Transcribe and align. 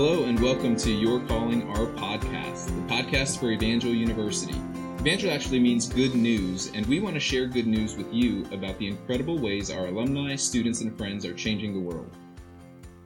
Hello, 0.00 0.22
and 0.26 0.38
welcome 0.38 0.76
to 0.76 0.92
Your 0.92 1.18
Calling 1.26 1.68
Our 1.70 1.86
Podcast, 1.86 2.66
the 2.66 2.94
podcast 2.94 3.40
for 3.40 3.50
Evangel 3.50 3.92
University. 3.92 4.54
Evangel 5.00 5.32
actually 5.32 5.58
means 5.58 5.88
good 5.88 6.14
news, 6.14 6.70
and 6.72 6.86
we 6.86 7.00
want 7.00 7.14
to 7.14 7.20
share 7.20 7.48
good 7.48 7.66
news 7.66 7.96
with 7.96 8.06
you 8.14 8.46
about 8.52 8.78
the 8.78 8.86
incredible 8.86 9.40
ways 9.40 9.72
our 9.72 9.86
alumni, 9.86 10.36
students, 10.36 10.82
and 10.82 10.96
friends 10.96 11.26
are 11.26 11.34
changing 11.34 11.74
the 11.74 11.80
world. 11.80 12.16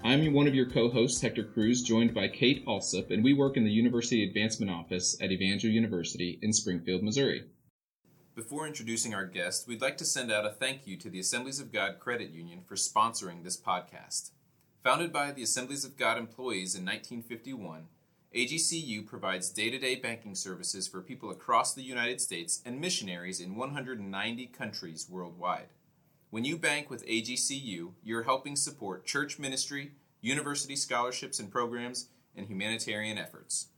I'm 0.04 0.34
one 0.34 0.46
of 0.46 0.54
your 0.54 0.68
co 0.68 0.90
hosts, 0.90 1.18
Hector 1.22 1.44
Cruz, 1.44 1.80
joined 1.82 2.12
by 2.12 2.28
Kate 2.28 2.62
Alsop, 2.68 3.10
and 3.10 3.24
we 3.24 3.32
work 3.32 3.56
in 3.56 3.64
the 3.64 3.70
University 3.70 4.22
Advancement 4.28 4.70
Office 4.70 5.16
at 5.22 5.32
Evangel 5.32 5.70
University 5.70 6.38
in 6.42 6.52
Springfield, 6.52 7.02
Missouri. 7.02 7.44
Before 8.34 8.66
introducing 8.66 9.14
our 9.14 9.24
guest, 9.24 9.66
we'd 9.66 9.80
like 9.80 9.96
to 9.96 10.04
send 10.04 10.30
out 10.30 10.44
a 10.44 10.50
thank 10.50 10.86
you 10.86 10.98
to 10.98 11.08
the 11.08 11.20
Assemblies 11.20 11.58
of 11.58 11.72
God 11.72 12.00
Credit 12.00 12.28
Union 12.28 12.60
for 12.66 12.74
sponsoring 12.74 13.44
this 13.44 13.58
podcast. 13.58 14.32
Founded 14.84 15.12
by 15.12 15.30
the 15.30 15.44
Assemblies 15.44 15.84
of 15.84 15.96
God 15.96 16.18
employees 16.18 16.74
in 16.74 16.84
1951, 16.84 17.86
AGCU 18.34 19.06
provides 19.06 19.48
day 19.48 19.70
to 19.70 19.78
day 19.78 19.94
banking 19.94 20.34
services 20.34 20.88
for 20.88 21.00
people 21.00 21.30
across 21.30 21.72
the 21.72 21.84
United 21.84 22.20
States 22.20 22.60
and 22.66 22.80
missionaries 22.80 23.38
in 23.38 23.54
190 23.54 24.46
countries 24.46 25.06
worldwide. 25.08 25.68
When 26.30 26.44
you 26.44 26.58
bank 26.58 26.90
with 26.90 27.06
AGCU, 27.06 27.92
you're 28.02 28.24
helping 28.24 28.56
support 28.56 29.06
church 29.06 29.38
ministry, 29.38 29.92
university 30.20 30.74
scholarships 30.74 31.38
and 31.38 31.48
programs, 31.48 32.08
and 32.34 32.48
humanitarian 32.48 33.18
efforts. 33.18 33.68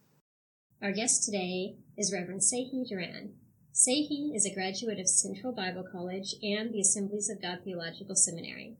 Our 0.81 0.93
guest 0.93 1.25
today 1.25 1.75
is 1.98 2.15
Reverend 2.15 2.41
Sehi 2.41 2.89
Duran. 2.89 3.34
Sehi 3.75 4.34
is 4.34 4.47
a 4.47 4.55
graduate 4.55 4.98
of 4.98 5.09
Central 5.09 5.53
Bible 5.53 5.84
College 5.91 6.34
and 6.43 6.73
the 6.73 6.81
Assemblies 6.81 7.28
of 7.28 7.43
God 7.43 7.59
Theological 7.62 8.17
Seminary. 8.17 8.78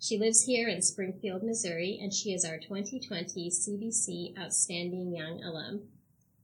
She 0.00 0.18
lives 0.18 0.44
here 0.44 0.68
in 0.68 0.82
Springfield, 0.82 1.42
Missouri, 1.42 1.98
and 2.02 2.12
she 2.12 2.32
is 2.32 2.44
our 2.44 2.58
2020 2.58 3.50
CBC 3.50 4.38
Outstanding 4.38 5.14
Young 5.14 5.42
Alum. 5.42 5.88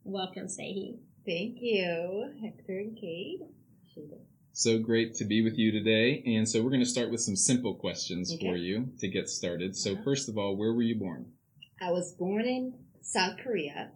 Welcome, 0.04 0.46
Sehi. 0.46 0.98
Thank 1.26 1.58
you, 1.60 2.32
Hector 2.42 2.78
and 2.78 2.96
Kate. 2.98 3.40
So 4.52 4.78
great 4.78 5.14
to 5.16 5.24
be 5.24 5.42
with 5.42 5.58
you 5.58 5.72
today. 5.72 6.22
And 6.26 6.48
so 6.48 6.62
we're 6.62 6.70
going 6.70 6.80
to 6.80 6.86
start 6.86 7.10
with 7.10 7.20
some 7.20 7.36
simple 7.36 7.74
questions 7.74 8.32
okay. 8.34 8.48
for 8.48 8.56
you 8.56 8.88
to 8.98 9.08
get 9.08 9.28
started. 9.28 9.76
So, 9.76 9.92
uh-huh. 9.92 10.02
first 10.04 10.28
of 10.28 10.38
all, 10.38 10.56
where 10.56 10.72
were 10.72 10.82
you 10.82 10.98
born? 10.98 11.32
I 11.80 11.90
was 11.90 12.12
born 12.12 12.46
in 12.46 12.74
South 13.00 13.38
Korea. 13.42 13.92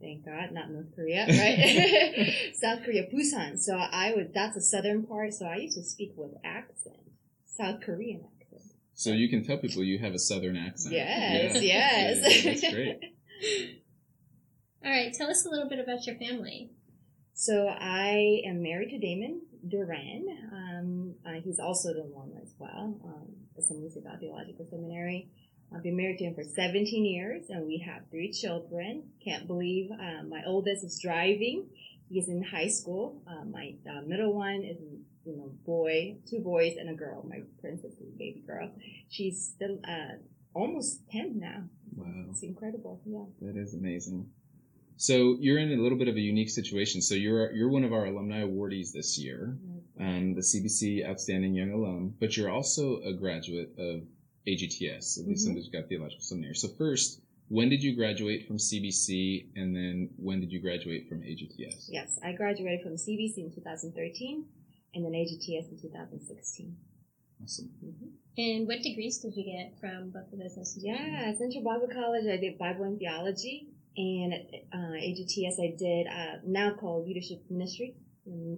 Thank 0.00 0.24
God, 0.24 0.52
not 0.52 0.70
North 0.70 0.94
Korea, 0.94 1.26
right? 1.28 2.34
South 2.54 2.84
Korea, 2.84 3.04
Busan. 3.12 3.58
So 3.58 3.76
I 3.76 4.12
would, 4.14 4.32
that's 4.32 4.54
the 4.54 4.62
southern 4.62 5.04
part. 5.06 5.34
So 5.34 5.46
I 5.46 5.56
used 5.56 5.76
to 5.76 5.84
speak 5.84 6.12
with 6.16 6.32
accent, 6.44 6.96
South 7.46 7.80
Korean 7.80 8.20
accent. 8.20 8.39
So 9.00 9.12
you 9.12 9.30
can 9.30 9.42
tell 9.42 9.56
people 9.56 9.82
you 9.82 9.98
have 10.00 10.12
a 10.12 10.18
southern 10.18 10.58
accent. 10.58 10.94
Yes, 10.94 11.54
yeah. 11.54 11.60
yes. 11.62 12.44
Yeah, 12.44 12.50
that's 12.52 12.74
great. 12.74 13.00
All 14.84 14.90
right, 14.90 15.10
tell 15.14 15.30
us 15.30 15.46
a 15.46 15.48
little 15.48 15.70
bit 15.70 15.78
about 15.78 16.06
your 16.06 16.16
family. 16.16 16.72
So 17.32 17.66
I 17.66 18.42
am 18.44 18.62
married 18.62 18.90
to 18.90 18.98
Damon 18.98 19.40
Duran. 19.66 20.26
Um, 20.52 21.14
uh, 21.24 21.40
he's 21.42 21.58
also 21.58 21.94
the 21.94 22.02
one 22.02 22.32
as 22.42 22.52
well, 22.58 23.00
um, 23.02 23.28
Assemblies 23.58 23.96
of 23.96 24.04
God 24.04 24.18
Theological 24.20 24.66
Seminary. 24.68 25.30
I've 25.74 25.82
been 25.82 25.96
married 25.96 26.18
to 26.18 26.24
him 26.24 26.34
for 26.34 26.44
17 26.44 27.02
years 27.02 27.44
and 27.48 27.66
we 27.66 27.78
have 27.78 28.02
three 28.10 28.30
children. 28.30 29.04
Can't 29.24 29.46
believe 29.46 29.90
uh, 29.92 30.24
my 30.28 30.42
oldest 30.44 30.84
is 30.84 31.00
driving. 31.02 31.70
He's 32.10 32.28
in 32.28 32.42
high 32.42 32.68
school. 32.68 33.22
Uh, 33.26 33.46
my 33.46 33.76
uh, 33.90 34.02
middle 34.06 34.34
one 34.34 34.62
is, 34.62 34.76
you 35.24 35.36
know, 35.36 35.52
boy, 35.66 36.16
two 36.28 36.40
boys 36.40 36.76
and 36.78 36.88
a 36.88 36.94
girl. 36.94 37.24
My 37.28 37.42
princess 37.60 37.92
baby 38.18 38.42
girl. 38.46 38.70
She's 39.08 39.52
still 39.54 39.78
uh, 39.86 40.16
almost 40.54 41.08
10 41.10 41.38
now. 41.38 41.64
Wow. 41.94 42.26
It's 42.30 42.42
incredible. 42.42 43.00
Yeah. 43.04 43.24
That 43.42 43.56
is 43.56 43.74
amazing. 43.74 44.30
So 44.96 45.38
you're 45.40 45.58
in 45.58 45.72
a 45.72 45.82
little 45.82 45.96
bit 45.96 46.08
of 46.08 46.16
a 46.16 46.20
unique 46.20 46.50
situation. 46.50 47.00
So 47.00 47.14
you're 47.14 47.50
you're 47.52 47.70
one 47.70 47.84
of 47.84 47.92
our 47.94 48.04
alumni 48.04 48.42
awardees 48.42 48.92
this 48.92 49.18
year, 49.18 49.56
um, 49.98 50.34
the 50.34 50.42
CBC 50.42 51.08
Outstanding 51.08 51.54
Young 51.54 51.72
Alum, 51.72 52.14
but 52.20 52.36
you're 52.36 52.50
also 52.50 53.00
a 53.00 53.14
graduate 53.14 53.70
of 53.78 54.02
AGTS, 54.46 55.20
of 55.20 55.26
the 55.26 55.32
mm-hmm. 55.32 55.56
Of 55.56 55.72
God 55.72 55.88
Theological 55.88 56.22
Seminary. 56.22 56.54
So 56.54 56.68
first, 56.68 57.22
when 57.48 57.70
did 57.70 57.82
you 57.82 57.96
graduate 57.96 58.46
from 58.46 58.58
CBC, 58.58 59.46
and 59.56 59.74
then 59.74 60.10
when 60.16 60.38
did 60.38 60.52
you 60.52 60.60
graduate 60.60 61.08
from 61.08 61.20
AGTS? 61.22 61.88
Yes, 61.88 62.18
I 62.22 62.32
graduated 62.32 62.82
from 62.82 62.92
CBC 62.92 63.38
in 63.38 63.52
2013, 63.54 64.44
and 64.94 65.04
then 65.04 65.12
AGTS 65.12 65.70
in 65.70 65.78
2016. 65.80 66.76
Awesome. 67.42 67.70
Mm-hmm. 67.84 68.06
And 68.38 68.68
what 68.68 68.82
degrees 68.82 69.18
did 69.18 69.36
you 69.36 69.44
get 69.44 69.78
from 69.80 70.10
both 70.10 70.32
of 70.32 70.38
those 70.38 70.56
institutions? 70.56 70.84
Yeah, 70.84 71.32
Central 71.36 71.64
Bible 71.64 71.88
College, 71.92 72.24
I 72.26 72.36
did 72.36 72.58
Bible 72.58 72.84
and 72.84 72.98
Theology, 72.98 73.68
and 73.96 74.34
uh, 74.72 74.96
AGTS 74.96 75.60
I 75.60 75.74
did 75.76 76.06
uh, 76.06 76.38
now 76.44 76.74
called 76.74 77.06
Leadership 77.06 77.42
Ministry. 77.50 77.96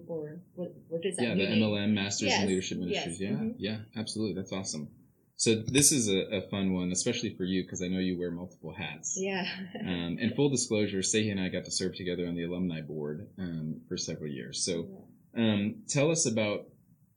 Or 0.07 0.41
what, 0.55 0.73
what 0.89 1.01
does 1.01 1.15
that 1.15 1.23
yeah, 1.23 1.33
mean? 1.33 1.49
Yeah, 1.49 1.55
the 1.55 1.61
MLM 1.61 1.93
Masters 1.93 2.29
yes. 2.29 2.41
in 2.43 2.47
Leadership 2.47 2.77
Ministries. 2.77 3.19
Yes. 3.19 3.31
Yeah, 3.31 3.37
mm-hmm. 3.37 3.49
yeah, 3.57 3.77
absolutely. 3.95 4.35
That's 4.35 4.51
awesome. 4.51 4.89
So 5.35 5.55
this 5.55 5.91
is 5.91 6.09
a, 6.09 6.37
a 6.37 6.41
fun 6.49 6.73
one, 6.73 6.91
especially 6.91 7.35
for 7.35 7.43
you, 7.43 7.63
because 7.63 7.81
I 7.81 7.87
know 7.87 7.99
you 7.99 8.19
wear 8.19 8.29
multiple 8.29 8.73
hats. 8.73 9.15
Yeah. 9.17 9.45
um, 9.81 10.17
and 10.21 10.35
full 10.35 10.49
disclosure, 10.49 10.99
Sehi 10.99 11.31
and 11.31 11.39
I 11.39 11.49
got 11.49 11.65
to 11.65 11.71
serve 11.71 11.95
together 11.95 12.27
on 12.27 12.35
the 12.35 12.43
alumni 12.43 12.81
board 12.81 13.27
um, 13.39 13.81
for 13.87 13.97
several 13.97 14.29
years. 14.29 14.63
So 14.63 14.87
um, 15.35 15.75
tell 15.87 16.11
us 16.11 16.25
about 16.25 16.67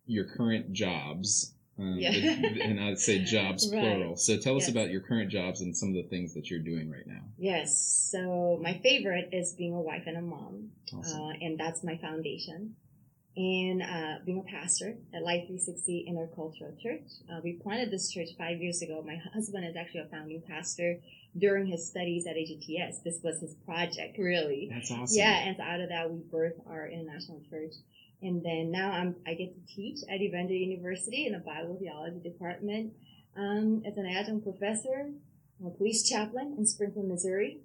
your 0.07 0.25
current 0.25 0.73
jobs 0.73 1.55
um, 1.79 1.97
yeah. 1.99 2.11
and 2.11 2.81
I'd 2.81 2.99
say 2.99 3.19
jobs 3.19 3.69
right. 3.73 3.81
plural. 3.81 4.17
So 4.17 4.39
tell 4.39 4.57
us 4.57 4.63
yes. 4.63 4.71
about 4.71 4.91
your 4.91 5.03
current 5.03 5.31
jobs 5.31 5.61
and 5.61 5.77
some 5.77 5.91
of 5.91 5.95
the 5.95 6.05
things 6.05 6.33
that 6.35 6.51
you're 6.51 6.61
doing 6.61 6.91
right 6.91 7.07
now. 7.07 7.23
Yes. 7.39 8.09
So 8.11 8.59
my 8.63 8.81
favorite 8.83 9.31
is 9.33 9.53
being 9.53 9.75
a 9.75 9.81
wife 9.81 10.05
and 10.07 10.17
a 10.17 10.23
mom, 10.23 10.71
awesome. 10.95 11.21
uh, 11.21 11.33
and 11.41 11.59
that's 11.59 11.85
my 11.85 11.99
foundation. 11.99 12.77
And 13.37 13.83
uh, 13.83 14.25
being 14.25 14.39
a 14.39 14.51
pastor 14.51 14.97
at 15.15 15.23
Life 15.23 15.47
360 15.47 16.07
Intercultural 16.11 16.81
Church. 16.81 17.03
Uh, 17.31 17.41
we 17.45 17.53
planted 17.63 17.91
this 17.91 18.11
church 18.11 18.31
five 18.39 18.63
years 18.63 18.81
ago. 18.81 19.05
My 19.07 19.19
husband 19.35 19.67
is 19.67 19.77
actually 19.77 20.01
a 20.01 20.07
founding 20.07 20.43
pastor 20.49 20.97
during 21.37 21.67
his 21.67 21.87
studies 21.87 22.27
at 22.27 22.37
AGTS. 22.37 23.03
This 23.05 23.21
was 23.23 23.41
his 23.41 23.55
project, 23.67 24.17
really. 24.17 24.71
That's 24.73 24.91
awesome. 24.91 25.19
Yeah, 25.19 25.37
and 25.37 25.61
out 25.61 25.81
of 25.81 25.91
that, 25.91 26.11
we 26.11 26.21
birthed 26.21 26.67
our 26.67 26.89
international 26.89 27.43
church. 27.51 27.75
And 28.23 28.43
then 28.43 28.71
now 28.71 28.91
I'm, 28.93 29.17
I 29.27 29.35
get 29.35 29.55
to 29.55 29.75
teach 29.75 29.99
at 30.09 30.21
Evangel 30.21 30.57
University 30.57 31.27
in 31.27 31.33
the 31.33 31.39
Bible 31.39 31.77
theology 31.79 32.21
department 32.21 32.93
um, 33.37 33.83
as 33.87 33.97
an 33.97 34.07
adjunct 34.07 34.45
professor, 34.45 35.11
a 35.65 35.71
police 35.71 36.09
chaplain 36.09 36.55
in 36.59 36.67
Springfield, 36.67 37.09
Missouri. 37.09 37.61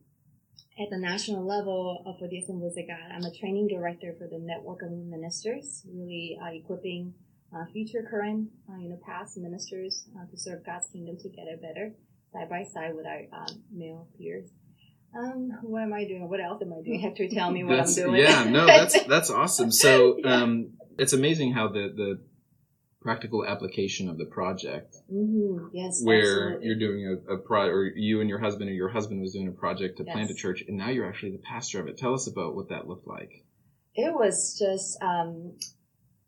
At 0.80 0.90
the 0.90 0.98
national 0.98 1.46
level 1.46 2.04
uh, 2.06 2.14
for 2.18 2.28
the 2.28 2.40
Assemblies 2.40 2.78
of 2.78 2.88
God, 2.88 3.12
I'm 3.14 3.24
a 3.24 3.34
training 3.34 3.68
director 3.68 4.16
for 4.18 4.28
the 4.28 4.40
network 4.40 4.82
of 4.82 4.92
ministers, 4.92 5.84
really 5.86 6.38
uh, 6.42 6.52
equipping 6.54 7.14
uh, 7.54 7.66
future, 7.72 8.08
current, 8.10 8.50
uh, 8.70 8.78
you 8.78 8.90
know, 8.90 9.00
past 9.06 9.38
ministers 9.38 10.08
uh, 10.18 10.26
to 10.30 10.38
serve 10.38 10.66
God's 10.66 10.88
kingdom 10.88 11.18
together 11.22 11.58
better, 11.62 11.92
side 12.32 12.50
by 12.50 12.64
side 12.64 12.96
with 12.96 13.06
our 13.06 13.24
um, 13.34 13.64
male 13.72 14.08
peers. 14.18 14.50
Um, 15.18 15.52
what 15.64 15.84
am 15.84 15.94
I 15.94 16.06
doing? 16.06 16.30
What 16.30 16.40
else 16.40 16.62
am 16.62 16.74
I 16.74 16.82
doing? 16.84 17.00
Hector, 17.02 17.28
tell 17.28 17.52
me 17.52 17.64
what 17.64 17.78
that's, 17.78 17.98
I'm 17.98 18.06
doing. 18.06 18.22
Yeah, 18.22 18.44
no, 18.46 18.66
that's 18.68 19.04
that's 19.04 19.30
awesome. 19.30 19.72
So 19.72 20.24
um, 20.24 20.72
it's 20.98 21.14
amazing 21.14 21.54
how 21.54 21.68
the 21.68 21.92
the 21.96 22.22
practical 23.02 23.46
application 23.46 24.10
of 24.10 24.18
the 24.18 24.26
project. 24.26 24.96
Mm-hmm. 25.12 25.68
Yes, 25.74 26.02
where 26.04 26.54
absolutely. 26.54 26.68
you're 26.68 26.80
doing 26.80 27.20
a, 27.28 27.34
a 27.34 27.38
pro, 27.38 27.68
or 27.68 27.92
you 27.96 28.22
and 28.22 28.30
your 28.30 28.40
husband, 28.40 28.70
or 28.70 28.74
your 28.74 28.90
husband 28.90 29.22
was 29.22 29.34
doing 29.34 29.48
a 29.48 29.52
project 29.52 29.98
to 29.98 30.04
yes. 30.06 30.14
plant 30.14 30.32
a 30.32 30.36
church, 30.36 30.64
and 30.68 30.78
now 30.78 30.90
you're 30.90 31.08
actually 31.08 31.32
the 31.32 31.44
pastor 31.44 31.82
of 31.82 31.88
it. 31.88 31.98
Tell 31.98 32.14
us 32.14 32.28
about 32.28 32.56
what 32.56 32.70
that 32.70 32.88
looked 32.88 33.08
like. 33.08 33.32
It 33.96 34.14
was 34.14 34.58
just. 34.58 35.02
Um, 35.02 35.58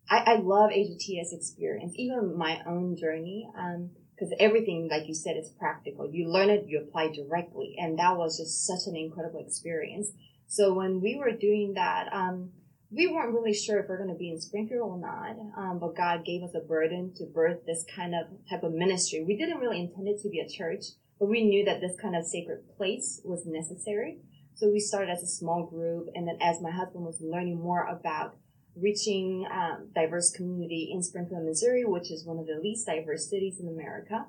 I, 0.10 0.34
I 0.34 0.36
love 0.36 0.70
AGTS 0.72 1.32
experience, 1.32 1.94
even 1.96 2.38
my 2.38 2.60
own 2.68 2.98
journey. 2.98 3.48
Um, 3.58 3.92
because 4.24 4.38
everything, 4.40 4.88
like 4.90 5.08
you 5.08 5.14
said, 5.14 5.36
is 5.38 5.50
practical. 5.60 6.10
You 6.10 6.30
learn 6.30 6.50
it, 6.50 6.66
you 6.68 6.80
apply 6.80 7.12
directly, 7.14 7.76
and 7.78 8.00
that 8.00 8.16
was 8.18 8.38
just 8.38 8.66
such 8.66 8.88
an 8.88 8.96
incredible 8.96 9.44
experience. 9.46 10.12
So 10.48 10.74
when 10.74 11.02
we 11.02 11.18
were 11.18 11.32
doing 11.32 11.74
that, 11.76 12.08
um, 12.14 12.52
we 12.90 13.08
weren't 13.08 13.34
really 13.34 13.54
sure 13.54 13.80
if 13.80 13.90
we're 13.90 13.98
going 13.98 14.14
to 14.14 14.16
be 14.16 14.30
in 14.30 14.40
Springfield 14.40 14.82
or 14.82 14.98
not, 14.98 15.36
um, 15.58 15.80
but 15.80 15.98
God 15.98 16.24
gave 16.24 16.44
us 16.44 16.54
a 16.56 16.66
burden 16.66 17.14
to 17.18 17.26
birth 17.26 17.66
this 17.66 17.86
kind 17.94 18.14
of 18.14 18.28
type 18.50 18.64
of 18.64 18.72
ministry. 18.72 19.26
We 19.28 19.36
didn't 19.36 19.58
really 19.58 19.82
intend 19.82 20.08
it 20.08 20.22
to 20.22 20.30
be 20.30 20.40
a 20.40 20.48
church, 20.48 20.86
but 21.20 21.28
we 21.28 21.44
knew 21.44 21.66
that 21.66 21.82
this 21.82 21.98
kind 22.00 22.16
of 22.16 22.24
sacred 22.24 22.64
place 22.78 23.20
was 23.26 23.46
necessary. 23.46 24.20
So 24.56 24.70
we 24.70 24.80
started 24.80 25.12
as 25.12 25.24
a 25.24 25.28
small 25.28 25.66
group, 25.66 26.08
and 26.16 26.28
then 26.28 26.38
as 26.40 26.62
my 26.62 26.72
husband 26.72 27.04
was 27.04 27.20
learning 27.20 27.60
more 27.60 27.88
about 27.88 28.38
reaching 28.76 29.46
um, 29.52 29.90
diverse 29.94 30.32
community 30.32 30.90
in 30.94 31.04
Springfield, 31.04 31.46
Missouri, 31.46 31.86
which 31.86 32.12
is 32.12 32.26
one 32.26 32.40
of 32.40 32.48
the 32.48 32.60
least 32.62 32.88
diverse 32.88 33.30
cities 33.30 33.60
in 33.60 33.68
America. 33.68 34.26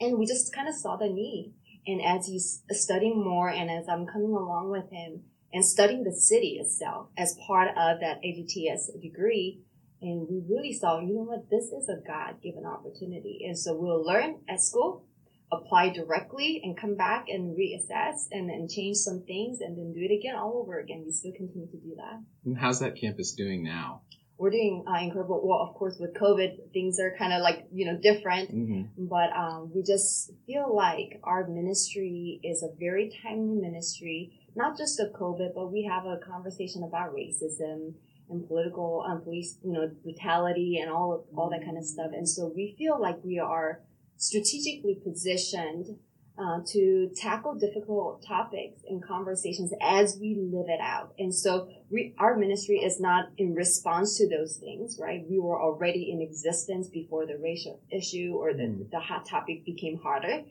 And 0.00 0.18
we 0.18 0.26
just 0.26 0.54
kind 0.54 0.68
of 0.68 0.74
saw 0.74 0.96
the 0.96 1.08
need. 1.08 1.54
And 1.86 2.00
as 2.00 2.26
he's 2.26 2.62
studying 2.70 3.22
more 3.22 3.48
and 3.48 3.70
as 3.70 3.88
I'm 3.88 4.06
coming 4.06 4.30
along 4.30 4.70
with 4.70 4.90
him 4.90 5.22
and 5.52 5.64
studying 5.64 6.04
the 6.04 6.12
city 6.12 6.58
itself 6.60 7.08
as 7.16 7.36
part 7.46 7.68
of 7.70 8.00
that 8.00 8.20
AGTS 8.22 9.00
degree, 9.00 9.60
and 10.00 10.26
we 10.28 10.42
really 10.48 10.72
saw, 10.72 11.00
you 11.00 11.14
know 11.14 11.22
what, 11.22 11.48
this 11.50 11.66
is 11.66 11.88
a 11.88 12.04
God 12.04 12.42
given 12.42 12.66
opportunity. 12.66 13.44
And 13.46 13.56
so 13.56 13.76
we'll 13.76 14.04
learn 14.04 14.40
at 14.48 14.60
school, 14.60 15.04
apply 15.52 15.90
directly 15.90 16.60
and 16.64 16.78
come 16.78 16.96
back 16.96 17.26
and 17.28 17.56
reassess 17.56 18.26
and 18.30 18.48
then 18.48 18.66
change 18.68 18.96
some 18.96 19.22
things 19.26 19.60
and 19.60 19.76
then 19.76 19.92
do 19.92 20.00
it 20.00 20.12
again 20.12 20.34
all 20.34 20.58
over 20.62 20.78
again. 20.78 21.02
We 21.04 21.12
still 21.12 21.32
continue 21.36 21.68
to 21.68 21.76
do 21.76 21.94
that. 21.96 22.22
And 22.44 22.56
how's 22.56 22.80
that 22.80 22.96
campus 22.96 23.32
doing 23.32 23.62
now? 23.62 24.02
We're 24.38 24.50
doing 24.50 24.84
uh, 24.88 24.98
incredible. 25.00 25.40
Well, 25.44 25.60
of 25.68 25.74
course, 25.74 25.98
with 26.00 26.14
COVID, 26.14 26.72
things 26.72 26.98
are 26.98 27.14
kind 27.16 27.32
of 27.32 27.42
like 27.42 27.66
you 27.70 27.86
know 27.86 27.96
different. 27.96 28.50
Mm-hmm. 28.50 29.06
But 29.06 29.30
um, 29.36 29.70
we 29.72 29.82
just 29.82 30.32
feel 30.46 30.74
like 30.74 31.20
our 31.22 31.46
ministry 31.46 32.40
is 32.42 32.64
a 32.64 32.68
very 32.80 33.12
timely 33.22 33.60
ministry, 33.60 34.32
not 34.56 34.76
just 34.76 34.98
of 34.98 35.12
COVID, 35.12 35.54
but 35.54 35.70
we 35.70 35.88
have 35.88 36.06
a 36.06 36.18
conversation 36.26 36.82
about 36.82 37.14
racism 37.14 37.94
and 38.30 38.48
political, 38.48 39.04
um, 39.06 39.22
police, 39.22 39.58
you 39.62 39.72
know, 39.72 39.90
brutality 40.02 40.80
and 40.82 40.90
all 40.90 41.12
of, 41.12 41.38
all 41.38 41.50
that 41.50 41.64
kind 41.64 41.76
of 41.76 41.84
stuff. 41.84 42.10
And 42.12 42.28
so 42.28 42.50
we 42.54 42.74
feel 42.78 43.00
like 43.00 43.18
we 43.22 43.38
are 43.38 43.82
strategically 44.22 44.94
positioned 45.02 45.98
uh, 46.38 46.60
to 46.64 47.10
tackle 47.16 47.54
difficult 47.54 48.24
topics 48.26 48.80
and 48.88 49.04
conversations 49.04 49.72
as 49.82 50.16
we 50.20 50.30
live 50.54 50.66
it 50.68 50.80
out. 50.80 51.12
And 51.18 51.34
so 51.34 51.68
we, 51.90 52.14
our 52.18 52.36
ministry 52.36 52.76
is 52.76 53.00
not 53.00 53.30
in 53.36 53.54
response 53.54 54.16
to 54.18 54.28
those 54.28 54.56
things, 54.56 54.98
right? 55.00 55.26
We 55.28 55.38
were 55.40 55.60
already 55.60 56.10
in 56.12 56.22
existence 56.22 56.88
before 56.88 57.26
the 57.26 57.36
racial 57.36 57.80
issue 57.90 58.30
or 58.34 58.54
the, 58.54 58.62
Mm. 58.62 58.90
the 58.90 59.00
hot 59.00 59.26
topic 59.26 59.64
became 59.66 59.98
hotter. 59.98 60.44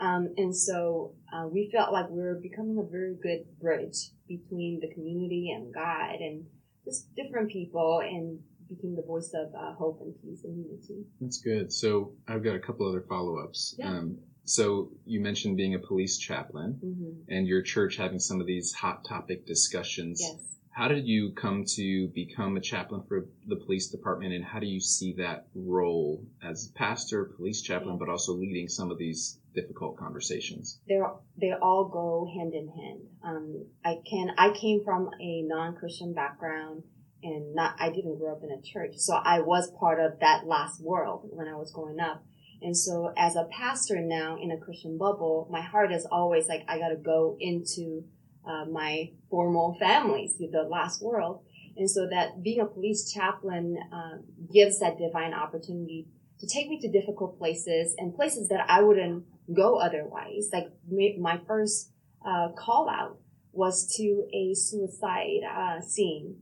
Um, 0.00 0.32
and 0.36 0.56
so 0.56 1.12
uh, 1.32 1.46
we 1.48 1.70
felt 1.70 1.92
like 1.92 2.08
we 2.08 2.22
were 2.22 2.40
becoming 2.48 2.78
a 2.78 2.90
very 2.90 3.14
good 3.14 3.42
bridge 3.60 3.98
between 4.26 4.80
the 4.80 4.88
community 4.94 5.52
and 5.54 5.72
God 5.72 6.16
and 6.20 6.46
just 6.84 7.14
different 7.14 7.50
people 7.50 8.00
and 8.00 8.40
became 8.68 8.94
the 8.96 9.02
voice 9.02 9.32
of 9.34 9.54
uh, 9.54 9.74
hope 9.74 10.00
and 10.00 10.14
peace 10.22 10.44
and 10.44 10.56
unity. 10.56 11.04
That's 11.20 11.38
good. 11.40 11.72
So 11.72 12.12
I've 12.26 12.44
got 12.44 12.54
a 12.56 12.60
couple 12.60 12.88
other 12.88 13.04
follow-ups. 13.08 13.76
Yeah. 13.78 13.88
Um, 13.88 14.18
so 14.44 14.90
you 15.04 15.20
mentioned 15.20 15.56
being 15.56 15.74
a 15.74 15.78
police 15.78 16.18
chaplain 16.18 16.80
Mm-hmm. 16.84 17.32
and 17.34 17.46
your 17.46 17.62
church 17.62 17.96
having 17.96 18.18
some 18.18 18.40
of 18.40 18.46
these 18.46 18.72
hot 18.72 19.04
topic 19.04 19.46
discussions. 19.46 20.20
Yes. 20.22 20.54
How 20.70 20.86
did 20.86 21.08
you 21.08 21.32
come 21.32 21.64
to 21.74 22.08
become 22.14 22.56
a 22.56 22.60
chaplain 22.60 23.02
for 23.08 23.26
the 23.48 23.56
police 23.56 23.88
department 23.88 24.32
and 24.32 24.44
how 24.44 24.60
do 24.60 24.66
you 24.66 24.80
see 24.80 25.14
that 25.18 25.48
role 25.54 26.24
as 26.42 26.70
pastor, 26.76 27.24
police 27.36 27.62
chaplain, 27.62 27.94
Yeah. 27.94 27.98
but 27.98 28.08
also 28.08 28.34
leading 28.34 28.68
some 28.68 28.90
of 28.92 28.96
these 28.98 29.40
difficult 29.54 29.96
conversations? 29.96 30.78
they're 30.86 31.10
they 31.40 31.52
all 31.60 31.84
go 31.88 32.30
hand 32.32 32.54
in 32.54 32.68
hand. 32.68 33.00
Um, 33.24 33.64
I 33.84 33.96
can 34.08 34.30
I 34.38 34.52
came 34.52 34.84
from 34.84 35.10
a 35.20 35.42
non-Christian 35.42 36.14
background 36.14 36.84
and 37.22 37.54
not 37.54 37.74
I 37.78 37.90
didn't 37.90 38.18
grow 38.18 38.32
up 38.32 38.42
in 38.42 38.50
a 38.50 38.62
church, 38.62 38.96
so 38.96 39.14
I 39.14 39.40
was 39.40 39.70
part 39.78 40.00
of 40.00 40.20
that 40.20 40.46
last 40.46 40.80
world 40.80 41.28
when 41.30 41.48
I 41.48 41.56
was 41.56 41.72
growing 41.72 42.00
up. 42.00 42.24
And 42.60 42.76
so 42.76 43.12
as 43.16 43.36
a 43.36 43.48
pastor 43.50 44.00
now 44.00 44.36
in 44.40 44.50
a 44.50 44.58
Christian 44.58 44.98
bubble, 44.98 45.48
my 45.50 45.60
heart 45.60 45.92
is 45.92 46.06
always 46.10 46.48
like 46.48 46.64
I 46.68 46.78
got 46.78 46.88
to 46.88 46.96
go 46.96 47.36
into 47.38 48.04
uh, 48.44 48.64
my 48.64 49.12
formal 49.30 49.76
families, 49.78 50.36
the 50.38 50.66
last 50.68 51.02
world. 51.02 51.44
And 51.76 51.88
so 51.88 52.08
that 52.08 52.42
being 52.42 52.60
a 52.60 52.66
police 52.66 53.12
chaplain 53.12 53.78
uh, 53.92 54.18
gives 54.52 54.80
that 54.80 54.98
divine 54.98 55.32
opportunity 55.32 56.08
to 56.40 56.46
take 56.46 56.68
me 56.68 56.80
to 56.80 56.90
difficult 56.90 57.38
places 57.38 57.94
and 57.98 58.14
places 58.14 58.48
that 58.48 58.64
I 58.68 58.82
wouldn't 58.82 59.24
go 59.54 59.78
otherwise. 59.78 60.50
Like 60.52 60.68
my 60.90 61.14
my 61.18 61.40
first 61.46 61.92
uh, 62.26 62.48
call 62.56 62.88
out 62.88 63.18
was 63.52 63.94
to 63.96 64.26
a 64.32 64.54
suicide 64.54 65.40
uh, 65.48 65.80
scene. 65.80 66.36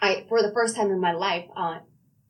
I 0.00 0.24
for 0.28 0.42
the 0.42 0.52
first 0.52 0.76
time 0.76 0.90
in 0.90 1.00
my 1.00 1.12
life, 1.12 1.46
uh, 1.56 1.80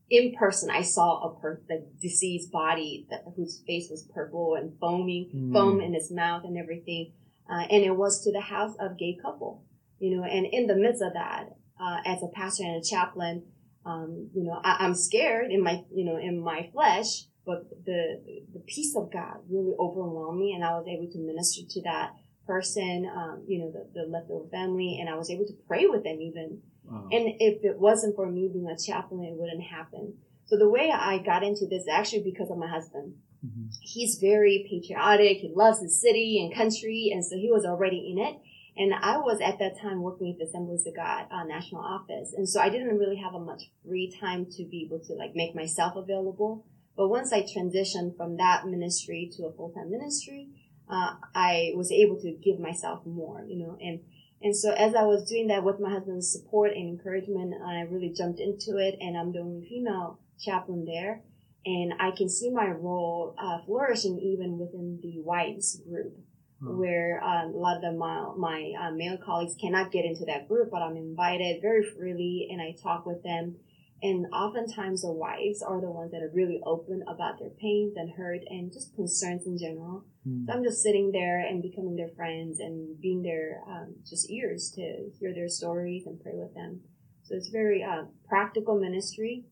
in 0.08 0.34
person, 0.34 0.70
I 0.70 0.82
saw 0.82 1.22
a 1.28 1.40
per- 1.40 1.62
the 1.68 1.86
deceased 2.00 2.50
body 2.50 3.06
that, 3.10 3.22
whose 3.36 3.62
face 3.66 3.88
was 3.90 4.08
purple 4.12 4.56
and 4.56 4.76
foaming, 4.80 5.30
Mm. 5.32 5.52
foam 5.52 5.80
in 5.80 5.94
his 5.94 6.10
mouth 6.10 6.44
and 6.44 6.58
everything. 6.58 7.12
Uh, 7.48 7.64
and 7.70 7.82
it 7.84 7.96
was 7.96 8.22
to 8.24 8.32
the 8.32 8.40
house 8.40 8.74
of 8.80 8.98
gay 8.98 9.16
couple, 9.22 9.64
you 9.98 10.16
know. 10.16 10.24
And 10.24 10.46
in 10.46 10.66
the 10.66 10.74
midst 10.76 11.02
of 11.02 11.12
that, 11.14 11.50
uh, 11.80 11.98
as 12.04 12.22
a 12.22 12.28
pastor 12.28 12.64
and 12.64 12.76
a 12.76 12.84
chaplain, 12.84 13.44
um, 13.84 14.30
you 14.34 14.44
know, 14.44 14.60
I, 14.62 14.76
I'm 14.80 14.94
scared 14.94 15.50
in 15.50 15.62
my, 15.62 15.84
you 15.92 16.04
know, 16.04 16.16
in 16.16 16.40
my 16.40 16.68
flesh, 16.72 17.24
but 17.46 17.68
the 17.84 18.20
the 18.52 18.60
peace 18.66 18.94
of 18.96 19.12
God 19.12 19.38
really 19.48 19.74
overwhelmed 19.78 20.38
me, 20.38 20.52
and 20.54 20.64
I 20.64 20.76
was 20.76 20.86
able 20.86 21.10
to 21.10 21.18
minister 21.18 21.62
to 21.68 21.82
that 21.82 22.10
person, 22.46 23.10
um, 23.14 23.44
you 23.46 23.58
know, 23.60 23.70
the, 23.70 23.88
the 23.94 24.06
leftover 24.08 24.48
family, 24.50 24.98
and 25.00 25.08
I 25.08 25.14
was 25.16 25.30
able 25.30 25.46
to 25.46 25.54
pray 25.68 25.86
with 25.86 26.02
them 26.04 26.20
even. 26.20 26.62
Wow. 26.90 27.08
And 27.12 27.34
if 27.38 27.64
it 27.64 27.78
wasn't 27.78 28.16
for 28.16 28.26
me 28.30 28.50
being 28.52 28.68
a 28.68 28.76
chaplain, 28.76 29.24
it 29.24 29.34
wouldn't 29.34 29.62
happen. 29.62 30.14
So 30.46 30.56
the 30.56 30.68
way 30.68 30.90
I 30.90 31.18
got 31.18 31.44
into 31.44 31.66
this 31.66 31.84
actually 31.88 32.22
because 32.22 32.50
of 32.50 32.58
my 32.58 32.68
husband. 32.68 33.14
Mhm. 33.46 33.72
He's 33.80 34.18
very 34.18 34.66
patriotic. 34.68 35.38
He 35.38 35.48
loves 35.48 35.80
his 35.80 35.98
city 36.00 36.42
and 36.42 36.52
country, 36.52 37.10
and 37.12 37.24
so 37.24 37.36
he 37.36 37.50
was 37.50 37.64
already 37.64 38.10
in 38.10 38.18
it. 38.18 38.36
And 38.76 38.92
I 38.94 39.18
was 39.18 39.40
at 39.40 39.58
that 39.58 39.78
time 39.78 40.02
working 40.02 40.30
at 40.32 40.38
the 40.38 40.44
Assemblies 40.44 40.86
of 40.86 40.94
God 40.94 41.26
uh, 41.30 41.44
national 41.44 41.80
office, 41.80 42.34
and 42.34 42.48
so 42.48 42.60
I 42.60 42.68
didn't 42.68 42.98
really 42.98 43.16
have 43.16 43.34
a 43.34 43.40
much 43.40 43.70
free 43.86 44.10
time 44.20 44.46
to 44.56 44.64
be 44.64 44.84
able 44.84 45.00
to 45.00 45.14
like 45.14 45.34
make 45.34 45.54
myself 45.54 45.96
available. 45.96 46.64
But 46.96 47.08
once 47.08 47.32
I 47.32 47.42
transitioned 47.42 48.16
from 48.16 48.36
that 48.36 48.66
ministry 48.66 49.30
to 49.36 49.46
a 49.46 49.52
full 49.52 49.70
time 49.70 49.90
ministry, 49.90 50.48
uh, 50.88 51.14
I 51.34 51.72
was 51.76 51.90
able 51.92 52.20
to 52.20 52.32
give 52.32 52.58
myself 52.58 53.06
more, 53.06 53.44
you 53.46 53.56
know, 53.56 53.78
and 53.80 54.00
and 54.42 54.56
so 54.56 54.72
as 54.72 54.94
I 54.94 55.02
was 55.02 55.28
doing 55.28 55.48
that 55.48 55.64
with 55.64 55.80
my 55.80 55.90
husband's 55.90 56.30
support 56.30 56.72
and 56.72 56.88
encouragement, 56.88 57.54
I 57.64 57.82
really 57.82 58.12
jumped 58.16 58.40
into 58.40 58.78
it, 58.78 58.96
and 59.00 59.16
I'm 59.16 59.32
the 59.32 59.40
only 59.40 59.66
female 59.68 60.18
chaplain 60.38 60.84
there, 60.84 61.22
and 61.64 61.94
I 62.00 62.10
can 62.12 62.28
see 62.28 62.50
my 62.50 62.68
role 62.70 63.34
uh, 63.38 63.58
flourishing 63.66 64.18
even 64.18 64.58
within 64.58 64.98
the 65.02 65.20
whites 65.20 65.76
group, 65.88 66.14
Hmm. 66.60 66.78
where 66.78 67.24
um, 67.24 67.54
a 67.54 67.56
lot 67.56 67.76
of 67.76 67.82
the, 67.82 67.92
my, 67.92 68.34
my 68.36 68.72
uh, 68.78 68.90
male 68.90 69.16
colleagues 69.16 69.54
cannot 69.58 69.90
get 69.90 70.04
into 70.04 70.26
that 70.26 70.46
group, 70.46 70.70
but 70.70 70.82
I'm 70.82 70.94
invited 70.96 71.62
very 71.62 71.82
freely, 71.82 72.48
and 72.50 72.60
I 72.60 72.76
talk 72.82 73.06
with 73.06 73.22
them. 73.22 73.56
And 74.02 74.26
oftentimes 74.32 75.02
the 75.02 75.12
wives 75.12 75.62
are 75.62 75.80
the 75.80 75.90
ones 75.90 76.12
that 76.12 76.22
are 76.22 76.30
really 76.32 76.60
open 76.64 77.02
about 77.06 77.38
their 77.38 77.50
pains 77.50 77.94
and 77.96 78.10
hurt 78.10 78.40
and 78.48 78.72
just 78.72 78.94
concerns 78.94 79.46
in 79.46 79.58
general. 79.58 80.04
Mm. 80.26 80.46
So 80.46 80.52
I'm 80.54 80.64
just 80.64 80.82
sitting 80.82 81.12
there 81.12 81.40
and 81.40 81.62
becoming 81.62 81.96
their 81.96 82.08
friends 82.16 82.60
and 82.60 82.98
being 83.00 83.22
their 83.22 83.62
um, 83.68 83.96
just 84.08 84.30
ears 84.30 84.72
to 84.76 85.10
hear 85.18 85.34
their 85.34 85.48
stories 85.48 86.06
and 86.06 86.20
pray 86.20 86.32
with 86.34 86.54
them. 86.54 86.80
So 87.24 87.36
it's 87.36 87.50
very 87.50 87.82
uh, 87.82 88.04
practical 88.26 88.80
ministry. 88.80 89.44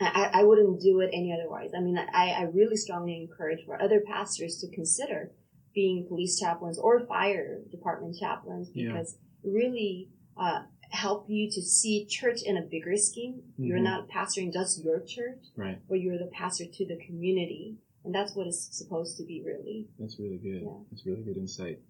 I, 0.00 0.30
I 0.34 0.44
wouldn't 0.44 0.80
do 0.80 1.00
it 1.00 1.10
any 1.12 1.32
otherwise. 1.32 1.70
I 1.76 1.80
mean, 1.80 1.98
I, 1.98 2.30
I 2.30 2.42
really 2.52 2.76
strongly 2.76 3.16
encourage 3.16 3.64
for 3.64 3.80
other 3.80 4.02
pastors 4.06 4.58
to 4.58 4.74
consider 4.74 5.32
being 5.74 6.06
police 6.08 6.38
chaplains 6.38 6.78
or 6.78 7.06
fire 7.06 7.60
department 7.70 8.16
chaplains 8.18 8.68
because 8.70 9.16
it 9.44 9.50
really 9.50 10.08
uh, 10.36 10.60
help 10.90 11.28
you 11.28 11.50
to 11.50 11.62
see 11.62 12.04
church 12.06 12.42
in 12.44 12.56
a 12.56 12.62
bigger 12.62 12.96
scheme. 12.96 13.42
You're 13.58 13.78
Mhm. 13.78 13.82
not 13.84 14.08
pastoring 14.08 14.52
just 14.52 14.82
your 14.84 15.00
church, 15.00 15.44
Right. 15.56 15.78
but 15.88 16.00
you're 16.00 16.18
the 16.18 16.26
pastor 16.26 16.64
to 16.66 16.86
the 16.86 16.96
community. 16.96 17.76
And 18.04 18.14
that's 18.14 18.34
what 18.34 18.46
it's 18.46 18.76
supposed 18.76 19.16
to 19.18 19.24
be 19.24 19.42
really. 19.42 19.86
That's 19.98 20.18
really 20.18 20.38
good. 20.38 20.62
Yeah. 20.62 20.78
That's 20.90 21.04
really 21.04 21.22
good 21.22 21.36
insight. 21.36 21.80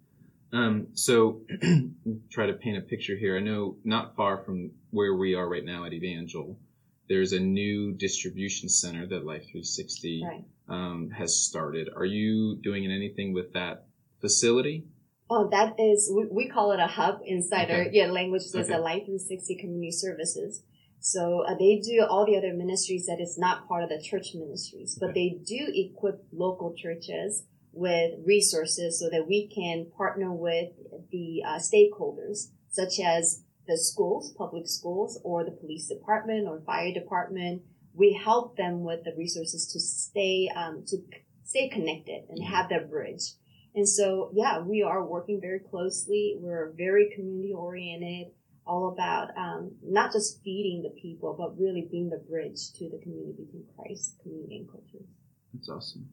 Um, 0.51 0.87
so 0.93 1.41
try 2.29 2.47
to 2.47 2.53
paint 2.53 2.77
a 2.77 2.81
picture 2.81 3.15
here. 3.15 3.37
I 3.37 3.39
know 3.39 3.77
not 3.83 4.15
far 4.15 4.43
from 4.43 4.71
where 4.91 5.13
we 5.15 5.35
are 5.35 5.47
right 5.47 5.63
now 5.63 5.85
at 5.85 5.93
Evangel, 5.93 6.59
there's 7.07 7.33
a 7.33 7.39
new 7.39 7.93
distribution 7.93 8.67
center 8.69 9.05
that 9.07 9.25
Life 9.25 9.43
360 9.43 10.23
Right. 10.23 10.43
um, 10.67 11.11
has 11.11 11.35
started. 11.35 11.89
Are 11.95 12.05
you 12.05 12.57
doing 12.57 12.85
anything 12.91 13.31
with 13.33 13.53
that 13.53 13.85
facility? 14.19 14.85
Oh, 15.29 15.47
that 15.49 15.75
is, 15.79 16.11
we, 16.13 16.25
we 16.31 16.49
call 16.49 16.71
it 16.71 16.79
a 16.79 16.87
hub 16.87 17.19
inside 17.25 17.69
our 17.69 17.83
yeah, 17.83 18.07
language. 18.07 18.41
It's 18.43 18.55
Okay. 18.55 18.73
a 18.73 18.79
Life 18.79 19.05
360 19.05 19.57
Community 19.57 19.91
Services. 19.91 20.63
So 20.99 21.43
uh, 21.47 21.55
they 21.57 21.79
do 21.79 22.03
all 22.09 22.25
the 22.25 22.35
other 22.35 22.53
ministries 22.53 23.05
that 23.05 23.21
is 23.21 23.37
not 23.37 23.67
part 23.67 23.83
of 23.83 23.89
the 23.89 24.01
church 24.01 24.33
ministries, 24.33 24.97
but 24.99 25.11
Okay. 25.11 25.29
they 25.29 25.43
do 25.45 25.71
equip 25.73 26.23
local 26.33 26.73
churches 26.73 27.45
with 27.71 28.15
resources 28.25 28.99
so 28.99 29.09
that 29.09 29.27
we 29.27 29.47
can 29.47 29.85
partner 29.95 30.33
with 30.33 30.71
the 31.11 31.43
uh, 31.45 31.59
stakeholders, 31.59 32.49
such 32.69 32.99
as 32.99 33.43
the 33.67 33.77
schools, 33.77 34.33
public 34.33 34.67
schools, 34.67 35.21
or 35.23 35.45
the 35.45 35.51
police 35.51 35.87
department 35.87 36.47
or 36.47 36.59
fire 36.61 36.91
department. 36.91 37.61
We 37.93 38.13
help 38.13 38.57
them 38.57 38.83
with 38.83 39.03
the 39.03 39.13
resources 39.15 39.67
to 39.73 39.79
stay 39.79 40.49
um, 40.55 40.83
to 40.87 40.97
stay 41.43 41.69
connected 41.69 42.23
and 42.29 42.39
Mhm. 42.39 42.45
have 42.45 42.69
that 42.69 42.89
bridge. 42.89 43.33
And 43.79 43.87
so, 43.87 44.29
yeah, 44.33 44.59
we 44.59 44.83
are 44.83 45.01
working 45.05 45.39
very 45.39 45.59
closely. 45.59 46.35
We're 46.37 46.73
very 46.75 47.13
community 47.15 47.53
oriented, 47.53 48.33
all 48.67 48.91
about 48.91 49.29
um, 49.37 49.71
not 49.81 50.11
just 50.11 50.43
feeding 50.43 50.83
the 50.83 50.89
people, 51.01 51.33
but 51.39 51.57
really 51.57 51.87
being 51.89 52.09
the 52.09 52.21
bridge 52.29 52.73
to 52.75 52.89
the 52.89 52.99
community 53.01 53.45
between 53.45 53.63
Christ, 53.77 54.17
community, 54.21 54.57
and 54.57 54.69
culture. 54.69 55.05
That's 55.53 55.69
awesome. 55.69 56.09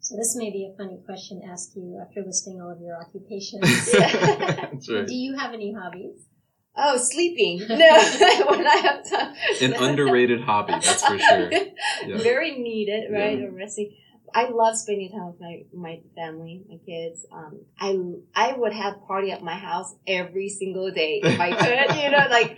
So 0.00 0.16
this 0.16 0.36
may 0.36 0.50
be 0.50 0.70
a 0.70 0.76
funny 0.76 0.98
question 1.06 1.40
to 1.40 1.46
ask 1.46 1.70
you 1.74 1.98
after 1.98 2.22
listing 2.22 2.60
all 2.60 2.72
of 2.72 2.80
your 2.82 3.00
occupations. 3.00 3.88
Right. 4.94 5.06
Do 5.06 5.14
you 5.14 5.34
have 5.34 5.54
any 5.54 5.72
hobbies? 5.72 6.26
Oh, 6.76 6.98
sleeping. 6.98 7.60
No, 7.68 8.46
when 8.50 8.66
I 8.66 8.76
have 8.76 9.10
time. 9.10 9.34
An 9.62 9.72
underrated 9.72 10.42
hobby, 10.42 10.72
that's 10.72 11.02
for 11.02 11.18
sure. 11.18 11.50
Yeah. 11.50 12.18
Very 12.18 12.58
needed, 12.58 13.10
right? 13.10 13.38
Yeah. 13.38 13.46
Or 13.46 13.50
resting. 13.50 13.92
I 14.34 14.48
love 14.50 14.76
spending 14.76 15.10
time 15.10 15.26
with 15.26 15.40
my 15.40 15.62
my 15.74 16.00
family, 16.14 16.62
my 16.68 16.76
kids. 16.86 17.24
Um, 17.32 17.60
I 17.80 17.98
I 18.34 18.52
would 18.52 18.72
have 18.72 19.06
party 19.06 19.30
at 19.30 19.42
my 19.42 19.54
house 19.56 19.94
every 20.06 20.48
single 20.48 20.90
day 20.90 21.20
if 21.24 21.40
I 21.40 21.50
could. 21.62 21.96
you 22.02 22.10
know, 22.10 22.26
like 22.30 22.56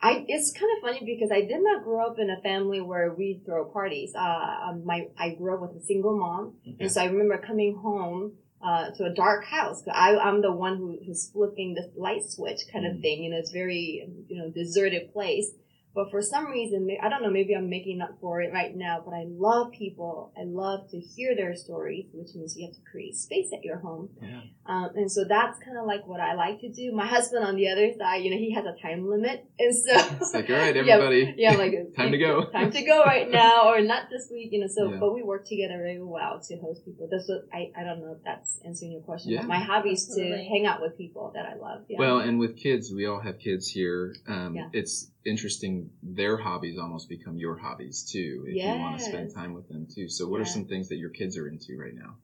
I. 0.00 0.24
It's 0.28 0.52
kind 0.52 0.70
of 0.76 0.82
funny 0.82 1.04
because 1.04 1.30
I 1.32 1.42
did 1.42 1.62
not 1.62 1.84
grow 1.84 2.06
up 2.06 2.18
in 2.18 2.30
a 2.30 2.40
family 2.42 2.80
where 2.80 3.12
we 3.14 3.40
throw 3.44 3.64
parties. 3.64 4.14
Uh, 4.14 4.56
um, 4.70 4.84
my 4.84 5.08
I 5.18 5.30
grew 5.34 5.54
up 5.54 5.60
with 5.62 5.82
a 5.82 5.84
single 5.84 6.16
mom, 6.18 6.54
Okay. 6.66 6.76
and 6.80 6.90
so 6.92 7.00
I 7.02 7.06
remember 7.06 7.38
coming 7.38 7.76
home. 7.76 8.32
Uh, 8.58 8.90
to 8.92 9.04
a 9.04 9.10
dark 9.14 9.44
house. 9.44 9.82
I, 9.92 10.16
I'm 10.16 10.40
the 10.40 10.50
one 10.50 10.78
who, 10.78 10.98
who's 11.06 11.28
flipping 11.30 11.74
the 11.74 11.92
light 11.94 12.24
switch 12.24 12.60
kind 12.72 12.86
of 12.86 12.94
Mm. 12.94 13.02
thing. 13.02 13.22
You 13.22 13.30
know, 13.30 13.36
it's 13.36 13.52
very, 13.52 14.08
you 14.28 14.36
know, 14.38 14.48
deserted 14.50 15.12
place. 15.12 15.50
But 15.96 16.10
for 16.10 16.20
some 16.20 16.46
reason, 16.50 16.86
I 17.02 17.08
don't 17.08 17.22
know, 17.22 17.30
maybe 17.30 17.54
I'm 17.56 17.70
making 17.70 18.02
up 18.02 18.18
for 18.20 18.42
it 18.42 18.52
right 18.52 18.76
now, 18.76 19.02
but 19.02 19.12
I 19.14 19.24
love 19.26 19.72
people. 19.72 20.30
I 20.38 20.44
love 20.44 20.90
to 20.90 21.00
hear 21.00 21.34
their 21.34 21.56
stories, 21.56 22.04
which 22.12 22.34
means 22.34 22.54
you 22.56 22.66
have 22.66 22.74
to 22.76 22.82
create 22.90 23.14
space 23.16 23.48
at 23.56 23.64
your 23.64 23.78
home. 23.78 24.10
Yeah. 24.20 24.42
Um, 24.66 24.90
and 24.94 25.10
so 25.10 25.24
that's 25.26 25.58
kind 25.60 25.78
of 25.78 25.86
like 25.86 26.06
what 26.06 26.20
I 26.20 26.34
like 26.34 26.60
to 26.60 26.68
do. 26.70 26.92
My 26.94 27.06
husband 27.16 27.46
on 27.46 27.56
the 27.56 27.68
other 27.70 27.90
side, 27.98 28.22
you 28.22 28.30
know, 28.30 28.36
he 28.36 28.52
has 28.52 28.66
a 28.66 28.76
time 28.80 29.08
limit. 29.08 29.46
And 29.58 29.74
so, 29.74 29.94
It's 30.20 30.34
like, 30.34 30.50
all 30.50 30.56
right, 30.56 30.76
everybody. 30.82 31.34
yeah, 31.38 31.52
I'm 31.52 31.58
like, 31.58 31.72
Time 31.96 32.12
to 32.12 32.18
go. 32.18 32.44
time 32.50 32.70
to 32.72 32.82
go 32.84 33.02
right 33.02 33.30
now, 33.30 33.72
or 33.72 33.80
not 33.80 34.10
this 34.10 34.28
week, 34.30 34.50
you 34.52 34.60
know, 34.60 34.66
so, 34.68 34.90
Yeah. 34.92 34.98
but 35.00 35.14
we 35.14 35.22
work 35.22 35.46
together 35.46 35.78
very 35.78 36.02
well 36.02 36.40
to 36.46 36.56
host 36.58 36.84
people. 36.84 37.08
That's 37.10 37.26
what, 37.26 37.46
I, 37.54 37.72
I 37.74 37.84
don't 37.84 38.00
know 38.02 38.12
if 38.18 38.22
that's 38.22 38.60
answering 38.66 38.92
your 38.92 39.00
question. 39.00 39.32
Yeah. 39.32 39.42
My 39.46 39.60
hobby 39.60 39.92
is 39.92 40.06
to 40.14 40.22
hang 40.22 40.66
out 40.66 40.82
with 40.82 40.98
people 40.98 41.32
that 41.34 41.46
I 41.46 41.54
love. 41.54 41.84
Yeah. 41.88 41.98
Well, 42.00 42.18
and 42.18 42.38
with 42.38 42.58
kids, 42.58 42.92
we 42.92 43.06
all 43.06 43.20
have 43.20 43.38
kids 43.38 43.66
here. 43.66 44.14
Um, 44.28 44.54
Yeah. 44.56 44.68
It's 44.74 45.10
interesting. 45.26 45.90
Their 46.02 46.36
hobbies 46.36 46.78
almost 46.78 47.08
become 47.08 47.36
your 47.36 47.56
hobbies 47.56 48.08
too, 48.10 48.44
if 48.46 48.54
you 48.54 48.80
want 48.80 48.98
to 48.98 49.04
spend 49.04 49.34
time 49.34 49.52
with 49.54 49.68
them 49.68 49.86
too. 49.92 50.08
So, 50.08 50.26
what 50.28 50.40
are 50.40 50.44
some 50.44 50.66
things 50.66 50.88
that 50.88 50.96
your 50.96 51.10
kids 51.10 51.36
are 51.36 51.48
into 51.48 51.76
right 51.78 51.94
now? 51.94 52.16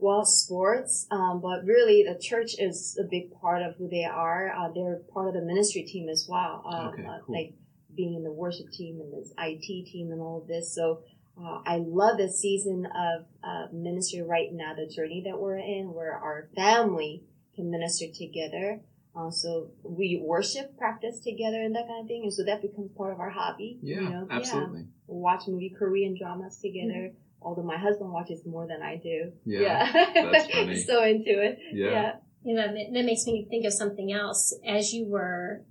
Well, 0.00 0.24
sports, 0.24 1.06
um, 1.10 1.40
but 1.40 1.64
really 1.64 2.04
the 2.04 2.18
church 2.20 2.54
is 2.58 2.96
a 3.00 3.04
big 3.04 3.32
part 3.40 3.62
of 3.62 3.74
who 3.76 3.88
they 3.88 4.04
are. 4.04 4.52
Uh, 4.52 4.70
they're 4.72 5.00
part 5.12 5.28
of 5.28 5.34
the 5.34 5.42
ministry 5.42 5.82
team 5.82 6.08
as 6.08 6.26
well. 6.28 6.62
Um, 6.72 6.88
Okay, 6.88 7.04
uh, 7.04 7.18
cool. 7.26 7.34
Like 7.34 7.54
being 7.96 8.14
in 8.14 8.22
the 8.22 8.32
worship 8.32 8.70
team 8.70 9.00
and 9.00 9.12
this 9.12 9.32
IT 9.36 9.86
team 9.90 10.12
and 10.12 10.20
all 10.20 10.40
of 10.40 10.46
this. 10.46 10.72
So 10.72 11.02
uh, 11.36 11.60
I 11.66 11.78
love 11.78 12.18
the 12.18 12.28
season 12.28 12.86
of 12.86 13.26
uh, 13.42 13.66
ministry 13.72 14.22
right 14.22 14.48
now, 14.52 14.74
the 14.74 14.86
journey 14.86 15.22
that 15.26 15.38
we're 15.38 15.58
in, 15.58 15.92
where 15.92 16.14
our 16.16 16.48
family 16.54 17.24
can 17.56 17.70
minister 17.70 18.06
together. 18.12 18.80
Uh, 19.16 19.30
so 19.30 19.70
we 19.82 20.20
worship, 20.22 20.76
practice 20.78 21.18
together, 21.20 21.60
and 21.62 21.74
that 21.74 21.86
kind 21.88 22.02
of 22.02 22.06
thing, 22.06 22.22
and 22.24 22.32
so 22.32 22.44
that 22.44 22.62
becomes 22.62 22.90
part 22.96 23.12
of 23.12 23.20
our 23.20 23.30
hobby. 23.30 23.78
Yeah, 23.82 24.00
you 24.00 24.08
know? 24.10 24.28
absolutely. 24.30 24.86
We 25.06 25.16
watch 25.20 25.42
movie 25.48 25.74
Korean 25.76 26.16
dramas 26.18 26.58
together. 26.58 27.12
Although 27.40 27.62
my 27.62 27.78
husband 27.78 28.12
watches 28.12 28.44
more 28.44 28.66
than 28.66 28.82
I 28.82 28.96
do. 28.96 29.32
Yeah, 29.44 29.60
Yeah. 29.94 30.32
that's 30.32 30.52
funny. 30.52 30.80
so 30.82 31.04
into 31.04 31.40
it. 31.42 31.58
Yeah. 31.72 31.90
Yeah. 31.90 32.12
You 32.44 32.54
know, 32.56 32.66
that, 32.66 32.86
that 32.92 33.04
makes 33.04 33.26
me 33.26 33.46
think 33.48 33.64
of 33.64 33.72
something 33.72 34.12
else. 34.12 34.54
As 34.66 34.92
you 34.92 35.06
were 35.06 35.62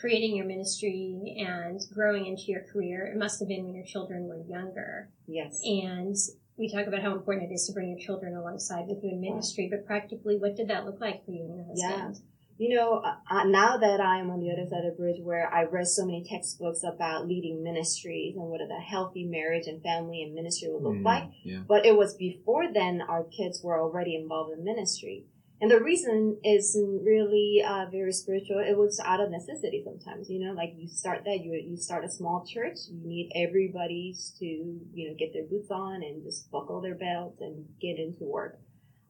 creating 0.00 0.36
your 0.36 0.44
ministry 0.46 1.36
and 1.38 1.80
growing 1.92 2.26
into 2.26 2.44
your 2.48 2.62
career, 2.70 3.06
it 3.06 3.16
must 3.18 3.40
have 3.40 3.48
been 3.48 3.64
when 3.64 3.74
your 3.74 3.84
children 3.84 4.24
were 4.28 4.42
younger. 4.46 5.08
Yes. 5.26 5.60
And 5.64 6.14
we 6.58 6.70
talk 6.70 6.86
about 6.86 7.02
how 7.02 7.12
important 7.12 7.50
it 7.50 7.54
is 7.54 7.66
to 7.66 7.72
bring 7.72 7.88
your 7.88 7.98
children 7.98 8.34
alongside 8.36 8.86
with 8.86 9.02
you 9.02 9.10
in 9.10 9.20
ministry, 9.20 9.68
but 9.70 9.86
practically, 9.86 10.36
what 10.36 10.54
did 10.56 10.68
that 10.68 10.84
look 10.84 11.00
like 11.00 11.24
for 11.24 11.30
you 11.32 11.44
and 11.44 11.56
your 11.56 11.64
husband? 11.66 12.14
Yeah. 12.16 12.20
You 12.58 12.74
know, 12.74 13.02
uh, 13.04 13.16
uh, 13.30 13.44
now 13.44 13.76
that 13.76 14.00
I'm 14.00 14.30
on 14.30 14.40
the 14.40 14.50
other 14.50 14.66
side 14.68 14.84
of 14.86 14.96
the 14.96 14.96
bridge 14.96 15.20
where 15.20 15.52
I 15.52 15.64
read 15.64 15.86
so 15.86 16.06
many 16.06 16.24
textbooks 16.24 16.82
about 16.84 17.28
leading 17.28 17.62
ministries 17.62 18.34
and 18.34 18.44
what 18.44 18.60
a 18.62 18.80
healthy 18.80 19.24
marriage 19.24 19.66
and 19.66 19.82
family 19.82 20.22
and 20.22 20.34
ministry 20.34 20.68
would 20.70 20.82
look 20.82 20.96
Mm, 20.96 21.04
like, 21.04 21.24
Yeah. 21.44 21.64
but 21.68 21.84
it 21.84 21.96
was 21.96 22.14
before 22.14 22.72
then 22.72 23.02
our 23.02 23.24
kids 23.24 23.62
were 23.62 23.78
already 23.78 24.16
involved 24.16 24.52
in 24.56 24.64
ministry. 24.64 25.26
And 25.60 25.70
the 25.70 25.80
reason 25.82 26.38
isn't 26.44 27.02
really 27.02 27.62
uh, 27.66 27.86
very 27.90 28.12
spiritual. 28.12 28.58
It 28.58 28.76
was 28.76 29.00
out 29.00 29.20
of 29.20 29.30
necessity 29.30 29.82
sometimes, 29.84 30.28
you 30.28 30.38
know, 30.38 30.52
like 30.52 30.74
you 30.76 30.86
start 30.86 31.24
that, 31.24 31.40
you, 31.42 31.52
you 31.52 31.76
start 31.78 32.04
a 32.04 32.10
small 32.10 32.44
church, 32.46 32.76
you 32.90 33.00
need 33.06 33.32
everybody 33.34 34.14
to, 34.38 34.44
you 34.44 35.08
know, 35.08 35.14
get 35.18 35.32
their 35.32 35.44
boots 35.44 35.70
on 35.70 36.02
and 36.02 36.22
just 36.22 36.50
buckle 36.50 36.80
their 36.82 36.94
belts 36.94 37.40
and 37.40 37.66
get 37.80 37.98
into 37.98 38.24
work. 38.24 38.58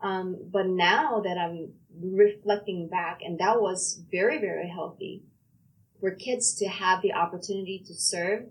Um, 0.02 0.36
but 0.52 0.66
now 0.66 1.20
that 1.20 1.38
I'm 1.38 1.72
reflecting 2.00 2.88
back, 2.88 3.20
and 3.22 3.38
that 3.38 3.60
was 3.60 4.02
very, 4.10 4.38
very 4.38 4.68
healthy 4.68 5.22
for 6.00 6.10
kids 6.10 6.54
to 6.56 6.68
have 6.68 7.02
the 7.02 7.12
opportunity 7.12 7.82
to 7.86 7.94
serve 7.94 8.44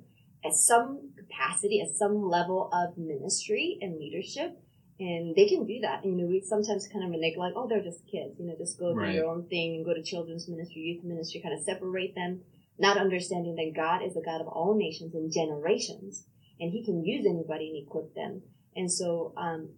at 0.44 0.54
some 0.54 1.12
capacity, 1.18 1.82
at 1.82 1.96
some 1.96 2.28
level 2.28 2.70
of 2.74 2.98
ministry 2.98 3.78
and 3.82 3.98
leadership. 4.00 4.58
And 5.00 5.36
they 5.36 5.48
can 5.48 5.66
do 5.66 5.82
that. 5.82 6.06
You 6.06 6.16
know, 6.16 6.26
we 6.26 6.40
sometimes 6.42 6.88
kind 6.88 7.04
of 7.04 7.12
neglect, 7.12 7.38
like, 7.38 7.54
oh, 7.56 7.68
they're 7.68 7.84
just 7.84 8.08
kids, 8.10 8.40
you 8.40 8.48
know, 8.48 8.56
just 8.58 8.80
go 8.80 8.94
Right. 8.94 9.12
do 9.12 9.18
your 9.18 9.26
own 9.26 9.46
thing 9.48 9.76
and 9.76 9.86
go 9.86 9.94
to 9.94 10.02
children's 10.02 10.48
ministry, 10.48 10.82
youth 10.82 11.04
ministry, 11.04 11.42
kind 11.42 11.54
of 11.54 11.62
separate 11.64 12.16
them, 12.16 12.42
not 12.80 12.98
understanding 12.98 13.56
that 13.56 13.74
God 13.76 14.04
is 14.04 14.14
the 14.14 14.22
God 14.22 14.40
of 14.40 14.48
all 14.48 14.74
nations 14.74 15.14
and 15.14 15.32
generations, 15.32 16.26
and 16.62 16.72
He 16.72 16.84
can 16.86 17.04
use 17.04 17.26
anybody 17.26 17.70
and 17.70 17.86
equip 17.86 18.16
them. 18.16 18.42
And 18.76 18.92
so, 18.92 19.34
um, 19.38 19.70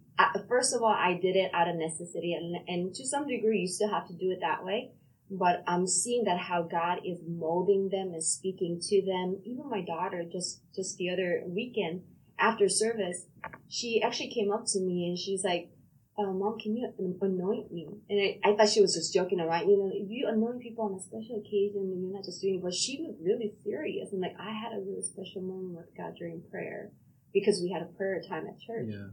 first 0.48 0.74
of 0.74 0.82
all, 0.82 0.88
I 0.88 1.18
did 1.20 1.36
it 1.36 1.50
out 1.54 1.68
of 1.68 1.76
necessity, 1.76 2.34
and, 2.34 2.56
and 2.66 2.94
to 2.94 3.06
some 3.06 3.28
degree, 3.28 3.60
you 3.60 3.68
still 3.68 3.90
have 3.90 4.08
to 4.08 4.12
do 4.12 4.30
it 4.30 4.40
that 4.40 4.64
way. 4.64 4.90
But 5.30 5.62
I'm 5.66 5.86
seeing 5.86 6.24
that 6.24 6.38
how 6.38 6.62
God 6.62 7.00
is 7.04 7.20
molding 7.26 7.90
them 7.90 8.12
and 8.14 8.24
speaking 8.24 8.80
to 8.82 9.02
them. 9.04 9.40
Even 9.44 9.68
my 9.68 9.82
daughter, 9.82 10.24
just 10.30 10.62
just 10.74 10.96
the 10.96 11.10
other 11.10 11.42
weekend 11.46 12.02
after 12.38 12.68
service, 12.68 13.26
she 13.68 14.02
actually 14.02 14.30
came 14.30 14.50
up 14.50 14.64
to 14.68 14.80
me 14.80 15.06
and 15.06 15.18
she's 15.18 15.44
like, 15.44 15.70
uh, 16.18 16.32
"Mom, 16.32 16.58
can 16.58 16.74
you 16.74 16.90
anoint 17.20 17.70
me?" 17.70 17.88
And 18.08 18.18
I, 18.18 18.40
I 18.42 18.56
thought 18.56 18.70
she 18.70 18.80
was 18.80 18.94
just 18.94 19.12
joking 19.12 19.38
around. 19.38 19.68
You 19.68 19.76
know, 19.76 19.92
you 19.92 20.28
anoint 20.28 20.62
people 20.62 20.86
on 20.86 20.94
a 20.94 21.02
special 21.02 21.44
occasion, 21.44 21.92
and 21.92 22.02
you're 22.02 22.14
not 22.14 22.24
just 22.24 22.40
doing 22.40 22.56
it. 22.56 22.62
But 22.62 22.72
she 22.72 22.96
was 23.02 23.14
really 23.22 23.52
serious, 23.62 24.12
and 24.12 24.22
like 24.22 24.34
I 24.40 24.50
had 24.50 24.72
a 24.72 24.80
really 24.80 25.02
special 25.02 25.42
moment 25.42 25.76
with 25.76 25.94
God 25.94 26.14
during 26.18 26.42
prayer 26.50 26.90
because 27.32 27.60
we 27.62 27.70
had 27.70 27.82
a 27.82 27.86
prayer 27.96 28.20
time 28.28 28.46
at 28.46 28.60
church 28.60 28.88
Yeah. 28.90 29.08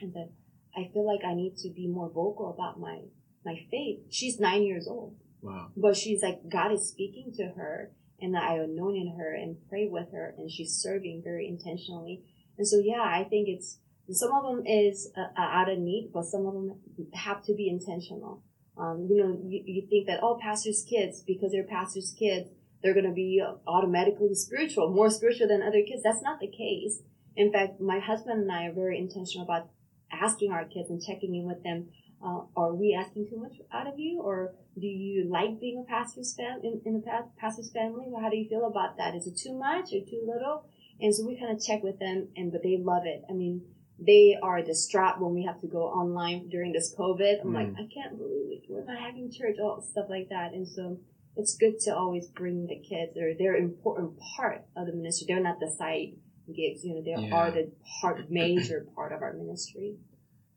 and 0.00 0.12
that 0.14 0.30
I 0.76 0.88
feel 0.92 1.04
like 1.04 1.24
I 1.24 1.34
need 1.34 1.56
to 1.58 1.70
be 1.70 1.86
more 1.88 2.08
vocal 2.08 2.50
about 2.50 2.78
my 2.80 3.00
my 3.44 3.56
faith. 3.70 4.00
She's 4.10 4.38
nine 4.38 4.62
years 4.62 4.86
old, 4.86 5.16
Wow. 5.42 5.70
but 5.76 5.96
she's 5.96 6.22
like 6.22 6.48
God 6.48 6.72
is 6.72 6.88
speaking 6.88 7.32
to 7.36 7.46
her, 7.56 7.92
and 8.20 8.36
I 8.36 8.54
anointed 8.56 9.14
her 9.18 9.34
and 9.34 9.56
pray 9.68 9.88
with 9.88 10.12
her, 10.12 10.34
and 10.36 10.50
she's 10.50 10.72
serving 10.74 11.22
very 11.24 11.48
intentionally. 11.48 12.22
And 12.58 12.66
so, 12.68 12.78
yeah, 12.78 13.02
I 13.02 13.24
think 13.24 13.48
it's 13.48 13.78
some 14.10 14.32
of 14.32 14.42
them 14.44 14.66
is 14.66 15.10
uh, 15.16 15.20
uh, 15.40 15.40
out 15.40 15.70
of 15.70 15.78
need, 15.78 16.10
but 16.12 16.24
some 16.24 16.44
of 16.46 16.52
them 16.54 16.80
have 17.14 17.42
to 17.44 17.54
be 17.54 17.68
intentional. 17.68 18.42
Um, 18.76 19.06
you 19.08 19.16
know, 19.16 19.40
you, 19.46 19.62
you 19.64 19.86
think 19.88 20.06
that 20.06 20.20
oh, 20.22 20.38
pastors' 20.40 20.84
kids 20.88 21.22
because 21.26 21.52
they're 21.52 21.64
pastors' 21.64 22.14
kids, 22.18 22.48
they're 22.82 22.94
going 22.94 23.06
to 23.06 23.12
be 23.12 23.42
automatically 23.66 24.34
spiritual, 24.34 24.90
more 24.90 25.10
spiritual 25.10 25.48
than 25.48 25.62
other 25.62 25.82
kids. 25.86 26.02
That's 26.02 26.22
not 26.22 26.40
the 26.40 26.48
case. 26.48 27.02
In 27.36 27.52
fact, 27.52 27.80
my 27.80 27.98
husband 27.98 28.42
and 28.42 28.52
I 28.52 28.66
are 28.66 28.72
very 28.72 28.98
intentional 28.98 29.44
about 29.44 29.68
asking 30.12 30.52
our 30.52 30.64
kids 30.64 30.90
and 30.90 31.00
checking 31.02 31.34
in 31.34 31.46
with 31.46 31.62
them. 31.62 31.88
Uh, 32.22 32.42
are 32.56 32.74
we 32.74 32.94
asking 32.98 33.28
too 33.30 33.38
much 33.38 33.54
out 33.72 33.86
of 33.86 33.98
you, 33.98 34.20
or 34.20 34.52
do 34.78 34.86
you 34.86 35.26
like 35.30 35.58
being 35.58 35.82
a 35.82 35.90
pastor's 35.90 36.34
fam 36.36 36.60
in, 36.62 36.80
in 36.84 37.02
a 37.06 37.40
pastor's 37.40 37.72
family? 37.72 38.06
How 38.20 38.28
do 38.28 38.36
you 38.36 38.48
feel 38.48 38.66
about 38.66 38.98
that? 38.98 39.14
Is 39.14 39.26
it 39.26 39.38
too 39.38 39.56
much 39.58 39.86
or 39.92 40.00
too 40.00 40.22
little? 40.26 40.64
And 41.00 41.14
so 41.14 41.26
we 41.26 41.38
kind 41.38 41.56
of 41.56 41.64
check 41.64 41.82
with 41.82 41.98
them, 41.98 42.28
and 42.36 42.52
but 42.52 42.62
they 42.62 42.76
love 42.78 43.04
it. 43.06 43.22
I 43.30 43.32
mean, 43.32 43.62
they 43.98 44.36
are 44.42 44.60
distraught 44.62 45.18
when 45.20 45.34
we 45.34 45.44
have 45.44 45.60
to 45.62 45.66
go 45.66 45.84
online 45.84 46.48
during 46.50 46.72
this 46.72 46.94
COVID. 46.98 47.40
I'm 47.42 47.54
like, 47.54 47.68
Mm. 47.68 47.78
I 47.78 47.88
can't 47.92 48.18
believe. 48.18 48.62
We're 48.68 48.84
not 48.84 48.98
having 48.98 49.30
church, 49.30 49.56
all 49.62 49.80
stuff 49.80 50.06
like 50.10 50.28
that. 50.28 50.52
And 50.52 50.68
so 50.68 50.98
it's 51.36 51.56
good 51.56 51.78
to 51.80 51.96
always 51.96 52.28
bring 52.28 52.66
the 52.66 52.76
kids. 52.76 53.12
They're 53.14 53.34
they're 53.38 53.56
important 53.56 54.18
part 54.36 54.66
of 54.76 54.86
the 54.86 54.92
ministry. 54.92 55.26
They're 55.28 55.42
not 55.42 55.60
the 55.60 55.70
side 55.70 56.16
gigs. 56.52 56.84
You 56.84 56.94
know, 56.94 57.02
they 57.02 57.10
Yeah. 57.28 57.34
are 57.34 57.50
the 57.50 57.72
part, 58.00 58.30
major 58.30 58.86
part 58.94 59.12
of 59.12 59.22
our 59.22 59.32
ministry. 59.32 59.96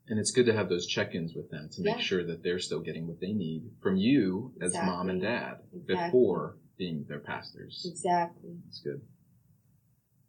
And 0.06 0.18
it's 0.18 0.30
good 0.32 0.46
to 0.46 0.52
have 0.52 0.68
those 0.68 0.86
check-ins 0.86 1.34
with 1.34 1.50
them 1.50 1.68
to 1.72 1.82
make 1.82 1.96
Yeah. 1.96 2.00
sure 2.02 2.24
that 2.24 2.42
they're 2.42 2.58
still 2.58 2.80
getting 2.80 3.06
what 3.06 3.20
they 3.20 3.32
need 3.32 3.70
from 3.80 3.96
you 3.96 4.52
as 4.60 4.74
mom 4.74 5.08
and 5.08 5.20
dad 5.22 5.60
Exactly. 5.72 5.94
before 6.06 6.58
being 6.76 7.04
their 7.08 7.20
pastors. 7.20 7.86
Exactly. 7.88 8.58
It's 8.68 8.80
good. 8.80 9.00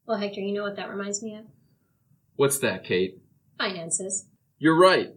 Well, 0.07 0.17
Hector, 0.17 0.39
you 0.39 0.53
know 0.53 0.63
what 0.63 0.75
that 0.77 0.89
reminds 0.89 1.21
me 1.23 1.35
of? 1.35 1.45
What's 2.35 2.59
that, 2.59 2.83
Kate? 2.83 3.19
Finances. 3.57 4.29
You're 4.59 4.79
right. 4.79 5.09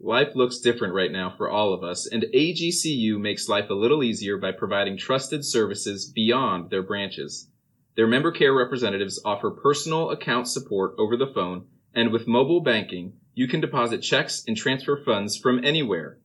Life 0.00 0.34
looks 0.34 0.58
different 0.58 0.92
right 0.92 1.12
now 1.12 1.30
for 1.36 1.48
all 1.48 1.72
of 1.72 1.82
us, 1.84 2.06
and 2.06 2.24
AGCU 2.34 3.18
makes 3.18 3.48
life 3.48 3.70
a 3.70 3.74
little 3.74 4.02
easier 4.02 4.36
by 4.36 4.52
providing 4.52 4.98
trusted 4.98 5.44
services 5.44 6.10
beyond 6.12 6.68
their 6.70 6.82
branches. 6.82 7.48
Their 7.96 8.06
member 8.08 8.32
care 8.32 8.52
representatives 8.52 9.20
offer 9.24 9.50
personal 9.50 10.10
account 10.10 10.48
support 10.48 10.94
over 10.98 11.16
the 11.16 11.32
phone, 11.32 11.66
and 11.94 12.10
with 12.10 12.26
mobile 12.26 12.60
banking, 12.60 13.14
you 13.34 13.46
can 13.46 13.60
deposit 13.60 14.00
checks 14.00 14.44
and 14.48 14.56
transfer 14.56 14.96
funds 14.96 15.36
from 15.36 15.64
anywhere. 15.64 16.18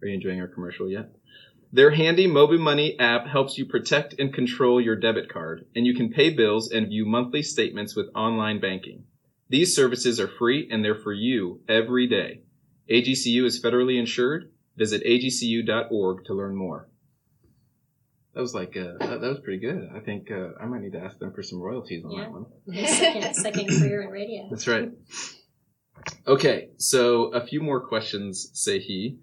Are 0.00 0.08
you 0.08 0.14
enjoying 0.14 0.40
our 0.40 0.48
commercial 0.48 0.88
yet? 0.88 1.14
Their 1.72 1.90
handy 1.90 2.26
mobile 2.26 2.58
money 2.58 2.98
app 2.98 3.26
helps 3.26 3.56
you 3.56 3.64
protect 3.64 4.14
and 4.18 4.32
control 4.32 4.80
your 4.80 4.94
debit 4.94 5.28
card, 5.28 5.64
and 5.74 5.86
you 5.86 5.94
can 5.94 6.12
pay 6.12 6.30
bills 6.30 6.70
and 6.70 6.88
view 6.88 7.06
monthly 7.06 7.42
statements 7.42 7.96
with 7.96 8.14
online 8.14 8.60
banking. 8.60 9.04
These 9.48 9.74
services 9.74 10.20
are 10.20 10.28
free 10.28 10.68
and 10.70 10.84
they're 10.84 10.94
for 10.94 11.12
you 11.12 11.60
every 11.68 12.06
day. 12.06 12.42
AGCU 12.90 13.44
is 13.44 13.62
federally 13.62 13.98
insured. 13.98 14.50
Visit 14.76 15.02
agcu.org 15.04 16.24
to 16.24 16.34
learn 16.34 16.56
more. 16.56 16.88
That 18.34 18.40
was 18.40 18.54
like 18.54 18.76
uh, 18.76 18.96
that, 18.98 19.20
that 19.20 19.28
was 19.28 19.40
pretty 19.44 19.60
good. 19.60 19.90
I 19.94 20.00
think 20.00 20.30
uh, 20.30 20.50
I 20.60 20.66
might 20.66 20.80
need 20.80 20.92
to 20.92 21.00
ask 21.00 21.18
them 21.18 21.32
for 21.34 21.42
some 21.42 21.60
royalties 21.60 22.02
on 22.04 22.10
Yeah. 22.12 22.22
that 22.24 22.32
one. 22.32 22.46
Second, 22.86 23.34
second 23.36 23.68
career 23.68 24.02
in 24.02 24.08
radio. 24.08 24.48
That's 24.50 24.66
right. 24.66 24.90
Okay, 26.26 26.70
so 26.78 27.26
a 27.34 27.46
few 27.46 27.60
more 27.60 27.86
questions. 27.86 28.50
Sehi, 28.54 29.18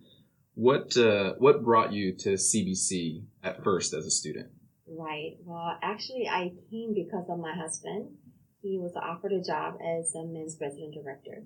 what 0.54 0.96
uh, 0.96 1.34
what 1.40 1.64
brought 1.64 1.92
you 1.92 2.16
to 2.20 2.34
CBC 2.34 3.24
at 3.44 3.64
first 3.64 3.94
as 3.94 4.06
a 4.06 4.12
student? 4.12 4.50
Right. 4.88 5.38
Well, 5.44 5.78
actually, 5.82 6.28
I 6.28 6.52
came 6.70 6.94
because 6.94 7.26
of 7.30 7.40
my 7.40 7.54
husband. 7.56 8.12
He 8.62 8.78
was 8.78 8.94
offered 8.96 9.32
a 9.32 9.42
job 9.42 9.76
as 9.82 10.14
a 10.16 10.24
men's 10.26 10.58
resident 10.62 10.94
director. 10.94 11.44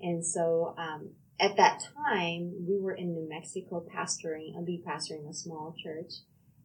And 0.00 0.24
so, 0.24 0.74
um, 0.78 1.10
at 1.40 1.56
that 1.56 1.82
time, 1.96 2.52
we 2.68 2.78
were 2.78 2.94
in 2.94 3.14
New 3.14 3.28
Mexico 3.28 3.84
pastoring, 3.94 4.56
a 4.56 4.60
lead 4.60 4.84
pastoring 4.86 5.28
a 5.28 5.34
small 5.34 5.74
church 5.82 6.12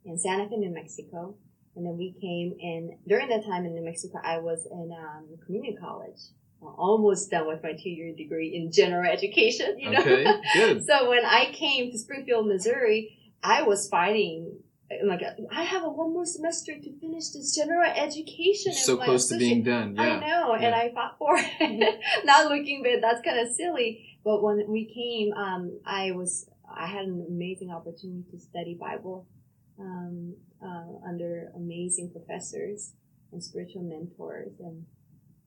in 0.10 0.18
Santa 0.18 0.50
Fe, 0.50 0.58
New 0.58 0.74
Mexico. 0.74 1.36
And 1.76 1.86
then 1.86 1.98
we 1.98 2.14
came 2.20 2.56
in, 2.60 2.98
during 3.08 3.30
that 3.30 3.46
time 3.46 3.66
in 3.66 3.76
New 3.76 3.86
Mexico, 3.86 4.20
I 4.24 4.40
was 4.40 4.68
in, 4.70 4.92
um, 4.92 5.38
community 5.46 5.78
college. 5.80 6.20
Almost 6.62 7.32
done 7.32 7.48
with 7.48 7.64
my 7.64 7.72
two-year 7.72 8.14
degree 8.18 8.54
in 8.54 8.70
general 8.70 9.10
education, 9.10 9.80
you 9.80 9.92
know. 9.92 10.02
Okay, 10.02 10.26
good. 10.54 10.84
So 10.88 11.10
when 11.10 11.24
I 11.24 11.52
came 11.54 11.90
to 11.92 11.98
Springfield, 11.98 12.48
Missouri, 12.48 13.18
I 13.42 13.62
was 13.62 13.88
fighting. 13.88 14.58
I'm 14.92 15.08
Like 15.08 15.22
I 15.52 15.64
have 15.64 15.84
a 15.84 15.90
one 15.90 16.12
more 16.12 16.26
semester 16.26 16.74
to 16.74 17.00
finish 17.00 17.30
this 17.30 17.56
general 17.56 17.90
education. 17.90 18.74
So 18.74 18.98
close 18.98 19.30
to 19.30 19.38
being 19.38 19.64
done. 19.64 19.96
Yeah. 19.96 20.02
I 20.02 20.20
know, 20.20 20.54
and 20.56 20.76
I 20.76 20.92
fought 20.94 21.18
for 21.18 21.36
it. 21.38 22.00
Not 22.26 22.52
looking 22.52 22.84
back, 22.84 23.00
that's 23.02 23.22
kind 23.24 23.40
of 23.40 23.56
silly. 23.56 24.20
But 24.26 24.44
when 24.44 24.66
we 24.68 24.84
came, 24.94 25.32
um, 25.34 25.80
I 25.86 26.12
was 26.12 26.50
I 26.70 26.88
had 26.88 27.06
an 27.06 27.26
amazing 27.30 27.72
opportunity 27.72 28.26
to 28.32 28.40
study 28.40 28.76
Bible 28.78 29.28
um, 29.80 30.36
uh, 30.64 31.08
under 31.08 31.52
amazing 31.56 32.12
professors 32.12 32.94
and 33.32 33.44
spiritual 33.44 33.84
mentors, 33.84 34.54
and 34.60 34.86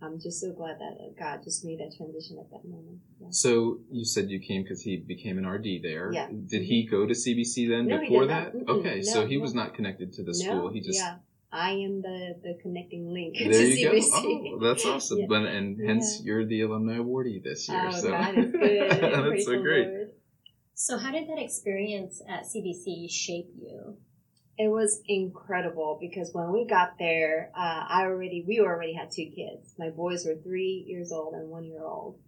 I'm 0.00 0.20
just 0.20 0.40
so 0.40 0.52
glad 0.52 0.78
that 0.80 1.14
God 1.18 1.40
just 1.44 1.64
made 1.64 1.78
that 1.80 1.94
transition 1.96 2.38
at 2.38 2.50
that 2.50 2.64
moment. 2.68 2.98
Yeah. 3.20 3.28
So 3.30 3.78
you 3.90 4.04
said 4.04 4.30
you 4.30 4.40
came 4.40 4.62
because 4.62 4.82
he 4.82 4.96
became 4.96 5.38
an 5.38 5.46
RD 5.46 5.82
there. 5.82 6.10
Yeah. 6.12 6.28
Did 6.28 6.62
he 6.62 6.86
go 6.90 7.06
to 7.06 7.12
CBC 7.14 7.68
then 7.68 7.86
No, 7.86 7.98
he 7.98 8.08
before 8.08 8.22
did 8.22 8.30
that? 8.30 8.54
not. 8.54 8.66
Mm-mm. 8.66 8.78
Okay, 8.80 9.02
so 9.02 9.26
he 9.26 9.36
no. 9.36 9.42
was 9.42 9.54
not 9.54 9.74
connected 9.74 10.12
to 10.14 10.22
the 10.22 10.32
No, 10.32 10.32
school. 10.34 10.72
He 10.72 10.80
just 10.80 10.98
yeah, 10.98 11.16
I 11.52 11.70
am 11.72 12.02
the 12.02 12.34
the 12.42 12.58
connecting 12.62 13.12
link 13.12 13.36
there 13.38 13.50
to 13.52 13.64
you 13.64 13.90
go. 13.90 14.08
Oh, 14.12 14.58
that's 14.60 14.84
awesome. 14.86 15.18
Yeah. 15.20 15.26
But 15.28 15.42
and 15.46 15.78
hence 15.86 16.18
Yeah. 16.18 16.24
you're 16.26 16.46
the 16.46 16.62
alumni 16.62 16.98
awardee 16.98 17.42
this 17.42 17.68
year. 17.68 17.82
Oh, 17.86 17.90
so 17.92 18.10
God 18.10 18.38
is 18.38 18.52
good. 18.52 18.90
that's 19.00 19.28
Praise 19.28 19.46
so 19.46 19.60
great. 19.62 19.86
Lord. 19.88 20.10
So 20.74 20.98
how 20.98 21.12
did 21.12 21.28
that 21.28 21.38
experience 21.38 22.20
at 22.28 22.44
CBC 22.44 23.08
shape 23.10 23.50
you? 23.60 23.98
It 24.62 24.70
was 24.70 25.00
incredible 25.08 25.98
because 26.00 26.32
when 26.32 26.52
we 26.52 26.64
got 26.64 26.96
there, 26.96 27.50
uh, 27.56 27.84
I 27.88 28.02
already 28.02 28.44
we 28.46 28.60
already 28.60 28.92
had 28.92 29.10
two 29.10 29.26
kids. 29.26 29.74
My 29.76 29.90
boys 29.90 30.24
were 30.24 30.36
three 30.36 30.84
years 30.86 31.10
old 31.10 31.34
and 31.34 31.48
one 31.48 31.64
year 31.64 31.82
old, 31.82 32.20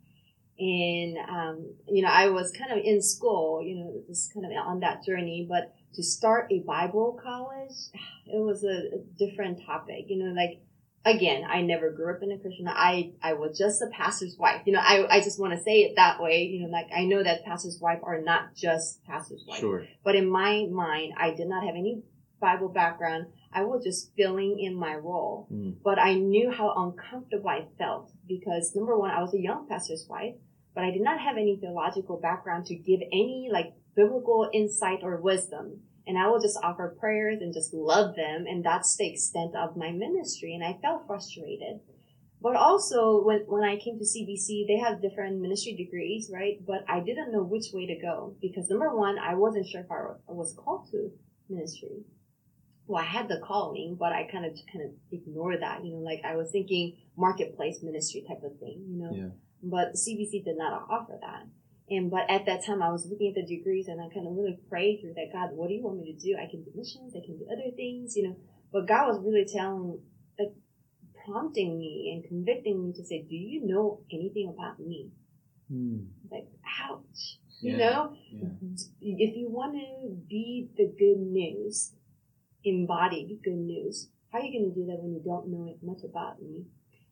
and 0.59 1.17
um, 1.29 1.75
you 1.87 2.03
know 2.03 2.09
I 2.09 2.31
was 2.31 2.51
kind 2.51 2.73
of 2.73 2.85
in 2.85 3.01
school, 3.03 3.63
you 3.63 3.77
know, 3.77 4.03
just 4.09 4.35
kind 4.35 4.47
of 4.47 4.53
on 4.67 4.81
that 4.81 5.05
journey. 5.05 5.47
But 5.49 5.75
to 5.95 6.03
start 6.03 6.51
a 6.51 6.59
Bible 6.59 7.21
college, 7.23 7.77
it 8.27 8.41
was 8.41 8.65
a, 8.65 8.97
a 8.97 8.99
different 9.17 9.65
topic. 9.65 10.07
You 10.09 10.25
know, 10.25 10.33
like 10.33 10.61
again, 11.05 11.45
I 11.49 11.61
never 11.63 11.91
grew 11.91 12.13
up 12.13 12.23
in 12.23 12.33
a 12.33 12.39
Christian. 12.39 12.67
I 12.67 13.13
I 13.23 13.35
was 13.35 13.57
just 13.57 13.81
a 13.81 13.87
pastor's 13.93 14.37
wife. 14.37 14.63
You 14.65 14.73
know, 14.73 14.81
I 14.81 15.07
I 15.09 15.21
just 15.21 15.39
want 15.39 15.53
to 15.53 15.63
say 15.63 15.83
it 15.83 15.93
that 15.95 16.21
way. 16.21 16.43
You 16.43 16.63
know, 16.63 16.73
like 16.73 16.89
I 16.93 17.05
know 17.05 17.23
that 17.23 17.45
pastor's 17.45 17.79
wife 17.81 18.01
are 18.03 18.21
not 18.21 18.57
just 18.57 19.05
pastor's 19.05 19.45
wife. 19.47 19.61
Sure. 19.61 19.87
But 20.03 20.17
in 20.17 20.29
my 20.29 20.67
mind, 20.69 21.13
I 21.17 21.31
did 21.31 21.47
not 21.47 21.63
have 21.65 21.77
any 21.77 22.03
Bible 22.45 22.69
background. 22.69 23.27
I 23.53 23.63
was 23.63 23.85
just 23.85 24.13
filling 24.17 24.61
in 24.61 24.75
my 24.75 24.95
role. 24.97 25.49
Mm. 25.51 25.77
But 25.83 25.99
I 25.99 26.15
knew 26.15 26.51
how 26.51 26.69
uncomfortable 26.77 27.49
I 27.49 27.67
felt 27.79 28.13
because 28.29 28.77
number 28.77 28.99
one, 28.99 29.11
I 29.11 29.23
was 29.23 29.33
a 29.33 29.41
young 29.49 29.67
pastor's 29.67 30.07
wife, 30.11 30.35
but 30.75 30.85
I 30.85 30.91
did 30.91 31.03
not 31.03 31.21
have 31.21 31.37
any 31.37 31.57
theological 31.57 32.19
background 32.21 32.67
to 32.67 32.75
give 32.75 33.01
any 33.13 33.49
like 33.51 33.73
biblical 33.97 34.51
insight 34.53 35.01
or 35.03 35.17
wisdom. 35.17 35.81
And 36.07 36.19
I 36.19 36.29
will 36.29 36.41
just 36.41 36.59
offer 36.63 36.95
prayers 37.01 37.41
and 37.41 37.55
just 37.55 37.73
love 37.73 38.15
them. 38.15 38.45
And 38.47 38.63
that's 38.63 38.95
the 38.97 39.09
extent 39.11 39.53
of 39.57 39.75
my 39.75 39.91
ministry. 39.91 40.53
And 40.55 40.63
I 40.63 40.79
felt 40.83 41.07
frustrated. 41.07 41.81
But 42.43 42.57
also 42.57 43.23
when, 43.25 43.41
when 43.47 43.65
I 43.65 43.79
came 43.79 43.99
to 43.99 44.05
CBC, 44.05 44.67
they 44.69 44.77
have 44.85 45.01
different 45.01 45.41
ministry 45.41 45.75
degrees, 45.75 46.31
right? 46.31 46.59
But 46.67 46.85
I 46.87 47.01
didn't 47.01 47.33
know 47.33 47.43
which 47.43 47.73
way 47.73 47.87
to 47.87 47.97
go 47.99 48.37
because 48.43 48.69
number 48.69 48.95
one, 48.95 49.17
I 49.19 49.35
wasn't 49.35 49.67
sure 49.67 49.81
if 49.81 49.91
I 49.91 50.33
was 50.33 50.55
called 50.55 50.91
to 50.91 51.11
ministry. 51.49 52.05
Well, 52.87 53.03
I 53.03 53.07
had 53.07 53.29
the 53.29 53.41
calling, 53.43 53.97
but 53.99 54.13
I 54.13 54.25
kind 54.31 54.45
of 54.45 54.53
kind 54.71 54.85
of 54.85 54.91
ignored 55.11 55.63
that, 55.63 55.85
you 55.85 55.93
know, 55.93 56.01
like 56.01 56.21
I 56.25 56.37
was 56.37 56.51
thinking 56.51 56.97
marketplace 57.17 57.83
ministry 57.83 58.25
type 58.29 58.43
of 58.45 58.59
thing, 58.59 58.85
you 58.89 59.03
know. 59.03 59.13
Yeah. 59.15 59.29
But 59.63 59.95
CBC 59.95 60.45
did 60.45 60.59
not 60.59 60.87
offer 60.91 61.17
that. 61.21 61.47
And 61.89 62.11
but 62.11 62.29
at 62.31 62.47
that 62.47 62.65
time 62.65 62.83
I 62.83 62.91
was 62.91 63.07
looking 63.07 63.29
at 63.29 63.35
the 63.35 63.47
degrees 63.57 63.89
and 63.89 64.01
I 64.01 64.09
kind 64.13 64.27
of 64.27 64.35
really 64.37 64.59
prayed 64.69 65.01
through 65.01 65.15
that 65.15 65.33
God, 65.33 65.51
what 65.53 65.69
do 65.69 65.75
you 65.75 65.83
want 65.83 65.99
me 65.99 66.13
to 66.15 66.19
do? 66.19 66.37
I 66.37 66.49
can 66.51 66.63
do 66.63 66.71
missions, 66.75 67.15
I 67.17 67.25
can 67.25 67.39
do 67.39 67.47
other 67.51 67.75
things, 67.75 68.17
you 68.17 68.29
know. 68.29 68.37
But 68.73 68.87
God 68.87 69.09
was 69.09 69.21
really 69.25 69.47
telling 69.47 70.01
like 70.39 70.53
prompting 71.25 71.79
me 71.79 72.13
and 72.15 72.25
convicting 72.29 72.85
me 72.85 72.93
to 72.95 73.05
say, 73.05 73.23
Do 73.23 73.37
you 73.37 73.67
know 73.67 74.01
anything 74.13 74.53
about 74.55 74.79
me? 74.79 75.11
Mm. 75.73 76.07
Like, 76.31 76.49
ouch. 76.83 77.39
You 77.61 77.73
Yeah. 77.73 77.79
know? 77.79 78.17
Yeah. 78.31 78.49
if 79.01 79.37
you 79.37 79.49
want 79.49 79.75
to 79.75 80.15
be 80.29 80.69
the 80.77 80.87
good 80.99 81.19
news, 81.21 81.93
embody 82.65 83.39
good 83.45 83.55
news, 83.55 84.09
how 84.33 84.39
are 84.39 84.43
you 84.45 84.53
going 84.59 84.73
to 84.73 84.81
do 84.81 84.87
that 84.87 85.01
when 85.03 85.13
you 85.15 85.23
don't 85.25 85.49
know 85.49 85.67
it 85.71 85.79
much 85.85 86.03
about 86.05 86.41
me? 86.43 86.65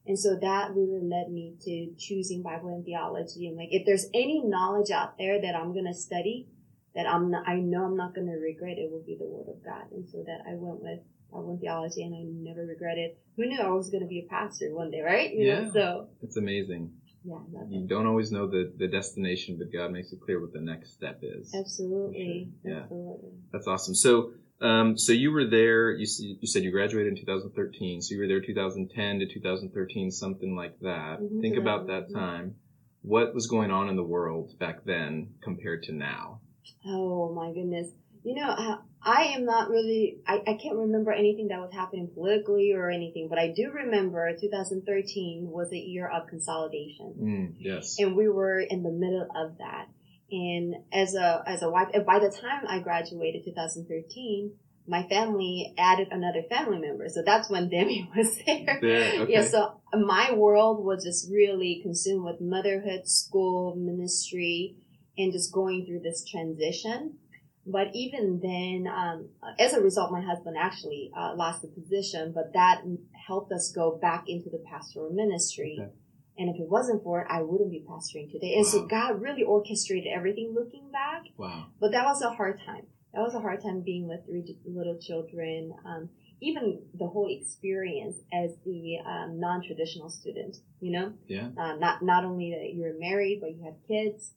And 0.06 0.18
so 0.18 0.36
that 0.40 0.74
really 0.74 1.00
led 1.00 1.30
me 1.30 1.54
to 1.62 1.92
choosing 1.96 2.42
Bible 2.42 2.70
and 2.70 2.84
theology. 2.84 3.46
And 3.46 3.56
like, 3.56 3.68
if 3.70 3.86
there's 3.86 4.06
any 4.12 4.42
knowledge 4.44 4.90
out 4.90 5.16
there 5.16 5.40
that 5.40 5.54
I'm 5.54 5.72
going 5.72 5.86
to 5.86 5.94
study, 5.94 6.48
that 6.96 7.06
I'm 7.06 7.30
not, 7.30 7.48
I 7.48 7.54
know 7.56 7.84
I'm 7.84 7.96
not 7.96 8.14
going 8.14 8.26
to 8.26 8.34
regret, 8.34 8.78
it 8.78 8.90
will 8.90 9.04
be 9.06 9.16
the 9.16 9.26
Word 9.26 9.46
of 9.48 9.64
God. 9.64 9.84
And 9.92 10.08
so 10.08 10.24
that 10.26 10.40
I 10.48 10.54
went 10.54 10.82
with 10.82 10.98
Bible 11.32 11.52
and 11.52 11.60
theology, 11.60 12.02
and 12.02 12.14
I 12.14 12.22
never 12.50 12.66
regretted. 12.66 13.12
Who 13.36 13.46
knew 13.46 13.60
I 13.60 13.68
was 13.70 13.90
going 13.90 14.02
to 14.02 14.08
be 14.08 14.18
a 14.26 14.28
pastor 14.28 14.74
one 14.74 14.90
day, 14.90 15.00
right? 15.02 15.32
You 15.32 15.46
know, 15.46 15.60
Yeah. 15.62 15.70
so 15.72 16.08
It's 16.20 16.36
amazing. 16.36 16.92
yeah, 17.24 17.38
You 17.70 17.82
it. 17.82 17.86
don't 17.88 18.06
always 18.06 18.32
know 18.32 18.48
the, 18.48 18.72
the 18.76 18.88
destination, 18.88 19.56
but 19.56 19.72
God 19.72 19.92
makes 19.92 20.12
it 20.12 20.20
clear 20.20 20.40
what 20.40 20.52
the 20.52 20.60
next 20.60 20.92
step 20.92 21.20
is. 21.22 21.54
absolutely, 21.54 22.50
sure. 22.62 22.70
Yeah. 22.72 22.80
absolutely. 22.82 23.30
That's 23.52 23.66
awesome. 23.68 23.94
So, 23.94 24.32
um, 24.62 24.96
so 24.96 25.12
you 25.12 25.32
were 25.32 25.44
there. 25.46 25.90
You, 25.90 26.06
you 26.40 26.46
said 26.46 26.62
you 26.62 26.70
graduated 26.70 27.12
in 27.12 27.18
2013. 27.18 28.00
So 28.02 28.14
you 28.14 28.20
were 28.20 28.28
there 28.28 28.40
2010 28.40 29.18
to 29.20 29.26
2013, 29.26 30.10
something 30.10 30.54
like 30.56 30.78
that. 30.80 31.20
Mhm, 31.20 31.40
Think 31.40 31.56
about 31.56 31.86
that 31.88 32.08
2013. 32.08 32.14
time. 32.14 32.54
What 33.02 33.34
was 33.34 33.48
going 33.48 33.70
on 33.72 33.88
in 33.88 33.96
the 33.96 34.04
world 34.04 34.56
back 34.58 34.84
then 34.84 35.34
compared 35.42 35.82
to 35.84 35.92
now? 35.92 36.40
Oh 36.86 37.32
my 37.34 37.52
goodness. 37.52 37.90
You 38.24 38.36
know, 38.36 38.48
uh, 38.48 38.76
I 39.02 39.32
am 39.34 39.44
not 39.44 39.68
really, 39.68 40.18
I, 40.28 40.36
I 40.46 40.54
can't 40.54 40.76
remember 40.76 41.10
anything 41.10 41.48
that 41.48 41.58
was 41.58 41.72
happening 41.72 42.08
politically 42.14 42.72
or 42.72 42.88
anything, 42.88 43.26
but 43.28 43.36
I 43.40 43.48
do 43.48 43.72
remember 43.72 44.30
2013 44.40 45.50
was 45.50 45.72
a 45.72 45.76
year 45.76 46.06
of 46.08 46.28
consolidation. 46.28 47.14
Mm, 47.20 47.54
yes. 47.58 47.96
And 47.98 48.14
we 48.14 48.28
were 48.28 48.60
in 48.60 48.84
the 48.84 48.92
middle 48.92 49.26
of 49.34 49.58
that. 49.58 49.88
And 50.32 50.76
as 50.92 51.14
a, 51.14 51.44
as 51.46 51.62
a 51.62 51.70
wife, 51.70 51.88
and 51.92 52.06
by 52.06 52.18
the 52.18 52.30
time 52.30 52.64
I 52.66 52.78
graduated 52.78 53.44
2013, 53.44 54.52
my 54.86 55.06
family 55.08 55.74
added 55.78 56.08
another 56.10 56.42
family 56.48 56.78
member. 56.78 57.08
So 57.08 57.22
that's 57.24 57.50
when 57.50 57.68
Demi 57.68 58.10
was 58.16 58.36
there. 58.46 58.78
There, 58.80 59.22
okay. 59.22 59.32
Yeah, 59.32 59.44
so 59.44 59.80
my 59.92 60.32
world 60.32 60.84
was 60.84 61.04
just 61.04 61.30
really 61.30 61.80
consumed 61.82 62.24
with 62.24 62.40
motherhood, 62.40 63.06
school, 63.06 63.76
ministry, 63.76 64.76
and 65.16 65.32
just 65.32 65.52
going 65.52 65.86
through 65.86 66.00
this 66.00 66.24
transition. 66.28 67.18
But 67.64 67.88
even 67.94 68.40
then, 68.42 68.92
um, 68.92 69.28
as 69.58 69.72
a 69.72 69.80
result, 69.80 70.10
my 70.10 70.20
husband 70.20 70.56
actually 70.58 71.12
uh, 71.16 71.34
lost 71.36 71.62
the 71.62 71.68
position, 71.68 72.32
but 72.34 72.52
that 72.54 72.82
helped 73.28 73.52
us 73.52 73.70
go 73.70 73.98
back 74.00 74.24
into 74.26 74.50
the 74.50 74.64
pastoral 74.68 75.10
ministry. 75.10 75.78
Okay. 75.80 75.92
And 76.38 76.48
if 76.54 76.60
it 76.60 76.68
wasn't 76.68 77.02
for 77.02 77.20
it, 77.20 77.26
I 77.30 77.42
wouldn't 77.42 77.70
be 77.70 77.84
pastoring 77.88 78.30
today. 78.32 78.54
And 78.56 78.66
so 78.66 78.86
God 78.86 79.20
really 79.20 79.42
orchestrated 79.42 80.10
everything 80.14 80.54
looking 80.54 80.90
back. 80.90 81.24
wow. 81.36 81.66
But 81.80 81.92
that 81.92 82.04
was 82.06 82.22
a 82.22 82.30
hard 82.30 82.58
time. 82.64 82.86
That 83.12 83.20
was 83.20 83.34
a 83.34 83.40
hard 83.40 83.62
time 83.62 83.82
being 83.82 84.08
with 84.08 84.24
three 84.26 84.56
little 84.66 84.98
children. 84.98 85.74
Um, 85.84 86.08
even 86.40 86.80
the 86.94 87.06
whole 87.06 87.28
experience 87.30 88.16
as 88.32 88.56
the 88.64 88.96
um, 89.06 89.38
non-traditional 89.38 90.08
student, 90.08 90.56
you 90.80 90.90
know, 90.92 91.12
Yeah. 91.28 91.50
uh, 91.56 91.76
not 91.76 92.02
not 92.02 92.24
only 92.24 92.50
that 92.50 92.74
you're 92.74 92.98
married 92.98 93.38
but 93.40 93.50
you 93.54 93.62
have 93.64 93.74
kids. 93.86 94.32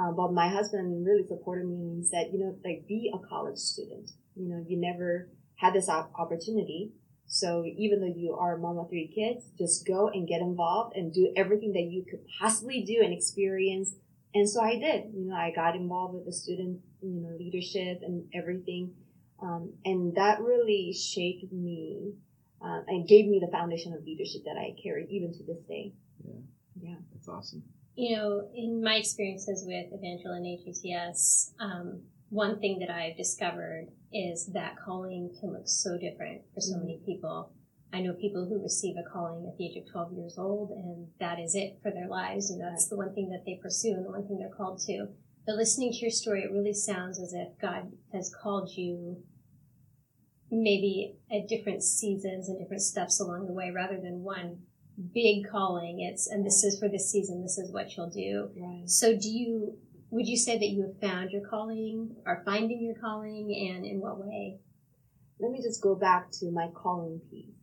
Uh, 0.00 0.12
but 0.12 0.32
my 0.32 0.48
husband 0.48 1.04
really 1.04 1.26
supported 1.26 1.66
me 1.66 1.74
and 1.74 1.96
he 1.98 2.04
said, 2.08 2.28
you 2.32 2.38
know, 2.38 2.56
like 2.64 2.86
be 2.86 3.12
a 3.12 3.18
college 3.28 3.58
student. 3.58 4.08
You 4.36 4.48
know, 4.48 4.64
you 4.66 4.80
never 4.80 5.28
had 5.56 5.74
this 5.74 5.88
op- 5.88 6.12
opportunity, 6.16 6.92
So 7.32 7.64
even 7.64 8.00
though 8.00 8.12
you 8.14 8.34
are 8.34 8.56
a 8.56 8.58
mom 8.58 8.76
of 8.78 8.90
three 8.90 9.06
kids, 9.06 9.44
just 9.56 9.86
go 9.86 10.08
and 10.08 10.26
get 10.26 10.40
involved 10.40 10.96
and 10.96 11.14
do 11.14 11.32
everything 11.36 11.72
that 11.74 11.84
you 11.84 12.04
could 12.04 12.20
possibly 12.40 12.82
do 12.82 13.02
and 13.04 13.12
experience. 13.14 13.94
And 14.34 14.50
so 14.50 14.60
I 14.60 14.80
did. 14.80 15.14
You 15.14 15.28
know, 15.28 15.36
I 15.36 15.52
got 15.54 15.76
involved 15.76 16.14
with 16.14 16.26
the 16.26 16.32
student, 16.32 16.80
you 17.00 17.20
know, 17.20 17.36
leadership 17.38 18.00
and 18.02 18.24
everything. 18.34 18.94
Um, 19.40 19.74
and 19.84 20.12
that 20.16 20.40
really 20.40 20.92
shaped 20.92 21.52
me 21.52 22.14
uh, 22.60 22.80
and 22.88 23.06
gave 23.06 23.26
me 23.26 23.40
the 23.40 23.50
foundation 23.52 23.94
of 23.94 24.04
leadership 24.04 24.42
that 24.44 24.56
I 24.58 24.74
carry 24.82 25.06
even 25.08 25.32
to 25.32 25.44
this 25.44 25.62
day. 25.68 25.92
Yeah. 26.26 26.40
Yeah. 26.82 26.96
That's 27.14 27.28
awesome. 27.28 27.62
You 27.94 28.16
know, 28.16 28.48
in 28.56 28.82
my 28.82 28.96
experiences 28.96 29.62
with 29.64 29.86
Evangel 29.94 30.32
and 30.32 30.44
AGTS, 30.46 31.52
um, 31.60 32.00
one 32.30 32.60
thing 32.60 32.78
that 32.78 32.90
I've 32.90 33.16
discovered 33.16 33.88
is 34.12 34.50
that 34.54 34.76
calling 34.84 35.34
can 35.38 35.52
look 35.52 35.66
so 35.66 35.98
different 35.98 36.42
for 36.54 36.60
so 36.60 36.78
many 36.78 36.94
mm-hmm. 36.94 37.04
people. 37.04 37.52
I 37.92 38.00
know 38.00 38.14
people 38.14 38.46
who 38.48 38.62
receive 38.62 38.94
a 38.96 39.08
calling 39.12 39.48
at 39.48 39.58
the 39.58 39.66
age 39.66 39.76
of 39.76 39.90
12 39.90 40.12
years 40.14 40.36
old 40.38 40.70
and 40.70 41.08
that 41.18 41.40
is 41.40 41.56
it 41.56 41.80
for 41.82 41.90
their 41.90 42.08
lives. 42.08 42.50
You 42.50 42.58
know, 42.58 42.70
that's 42.70 42.88
the 42.88 42.96
one 42.96 43.12
thing 43.14 43.30
that 43.30 43.44
they 43.44 43.58
pursue 43.60 43.94
and 43.94 44.06
the 44.06 44.10
one 44.10 44.26
thing 44.26 44.38
they're 44.38 44.56
called 44.56 44.80
to. 44.86 45.08
But 45.44 45.56
listening 45.56 45.92
to 45.92 45.98
your 45.98 46.10
story, 46.10 46.42
it 46.42 46.52
really 46.52 46.72
sounds 46.72 47.20
as 47.20 47.32
if 47.32 47.48
God 47.60 47.92
has 48.12 48.32
called 48.42 48.70
you 48.76 49.22
maybe 50.52 51.16
at 51.32 51.48
different 51.48 51.82
seasons 51.82 52.48
and 52.48 52.58
different 52.58 52.82
steps 52.82 53.20
along 53.20 53.46
the 53.46 53.52
way 53.52 53.72
rather 53.74 53.96
than 54.00 54.22
one 54.22 54.58
big 55.12 55.48
calling. 55.50 56.00
It's, 56.00 56.28
and 56.28 56.46
this 56.46 56.62
is 56.62 56.78
for 56.78 56.88
this 56.88 57.10
season, 57.10 57.42
this 57.42 57.58
is 57.58 57.72
what 57.72 57.96
you'll 57.96 58.10
do. 58.10 58.50
Right. 58.56 58.88
So 58.88 59.16
do 59.16 59.28
you, 59.28 59.78
would 60.10 60.26
you 60.26 60.36
say 60.36 60.58
that 60.58 60.68
you 60.68 60.82
have 60.82 61.00
found 61.00 61.30
your 61.30 61.46
calling 61.48 62.16
or 62.26 62.42
finding 62.44 62.82
your 62.82 62.96
calling 63.00 63.54
and 63.70 63.86
in 63.86 64.00
what 64.00 64.18
way? 64.18 64.58
Let 65.38 65.52
me 65.52 65.62
just 65.62 65.82
go 65.82 65.94
back 65.94 66.30
to 66.40 66.50
my 66.50 66.68
calling 66.74 67.20
piece, 67.30 67.54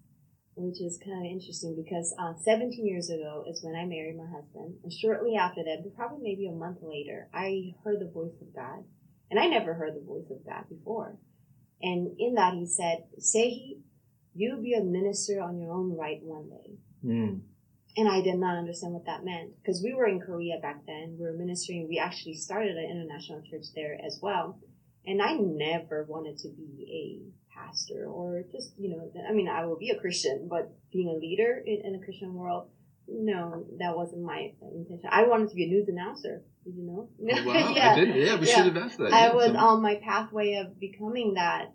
which 0.56 0.82
is 0.82 1.00
kind 1.04 1.26
of 1.26 1.32
interesting 1.32 1.76
because 1.76 2.16
uh, 2.18 2.34
17 2.44 2.86
years 2.86 3.10
ago 3.10 3.44
is 3.48 3.64
when 3.64 3.76
I 3.76 3.86
married 3.86 4.18
my 4.18 4.26
husband. 4.26 4.76
And 4.84 4.92
shortly 4.92 5.36
after 5.36 5.64
that, 5.64 5.84
probably 5.96 6.24
maybe 6.24 6.48
a 6.48 6.52
month 6.52 6.80
later, 6.82 7.28
I 7.34 7.76
heard 7.84 8.00
the 8.00 8.12
voice 8.12 8.42
of 8.42 8.56
God. 8.56 8.84
And 9.30 9.40
I 9.40 9.48
never 9.48 9.74
heard 9.74 9.94
the 9.94 10.06
voice 10.06 10.32
of 10.32 10.46
God 10.46 10.64
before. 10.70 11.18
And 11.82 12.16
in 12.18 12.36
that, 12.36 12.54
he 12.54 12.66
said, 12.66 13.04
Sehi, 13.20 13.82
you'll 14.34 14.62
be 14.62 14.74
a 14.74 14.84
minister 14.84 15.42
on 15.42 15.60
your 15.60 15.74
own 15.74 15.96
right 15.98 16.20
one 16.24 16.50
day. 16.50 16.78
Mm. 17.06 17.42
And 17.98 18.08
I 18.08 18.22
did 18.22 18.36
not 18.38 18.58
understand 18.58 18.94
what 18.94 19.06
that 19.08 19.26
meant 19.26 19.52
because 19.62 19.82
we 19.84 19.94
were 19.94 20.06
in 20.08 20.20
Korea 20.22 20.60
back 20.62 20.86
then. 20.86 21.18
We 21.20 21.26
were 21.26 21.34
ministering. 21.34 21.88
We 21.90 21.98
actually 21.98 22.36
started 22.36 22.78
an 22.78 22.90
international 22.92 23.42
church 23.50 23.66
there 23.76 23.98
as 24.06 24.20
well. 24.22 24.60
And 25.06 25.22
I 25.22 25.34
never 25.34 26.06
wanted 26.08 26.38
to 26.40 26.50
be 26.50 26.86
a 26.92 27.58
pastor 27.60 28.06
or 28.08 28.44
just, 28.52 28.74
you 28.78 28.90
know, 28.90 29.12
I 29.28 29.34
mean, 29.34 29.48
I 29.48 29.66
will 29.66 29.78
be 29.78 29.90
a 29.90 29.98
Christian, 30.00 30.48
but 30.50 30.72
being 30.94 31.10
a 31.10 31.14
leader 31.20 31.62
in, 31.66 31.82
in 31.86 31.96
a 32.00 32.06
Christian 32.06 32.34
world, 32.36 32.70
no, 33.08 33.66
that 33.80 33.96
wasn't 33.96 34.22
my 34.22 34.52
intention. 34.62 35.10
I 35.10 35.24
wanted 35.24 35.50
to 35.50 35.56
be 35.56 35.64
a 35.64 35.68
news 35.68 35.88
announcer. 35.88 36.44
Did 36.66 36.76
you 36.76 36.84
know? 36.84 37.10
Oh, 37.20 37.46
wow. 37.48 37.54
yeah. 37.76 37.92
I 37.94 37.96
did. 37.96 38.16
Yeah, 38.16 38.40
we 38.40 38.48
Yeah. 38.48 38.56
should 38.58 38.76
have 38.76 38.78
asked 38.78 38.98
that. 39.00 39.14
I 39.14 39.28
Yeah, 39.28 39.34
was 39.34 39.46
some- 39.48 39.56
on 39.56 39.82
my 39.82 39.96
pathway 39.96 40.56
of 40.56 40.78
becoming 40.80 41.34
that, 41.36 41.74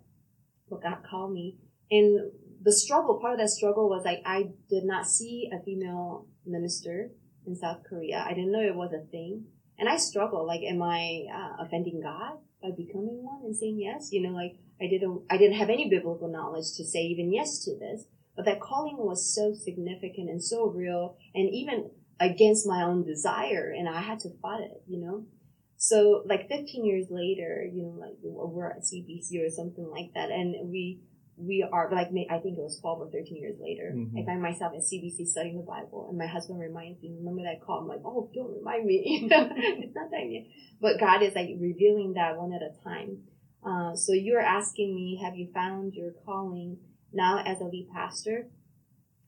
what 0.67 0.83
God 0.83 0.99
called 1.09 1.33
me. 1.33 1.57
And 1.91 2.31
the 2.63 2.71
struggle, 2.71 3.19
part 3.19 3.33
of 3.33 3.39
that 3.39 3.49
struggle 3.49 3.89
was 3.89 4.03
like, 4.05 4.21
I 4.25 4.49
did 4.69 4.85
not 4.85 5.07
see 5.07 5.49
a 5.53 5.63
female 5.63 6.27
minister 6.45 7.09
in 7.45 7.55
South 7.55 7.83
Korea. 7.87 8.23
I 8.25 8.33
didn't 8.33 8.51
know 8.51 8.61
it 8.61 8.75
was 8.75 8.93
a 8.93 9.05
thing. 9.11 9.45
And 9.77 9.89
I 9.89 9.97
struggled, 9.97 10.47
like, 10.47 10.61
am 10.61 10.81
I 10.81 11.25
uh, 11.33 11.63
offending 11.63 12.01
God 12.01 12.37
by 12.61 12.69
becoming 12.75 13.23
one 13.23 13.41
and 13.43 13.55
saying 13.55 13.79
yes? 13.79 14.09
You 14.11 14.21
know, 14.23 14.29
like, 14.29 14.55
I 14.81 14.87
didn't, 14.87 15.23
I 15.29 15.37
didn't 15.37 15.57
have 15.57 15.69
any 15.69 15.89
biblical 15.89 16.29
knowledge 16.29 16.73
to 16.77 16.85
say 16.85 17.01
even 17.01 17.33
yes 17.33 17.63
to 17.65 17.77
this. 17.77 18.05
But 18.35 18.45
that 18.45 18.61
calling 18.61 18.97
was 18.97 19.33
so 19.35 19.53
significant 19.53 20.29
and 20.29 20.43
so 20.43 20.65
real 20.67 21.17
and 21.35 21.49
even 21.53 21.91
against 22.19 22.65
my 22.65 22.83
own 22.83 23.03
desire. 23.03 23.73
And 23.77 23.89
I 23.89 24.01
had 24.01 24.19
to 24.19 24.29
fight 24.41 24.61
it, 24.61 24.83
you 24.87 24.99
know? 24.99 25.25
So 25.77 26.23
like 26.25 26.47
15 26.47 26.85
years 26.85 27.07
later, 27.09 27.67
you 27.69 27.83
know, 27.83 27.97
like 27.99 28.13
we're 28.21 28.69
at 28.69 28.83
CBC 28.83 29.45
or 29.45 29.49
something 29.49 29.89
like 29.91 30.13
that, 30.15 30.31
and 30.31 30.69
we 30.69 31.01
we 31.37 31.63
are 31.63 31.89
like 31.91 32.07
I 32.29 32.39
think 32.39 32.57
it 32.57 32.61
was 32.61 32.79
12 32.79 33.01
or 33.01 33.09
13 33.09 33.37
years 33.37 33.59
later. 33.59 33.91
Mhm. 33.95 34.21
I 34.21 34.25
find 34.25 34.41
myself 34.41 34.73
at 34.75 34.83
CBC 34.83 35.25
studying 35.25 35.57
the 35.57 35.63
Bible, 35.63 36.07
and 36.09 36.17
my 36.17 36.27
husband 36.27 36.59
reminds 36.59 37.01
me, 37.01 37.15
"Remember 37.17 37.43
that 37.43 37.61
call?" 37.61 37.79
I'm 37.79 37.87
like, 37.87 38.01
"Oh, 38.05 38.29
don't 38.33 38.53
remind 38.53 38.85
me. 38.85 39.27
it's 39.31 39.95
not 39.95 40.11
time 40.11 40.29
yet." 40.29 40.45
But 40.79 40.99
God 40.99 41.21
is 41.23 41.35
like 41.35 41.49
revealing 41.59 42.13
that 42.13 42.37
one 42.37 42.53
at 42.53 42.61
a 42.61 42.71
time. 42.83 43.23
Uh, 43.65 43.95
so 43.95 44.11
you're 44.13 44.41
asking 44.41 44.93
me, 44.93 45.21
have 45.23 45.35
you 45.37 45.47
found 45.53 45.93
your 45.93 46.11
calling 46.25 46.77
now 47.13 47.41
as 47.45 47.61
a 47.61 47.63
lead 47.63 47.87
pastor? 47.93 48.49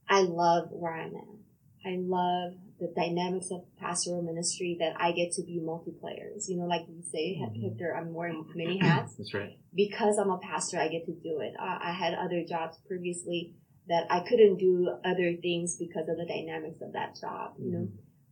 I 0.10 0.22
love 0.24 0.72
where 0.72 0.94
I'm 0.94 1.16
at. 1.16 1.90
I 1.90 1.98
love 1.98 2.54
the 2.80 2.92
dynamics 2.96 3.52
of 3.52 3.64
pastoral 3.78 4.22
ministry 4.22 4.76
that 4.80 4.94
I 5.00 5.12
get 5.14 5.32
to 5.34 5.44
be 5.44 5.60
multiplayers. 5.60 6.50
You 6.50 6.58
know, 6.58 6.66
like 6.66 6.86
you 6.90 7.02
say, 7.02 7.40
Mhm. 7.40 7.64
Hector, 7.64 7.96
I'm 7.96 8.14
wearing 8.14 8.46
many 8.54 8.78
hats. 8.78 9.16
That's 9.16 9.34
right. 9.34 9.58
Because 9.74 10.18
I'm 10.18 10.30
a 10.30 10.38
pastor, 10.40 10.78
I 10.78 10.90
get 10.90 11.06
to 11.06 11.14
do 11.14 11.40
it. 11.40 11.54
I, 11.60 11.90
I 11.90 11.92
had 11.94 12.14
other 12.14 12.44
jobs 12.44 12.78
previously 12.86 13.54
that 13.88 14.08
I 14.10 14.22
couldn't 14.22 14.58
do 14.58 14.90
other 15.06 15.36
things 15.36 15.78
because 15.78 16.10
of 16.10 16.18
the 16.18 16.26
dynamics 16.26 16.82
of 16.82 16.94
that 16.94 17.16
job, 17.20 17.54
you 17.60 17.72
know. 17.72 17.88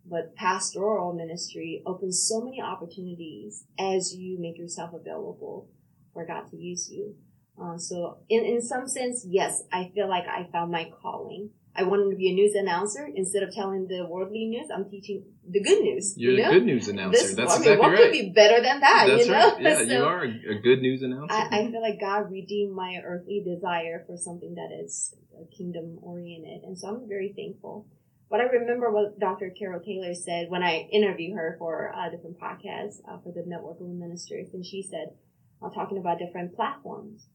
But 0.06 0.36
pastoral 0.36 1.14
ministry 1.14 1.82
opens 1.86 2.28
so 2.28 2.42
many 2.42 2.62
opportunities 2.62 3.66
as 3.80 4.14
you 4.14 4.38
make 4.40 4.58
yourself 4.58 4.94
available 4.94 5.70
for 6.14 6.26
God 6.26 6.48
to 6.52 6.58
use 6.58 6.92
you. 6.92 7.16
Uh, 7.62 7.78
so 7.78 8.18
in, 8.30 8.44
in 8.44 8.62
some 8.62 8.88
sense, 8.88 9.26
yes, 9.26 9.64
I 9.72 9.92
feel 9.94 10.10
like 10.10 10.28
I 10.28 10.50
found 10.52 10.72
my 10.72 10.92
calling. 11.02 11.52
I 11.76 11.84
wanted 11.84 12.12
to 12.12 12.16
be 12.16 12.30
a 12.30 12.34
news 12.34 12.54
announcer. 12.54 13.10
Instead 13.16 13.44
of 13.44 13.52
telling 13.52 13.88
the 13.88 14.06
worldly 14.08 14.46
news, 14.46 14.68
I'm 14.74 14.90
teaching 14.90 15.26
the 15.48 15.62
good 15.62 15.82
news. 15.82 16.14
You're 16.18 16.34
you 16.34 16.44
know? 16.44 16.50
a 16.50 16.54
good 16.54 16.66
news 16.66 16.88
announcer. 16.88 17.20
This, 17.20 17.36
That's 17.36 17.54
I 17.54 17.60
mean, 17.60 17.64
exactly 17.64 17.78
what 17.78 17.92
right. 17.92 17.98
could 18.04 18.12
be 18.12 18.30
better 18.30 18.62
than 18.62 18.80
that, 18.82 19.06
That's 19.08 19.26
you 19.26 19.32
know? 19.32 19.52
right. 19.54 19.62
Yeah, 19.62 19.78
So- 19.78 19.84
you 19.84 20.04
are 20.04 20.24
a, 20.24 20.62
good 20.62 20.82
news 20.82 21.02
announcer. 21.02 21.34
I, 21.34 21.48
I 21.52 21.72
feel 21.72 21.82
like 21.82 22.00
God 22.00 22.32
redeemed 22.32 22.76
my 22.76 23.02
earthly 23.04 23.44
desire 23.44 24.04
for 24.06 24.18
something 24.18 24.54
that 24.56 24.70
is 24.84 25.16
kingdom 25.58 25.98
oriented. 26.02 26.64
And 26.64 26.78
so 26.78 26.90
I'm 26.90 27.08
very 27.08 27.34
thankful. 27.36 27.88
But 28.30 28.40
I 28.40 28.46
remember 28.46 28.92
what 28.92 29.20
Dr. 29.20 29.52
Carol 29.58 29.80
Taylor 29.80 30.14
said 30.14 30.50
when 30.50 30.64
I 30.64 30.88
interviewed 30.92 31.36
her 31.36 31.56
for 31.60 31.94
uh, 31.96 32.10
different 32.10 32.40
podcasts 32.40 32.98
uh, 33.08 33.18
for 33.24 33.32
the 33.34 33.44
Network 33.46 33.80
of 33.80 33.88
Ministers. 33.88 34.48
And 34.54 34.66
she 34.66 34.82
said, 34.82 35.14
uh, 35.62 35.70
talking 35.70 35.98
about 35.98 36.20
different 36.20 36.56
platforms, 36.56 37.28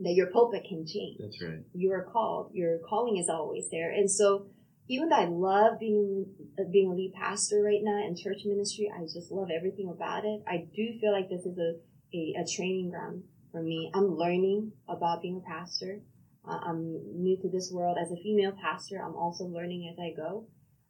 that 0.00 0.14
your 0.14 0.26
pulpit 0.28 0.64
can 0.68 0.86
change 0.86 1.18
That's 1.20 1.42
right. 1.42 1.60
you 1.72 1.92
are 1.92 2.08
called. 2.12 2.50
Your 2.52 2.78
calling 2.78 3.16
is 3.16 3.28
always 3.28 3.70
there. 3.70 3.92
And 3.92 4.10
so 4.10 4.46
even 4.88 5.08
though 5.08 5.16
I 5.16 5.26
love 5.26 5.78
being 5.78 6.26
uh, 6.58 6.64
being 6.70 6.90
a 6.90 6.94
lead 6.94 7.12
pastor 7.14 7.62
right 7.62 7.80
now 7.82 8.04
in 8.06 8.16
church 8.16 8.42
ministry, 8.44 8.92
I 8.94 9.02
just 9.02 9.30
love 9.30 9.48
everything 9.56 9.88
about 9.88 10.24
it. 10.24 10.42
I 10.46 10.66
do 10.74 10.98
feel 11.00 11.12
like 11.12 11.28
this 11.28 11.46
is 11.46 11.56
a, 11.58 11.76
a, 12.16 12.42
a 12.42 12.46
training 12.46 12.90
ground 12.90 13.22
for 13.52 13.62
me. 13.62 13.90
I'm 13.94 14.16
learning 14.16 14.72
about 14.88 15.22
being 15.22 15.42
a 15.44 15.48
pastor. 15.48 16.00
Uh, 16.46 16.58
I'm 16.62 17.00
new 17.14 17.38
to 17.40 17.48
this 17.48 17.70
world 17.72 17.96
as 18.00 18.10
a 18.10 18.22
female 18.22 18.52
pastor. 18.60 19.00
I'm 19.02 19.14
also 19.14 19.44
learning 19.44 19.90
as 19.92 19.98
I 19.98 20.14
go. 20.14 20.46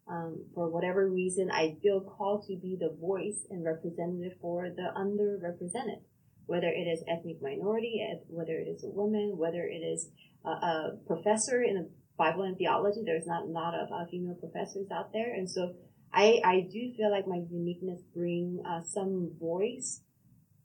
Um, 0.07 0.45
for 0.55 0.69
whatever 0.69 1.09
reason, 1.09 1.51
I 1.51 1.77
feel 1.81 2.01
called 2.01 2.47
to 2.49 2.57
be 2.57 2.77
the 2.79 2.95
voice 3.01 3.47
and 3.49 3.65
representative 3.65 4.37
for 4.41 4.69
the 4.69 4.91
underrepresented 4.97 6.03
whether 6.47 6.69
it 6.69 6.87
is 6.87 7.03
ethnic 7.09 7.41
minority, 7.41 8.07
whether 8.29 8.53
it 8.53 8.69
is 8.69 8.85
a 8.85 8.89
woman, 8.89 9.37
whether 9.37 9.65
it 9.65 9.83
is 9.83 10.11
a, 10.45 10.51
a 10.51 10.99
professor 11.07 11.63
in 11.63 11.77
a 11.77 11.85
Bible 12.17 12.43
and 12.43 12.57
theology. 12.57 13.03
There's 13.05 13.27
not 13.27 13.45
a 13.45 13.47
lot 13.47 13.75
of 13.75 13.89
uh, 13.93 14.07
female 14.11 14.35
professors 14.35 14.87
out 14.93 15.13
there, 15.13 15.33
and 15.35 15.51
so 15.51 15.75
I, 16.13 16.41
I 16.45 16.61
do 16.71 16.93
feel 16.97 17.11
like 17.11 17.27
my 17.27 17.43
uniqueness 17.51 18.03
bring 18.15 18.63
uh, 18.69 18.83
some 18.83 19.33
voice 19.41 20.03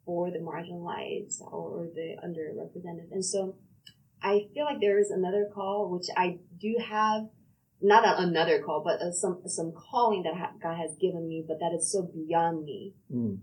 for 0.05 0.31
the 0.31 0.39
marginalized 0.39 1.41
or 1.41 1.87
the 1.93 2.15
underrepresented, 2.23 3.11
and 3.11 3.25
so 3.25 3.55
I 4.21 4.47
feel 4.53 4.65
like 4.65 4.81
there 4.81 4.99
is 4.99 5.11
another 5.11 5.47
call 5.53 5.89
which 5.89 6.07
I 6.15 6.39
do 6.59 6.75
have. 6.83 7.29
Not 7.81 8.03
a, 8.03 8.21
another 8.21 8.61
call, 8.61 8.83
but 8.83 8.99
uh, 9.01 9.13
some 9.13 9.41
some 9.45 9.71
calling 9.71 10.23
that 10.23 10.35
ha- 10.35 10.51
God 10.61 10.75
has 10.75 10.97
given 10.99 11.29
me, 11.29 11.45
but 11.47 11.59
that 11.61 11.71
is 11.73 11.89
so 11.89 12.01
beyond 12.03 12.65
me 12.65 12.93
Mm. 13.09 13.39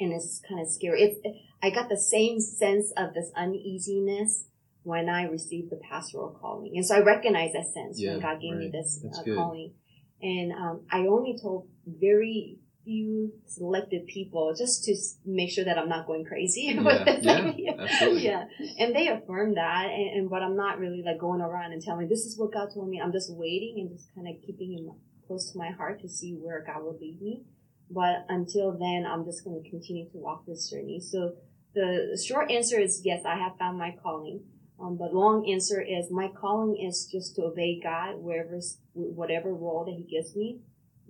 And 0.00 0.12
it's 0.12 0.40
kind 0.48 0.60
of 0.60 0.68
scary. 0.68 1.02
It's 1.02 1.38
I 1.62 1.70
got 1.70 1.88
the 1.88 1.96
same 1.98 2.40
sense 2.40 2.92
of 2.96 3.14
this 3.14 3.30
uneasiness 3.36 4.44
when 4.84 5.08
I 5.08 5.24
received 5.24 5.70
the 5.70 5.76
pastoral 5.76 6.30
calling, 6.40 6.72
and 6.76 6.86
so 6.86 6.96
I 6.96 7.00
recognize 7.00 7.52
that 7.52 7.68
sense 7.72 8.00
Yeah, 8.00 8.12
when 8.12 8.20
God 8.20 8.40
gave 8.40 8.56
me 8.56 8.70
this 8.72 9.04
uh, 9.12 9.22
calling. 9.34 9.72
And 10.20 10.52
um, 10.52 10.80
I 10.90 11.06
only 11.06 11.38
told 11.40 11.68
very 11.86 12.58
few 12.84 13.32
selected 13.46 14.06
people 14.06 14.54
just 14.56 14.84
to 14.84 14.96
make 15.26 15.50
sure 15.50 15.64
that 15.64 15.78
I'm 15.78 15.88
not 15.88 16.06
going 16.06 16.24
crazy 16.24 16.62
Yeah, 16.74 16.82
with 16.82 17.04
this 17.04 17.24
yeah, 17.24 17.36
idea. 17.36 17.76
absolutely. 17.78 18.24
Yeah, 18.24 18.44
and 18.78 18.96
they 18.96 19.08
affirmed 19.08 19.56
that, 19.58 19.90
and, 19.90 20.20
and 20.20 20.30
but 20.30 20.42
I'm 20.42 20.56
not 20.56 20.78
really 20.78 21.02
like 21.04 21.18
going 21.18 21.40
around 21.40 21.72
and 21.72 21.82
telling 21.82 22.08
this 22.08 22.24
is 22.24 22.38
what 22.38 22.52
God 22.52 22.68
told 22.72 22.88
me. 22.88 23.00
I'm 23.00 23.12
just 23.12 23.30
waiting 23.32 23.76
and 23.80 23.90
just 23.90 24.12
kind 24.14 24.26
of 24.26 24.34
keeping 24.44 24.72
him 24.72 24.90
close 25.26 25.52
to 25.52 25.58
my 25.58 25.70
heart 25.70 26.00
to 26.00 26.08
see 26.08 26.32
where 26.34 26.64
God 26.66 26.82
will 26.82 26.96
lead 26.98 27.20
me. 27.20 27.42
But 27.90 28.26
until 28.28 28.72
then, 28.78 29.06
I'm 29.06 29.24
just 29.24 29.44
going 29.44 29.62
to 29.62 29.70
continue 29.70 30.08
to 30.10 30.18
walk 30.18 30.44
this 30.46 30.68
journey. 30.70 31.00
So 31.00 31.34
the 31.74 32.20
short 32.26 32.50
answer 32.50 32.78
is 32.78 33.02
yes, 33.04 33.22
I 33.24 33.36
have 33.36 33.56
found 33.58 33.78
my 33.78 33.94
calling. 34.02 34.42
Um, 34.80 34.96
but 34.96 35.12
long 35.12 35.50
answer 35.50 35.80
is 35.80 36.10
my 36.10 36.28
calling 36.28 36.76
is 36.80 37.08
just 37.10 37.34
to 37.36 37.42
obey 37.44 37.80
God 37.82 38.16
wherever, 38.18 38.60
whatever 38.92 39.52
role 39.52 39.84
that 39.86 39.94
He 39.96 40.04
gives 40.04 40.36
me. 40.36 40.60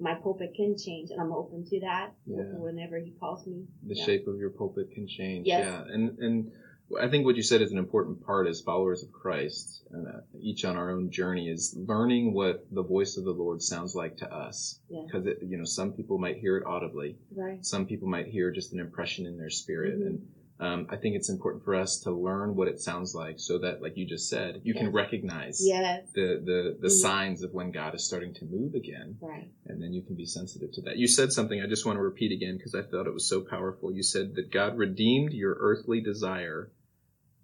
My 0.01 0.15
pulpit 0.15 0.53
can 0.55 0.77
change, 0.79 1.11
and 1.11 1.21
I'm 1.21 1.33
open 1.33 1.67
to 1.71 1.81
that 1.81 2.15
Yeah. 2.25 2.45
whenever 2.55 2.99
He 2.99 3.11
calls 3.19 3.47
me. 3.47 3.67
The 3.85 3.97
Yeah. 3.97 4.05
shape 4.05 4.29
of 4.29 4.39
your 4.39 4.51
pulpit 4.51 4.93
can 4.93 5.07
change. 5.09 5.47
Yes. 5.47 5.65
Yeah. 5.67 5.93
And, 5.93 6.19
and 6.21 6.53
I 7.01 7.09
think 7.09 7.25
what 7.27 7.37
you 7.37 7.43
said 7.43 7.61
is 7.61 7.71
an 7.71 7.79
important 7.79 8.25
part 8.25 8.47
as 8.49 8.61
followers 8.61 9.03
of 9.03 9.13
Christ, 9.13 9.83
and 9.91 10.07
uh, 10.07 10.21
each 10.41 10.65
on 10.65 10.77
our 10.77 10.91
own 10.91 11.11
journey 11.11 11.49
is 11.49 11.75
learning 11.77 12.33
what 12.33 12.67
the 12.73 12.83
voice 12.83 13.17
of 13.19 13.25
the 13.25 13.33
Lord 13.33 13.61
sounds 13.63 13.95
like 13.95 14.17
to 14.19 14.33
us. 14.33 14.81
Yeah. 14.89 15.03
Because, 15.05 15.27
you 15.43 15.59
know, 15.59 15.65
some 15.65 15.93
people 15.93 16.19
might 16.19 16.39
hear 16.39 16.57
it 16.57 16.65
audibly. 16.67 17.19
Right. 17.35 17.65
Some 17.65 17.87
people 17.87 18.09
might 18.09 18.27
hear 18.29 18.51
just 18.51 18.73
an 18.73 18.81
impression 18.81 19.27
in 19.27 19.37
their 19.37 19.51
spirit. 19.51 19.99
Mhm. 20.01 20.07
And 20.07 20.27
um, 20.61 20.87
I 20.91 20.97
think 20.97 21.15
it's 21.15 21.29
important 21.29 21.63
for 21.65 21.77
us 21.77 22.01
to 22.01 22.11
learn 22.11 22.57
what 22.57 22.67
it 22.67 22.81
sounds 22.81 23.15
like 23.15 23.39
so 23.39 23.59
that, 23.59 23.81
like 23.81 23.97
you 23.97 24.05
just 24.07 24.29
said, 24.29 24.63
you 24.65 24.75
can 24.75 24.91
recognize 24.91 25.61
Yes. 25.65 26.11
the, 26.15 26.43
the, 26.45 26.77
the 26.81 26.89
Mhm. 26.89 27.01
signs 27.01 27.43
of 27.45 27.53
when 27.53 27.71
God 27.71 27.95
is 27.95 28.03
starting 28.05 28.35
to 28.35 28.45
move 28.45 28.75
again. 28.75 29.19
Right. 29.21 29.53
And 29.67 29.81
then 29.81 29.93
you 29.93 30.03
can 30.03 30.17
be 30.17 30.27
sensitive 30.27 30.73
to 30.73 30.83
that. 30.83 30.97
You 30.97 31.07
said 31.07 31.33
something 31.33 31.61
I 31.63 31.69
just 31.69 31.87
want 31.87 31.97
to 31.99 32.03
repeat 32.03 32.33
again 32.33 32.57
because 32.57 32.75
I 32.75 32.83
thought 32.83 33.07
it 33.07 33.15
was 33.15 33.29
so 33.29 33.43
powerful. 33.43 33.93
You 33.93 34.03
said 34.03 34.35
that 34.35 34.51
God 34.51 34.77
redeemed 34.79 35.33
your 35.33 35.57
earthly 35.61 36.01
desire 36.01 36.73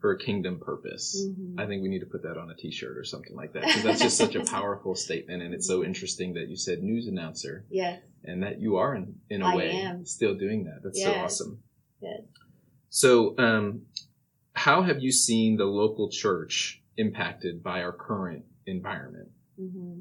for 0.04 0.12
a 0.12 0.18
kingdom 0.18 0.60
purpose. 0.60 1.26
Mhm. 1.26 1.58
I 1.58 1.66
think 1.66 1.80
we 1.80 1.88
need 1.88 2.00
to 2.00 2.06
put 2.14 2.24
that 2.24 2.36
on 2.36 2.50
a 2.50 2.54
t-shirt 2.54 2.98
or 2.98 3.04
something 3.04 3.34
like 3.34 3.54
that 3.54 3.62
because 3.62 3.82
that's 3.84 4.02
just 4.02 4.18
such 4.18 4.34
a 4.34 4.44
powerful 4.56 4.94
statement. 4.94 5.42
And 5.42 5.54
it's 5.54 5.66
so 5.66 5.82
interesting 5.82 6.34
that 6.34 6.50
you 6.50 6.56
said 6.56 6.82
news 6.82 7.06
announcer 7.06 7.64
Yes. 7.70 8.02
and 8.22 8.42
that 8.42 8.60
you 8.60 8.76
are 8.76 8.94
in, 8.94 9.14
in 9.30 9.40
a 9.40 9.46
I 9.46 9.56
way 9.56 9.70
am. 9.70 10.04
still 10.04 10.34
doing 10.34 10.64
that. 10.64 10.82
That's 10.82 11.02
so 11.02 11.14
awesome. 11.14 11.62
Yes. 12.02 12.20
So, 12.90 13.34
um, 13.38 13.86
how 14.52 14.82
have 14.82 15.00
you 15.00 15.10
seen 15.10 15.56
the 15.56 15.64
local 15.64 16.10
church 16.10 16.82
impacted 16.98 17.62
by 17.62 17.82
our 17.82 17.92
current 17.92 18.44
environment? 18.66 19.30
hmm 19.56 20.00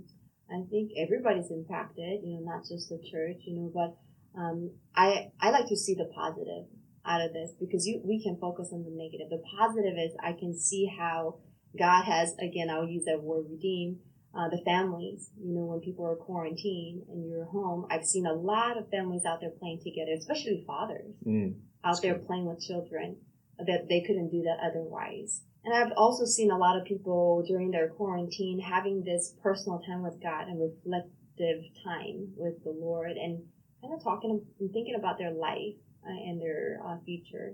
I 0.52 0.64
think 0.70 0.92
everybody's 0.98 1.50
impacted, 1.50 2.24
you 2.26 2.34
know, 2.34 2.42
not 2.52 2.68
just 2.68 2.90
the 2.90 3.00
church, 3.10 3.38
you 3.46 3.56
know, 3.56 3.72
but 3.74 3.96
um, 4.38 4.70
I 4.94 5.32
I 5.40 5.52
like 5.52 5.68
to 5.70 5.78
see 5.78 5.96
the 5.96 6.12
positive 6.14 6.66
out 7.06 7.22
of 7.22 7.34
this 7.34 7.52
because 7.60 7.86
you 7.88 8.02
we 8.04 8.22
can 8.24 8.38
focus 8.40 8.70
on 8.72 8.84
the 8.84 8.92
negative. 8.92 9.30
The 9.30 9.44
positive 9.58 9.98
is 9.98 10.12
I 10.22 10.34
can 10.34 10.58
see 10.58 10.86
how 10.98 11.40
God 11.78 12.04
has 12.04 12.36
again 12.40 12.70
I'll 12.70 12.88
use 12.88 13.06
that 13.06 13.22
word 13.24 13.46
redeem 13.50 14.00
uh, 14.36 14.50
the 14.50 14.62
families. 14.66 15.30
You 15.40 15.54
know, 15.54 15.66
when 15.66 15.80
people 15.82 16.06
are 16.06 16.16
quarantined 16.16 17.04
and 17.10 17.28
you're 17.30 17.46
home, 17.46 17.86
I've 17.92 18.06
seen 18.06 18.26
a 18.26 18.34
lot 18.34 18.78
of 18.78 18.90
families 18.90 19.26
out 19.26 19.42
there 19.42 19.52
playing 19.52 19.82
together, 19.84 20.12
especially 20.18 20.64
fathers 20.66 21.14
Mm, 21.26 21.56
out 21.84 22.02
there 22.02 22.16
good. 22.16 22.28
playing 22.28 22.46
with 22.46 22.62
children 22.62 23.18
that 23.60 23.88
they 23.90 24.02
couldn't 24.02 24.30
do 24.32 24.42
that 24.44 24.58
otherwise. 24.64 25.44
And 25.66 25.74
I've 25.74 25.94
also 25.96 26.26
seen 26.26 26.52
a 26.52 26.58
lot 26.58 26.78
of 26.78 26.84
people 26.86 27.44
during 27.48 27.72
their 27.72 27.88
quarantine 27.90 28.60
having 28.60 29.04
this 29.04 29.34
personal 29.42 29.80
time 29.80 30.02
with 30.04 30.22
God 30.22 30.48
and 30.48 30.60
reflective 30.60 31.64
time 31.86 32.34
with 32.36 32.64
the 32.64 32.72
Lord 32.72 33.12
and 33.12 33.44
kind 33.82 33.94
of 33.94 34.04
talking 34.04 34.42
and 34.60 34.72
thinking 34.72 34.96
about 34.96 35.18
their 35.18 35.32
life 35.32 35.76
and 36.10 36.42
their 36.42 36.80
uh, 36.86 36.98
future. 37.06 37.54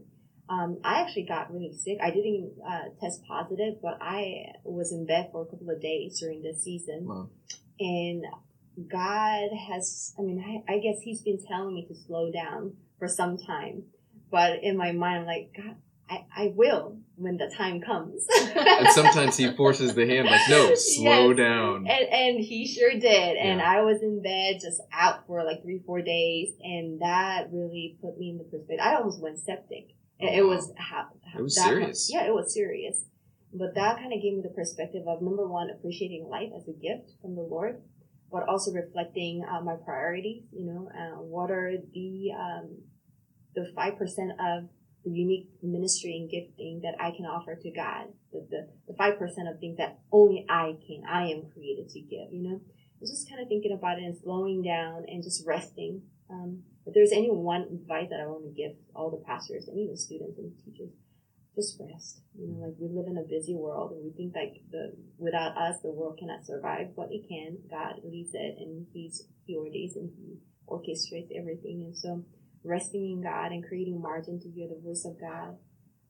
Um, 0.50 0.80
I 0.84 1.02
actually 1.02 1.26
got 1.26 1.54
really 1.54 1.74
sick. 1.74 2.00
I 2.02 2.10
didn't 2.10 2.54
uh, 2.68 2.90
test 3.00 3.22
positive, 3.28 3.76
but 3.82 4.00
I 4.02 4.54
was 4.64 4.92
in 4.92 5.06
bed 5.06 5.30
for 5.32 5.44
a 5.44 5.46
couple 5.46 5.70
of 5.70 5.80
days 5.80 6.20
during 6.20 6.42
this 6.42 6.64
season. 6.64 7.06
Wow. 7.06 7.30
And 7.80 8.26
God 8.92 9.50
has, 9.70 10.14
I 10.18 10.24
mean, 10.24 10.64
I, 10.68 10.74
I 10.74 10.80
guess 10.80 11.02
He's 11.04 11.22
been 11.22 11.40
telling 11.46 11.76
me 11.76 11.86
to 11.88 11.96
slow 11.96 12.32
down 12.32 12.74
for 12.98 13.08
some 13.08 13.38
time. 13.38 13.84
But 14.32 14.64
in 14.64 14.78
my 14.78 14.92
mind, 14.92 15.22
I'm 15.22 15.26
like, 15.26 15.52
God, 15.56 15.76
I, 16.10 16.26
I 16.36 16.54
will 16.56 16.98
when 17.16 17.38
the 17.38 17.54
time 17.56 17.82
comes. 17.82 18.26
And 18.30 18.90
sometimes 18.90 19.38
he 19.38 19.52
forces 19.56 19.94
the 19.94 20.08
hand 20.08 20.28
like, 20.28 20.42
no, 20.50 20.74
slow 20.76 21.30
Yes. 21.30 21.38
down. 21.38 21.88
And, 21.88 22.10
and 22.10 22.40
he 22.40 22.66
sure 22.68 22.92
did. 22.92 23.38
And 23.38 23.60
Yeah. 23.60 23.72
I 23.72 23.82
was 23.82 24.02
in 24.02 24.22
bed 24.24 24.56
just 24.62 24.82
out 24.92 25.28
for 25.28 25.44
like 25.44 25.62
three, 25.62 25.82
four 25.86 26.02
days. 26.02 26.50
And 26.64 27.00
that 27.02 27.50
really 27.52 27.98
put 28.02 28.18
me 28.18 28.32
in 28.32 28.38
the 28.40 28.44
perspective. 28.46 28.80
I 28.82 28.96
almost 28.96 29.22
went 29.22 29.38
septic. 29.40 29.90
And 30.20 30.30
it 30.36 30.42
Oh, 30.42 30.48
wow. 30.48 30.56
was 30.56 30.74
how, 30.78 31.08
It 31.38 31.42
was 31.44 31.56
serious. 31.62 32.10
Yeah, 32.12 32.26
it 32.26 32.34
was 32.34 32.54
serious. 32.54 33.06
But 33.54 33.76
that 33.76 33.98
kind 33.98 34.14
of 34.14 34.22
gave 34.22 34.34
me 34.34 34.42
the 34.42 34.54
perspective 34.56 35.04
of 35.08 35.22
number 35.22 35.48
one, 35.48 35.70
appreciating 35.70 36.28
life 36.30 36.50
as 36.56 36.68
a 36.68 36.74
gift 36.74 37.12
from 37.22 37.36
the 37.36 37.42
Lord, 37.42 37.82
but 38.32 38.48
also 38.48 38.72
reflecting 38.72 39.44
uh, 39.44 39.62
my 39.62 39.76
priorities. 39.84 40.44
You 40.52 40.66
know, 40.66 40.90
uh, 40.94 41.22
what 41.22 41.50
are 41.52 41.74
the 41.94 42.30
um, 42.38 42.78
the 43.56 43.72
five 43.76 43.98
percent 43.98 44.32
of 44.40 44.70
the 45.04 45.12
unique 45.12 45.50
ministry 45.62 46.18
and 46.18 46.30
gifting 46.30 46.82
that 46.84 46.96
I 47.00 47.12
can 47.16 47.26
offer 47.26 47.56
to 47.56 47.72
God? 47.72 48.08
The 48.32 48.68
the 48.88 48.94
five 48.96 49.18
percent 49.18 49.48
of 49.48 49.60
things 49.60 49.78
that 49.78 50.00
only 50.12 50.46
I 50.50 50.78
can, 50.86 51.04
I 51.10 51.28
am 51.28 51.50
created 51.54 51.90
to 51.90 52.02
give. 52.02 52.32
You 52.32 52.44
know, 52.44 52.62
I 53.02 53.06
just 53.06 53.30
kind 53.30 53.42
of 53.42 53.48
thinking 53.48 53.72
about 53.72 54.00
it 54.00 54.04
and 54.04 54.18
slowing 54.18 54.62
down 54.62 55.06
and 55.08 55.24
just 55.24 55.46
resting. 55.48 56.04
Um, 56.30 56.64
if 56.86 56.94
there's 56.94 57.12
any 57.12 57.30
one 57.30 57.64
advice 57.64 58.10
that 58.10 58.20
I 58.20 58.28
want 58.28 58.44
to 58.44 58.52
give 58.52 58.74
all 58.96 59.10
the 59.10 59.24
pastors 59.26 59.68
and 59.68 59.80
even 59.80 59.98
students 59.98 60.38
and 60.38 60.54
teachers, 60.64 60.92
just 61.56 61.80
rest. 61.80 62.22
You 62.38 62.48
know, 62.48 62.66
like 62.66 62.76
we 62.80 62.88
live 62.88 63.08
in 63.08 63.18
a 63.18 63.28
busy 63.28 63.56
world 63.56 63.92
and 63.92 64.04
we 64.04 64.12
think 64.12 64.36
like 64.36 64.62
the 64.72 64.96
without 65.18 65.58
us 65.58 65.82
the 65.82 65.92
world 65.92 66.18
cannot 66.20 66.46
survive, 66.46 66.96
but 66.96 67.10
it 67.12 67.28
can. 67.28 67.58
God 67.70 68.02
leads 68.04 68.32
it 68.34 68.56
and 68.60 68.88
He's 68.94 69.28
He 69.46 69.56
ordains 69.58 69.96
and 69.96 70.10
He 70.16 70.38
orchestrates 70.68 71.32
everything. 71.36 71.84
And 71.86 71.98
so 71.98 72.24
resting 72.64 73.12
in 73.12 73.22
God 73.22 73.52
and 73.52 73.66
creating 73.66 74.02
margin 74.02 74.40
to 74.40 74.50
hear 74.50 74.68
the 74.68 74.80
voice 74.84 75.06
of 75.06 75.20
God 75.20 75.58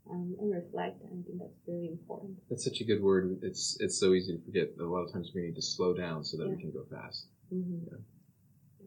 um, 0.09 0.35
and 0.39 0.51
reflect, 0.51 1.01
I 1.05 1.09
think 1.09 1.39
that's 1.39 1.59
really 1.67 1.87
important. 1.87 2.37
That's 2.49 2.63
such 2.63 2.81
a 2.81 2.83
good 2.83 3.01
word. 3.01 3.39
It's 3.43 3.77
it's 3.79 3.99
so 3.99 4.13
easy 4.13 4.37
to 4.37 4.43
forget. 4.43 4.69
A 4.79 4.83
lot 4.83 5.03
of 5.05 5.13
times 5.13 5.31
we 5.35 5.41
need 5.41 5.55
to 5.55 5.61
slow 5.61 5.93
down 5.93 6.23
so 6.23 6.37
that 6.37 6.49
we 6.49 6.57
can 6.57 6.71
go 6.71 6.83
fast. 6.89 7.27
Mm-hmm. 7.53 7.95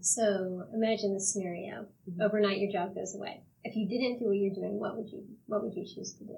So 0.00 0.66
imagine 0.74 1.14
the 1.14 1.20
scenario. 1.20 1.86
Mhm. 2.10 2.20
Overnight, 2.20 2.58
your 2.58 2.72
job 2.72 2.94
goes 2.94 3.14
away. 3.14 3.42
If 3.62 3.76
you 3.76 3.86
didn't 3.88 4.18
do 4.18 4.26
what 4.26 4.36
you're 4.36 4.54
doing, 4.54 4.80
what 4.80 4.96
would 4.96 5.10
you 5.10 5.24
what 5.46 5.62
would 5.62 5.74
you 5.74 5.84
choose 5.84 6.14
to 6.14 6.24
do? 6.24 6.36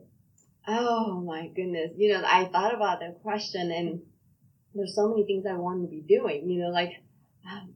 Oh 0.68 1.20
my 1.20 1.48
goodness. 1.48 1.92
You 1.96 2.12
know, 2.12 2.22
I 2.26 2.46
thought 2.46 2.74
about 2.74 3.00
that 3.00 3.22
question 3.22 3.70
and 3.70 4.02
there's 4.74 4.94
so 4.94 5.08
many 5.08 5.24
things 5.24 5.46
I 5.46 5.54
want 5.54 5.82
to 5.82 5.88
be 5.88 6.02
doing, 6.02 6.48
you 6.48 6.62
know, 6.62 6.70
like, 6.70 6.90
um, 7.50 7.74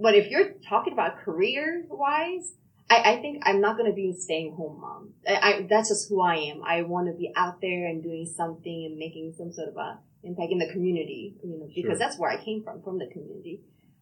but 0.00 0.14
if 0.14 0.30
you're 0.30 0.54
talking 0.68 0.92
about 0.92 1.18
career 1.24 1.84
wise, 1.88 2.52
I, 2.90 3.14
I 3.14 3.20
think 3.20 3.42
I'm 3.46 3.60
not 3.60 3.76
going 3.76 3.90
to 3.90 3.94
be 3.94 4.10
a 4.10 4.14
staying 4.14 4.54
home 4.54 4.80
mom. 4.80 5.14
I, 5.28 5.34
I, 5.34 5.66
that's 5.68 5.88
just 5.88 6.08
who 6.08 6.20
I 6.20 6.36
am. 6.36 6.62
I 6.64 6.82
want 6.82 7.06
to 7.08 7.14
be 7.14 7.32
out 7.36 7.60
there 7.60 7.86
and 7.86 8.02
doing 8.02 8.30
something 8.36 8.86
and 8.90 8.98
making 8.98 9.34
some 9.38 9.52
sort 9.52 9.68
of 9.68 9.76
a 9.76 9.98
impact 10.22 10.52
in 10.52 10.58
the 10.58 10.70
community, 10.72 11.36
you 11.42 11.58
know, 11.58 11.66
because 11.74 11.82
Sure. 11.82 11.98
that's 11.98 12.18
where 12.18 12.30
I 12.30 12.42
came 12.42 12.62
from, 12.62 12.82
from 12.82 12.98
the 12.98 13.06
community. 13.06 13.60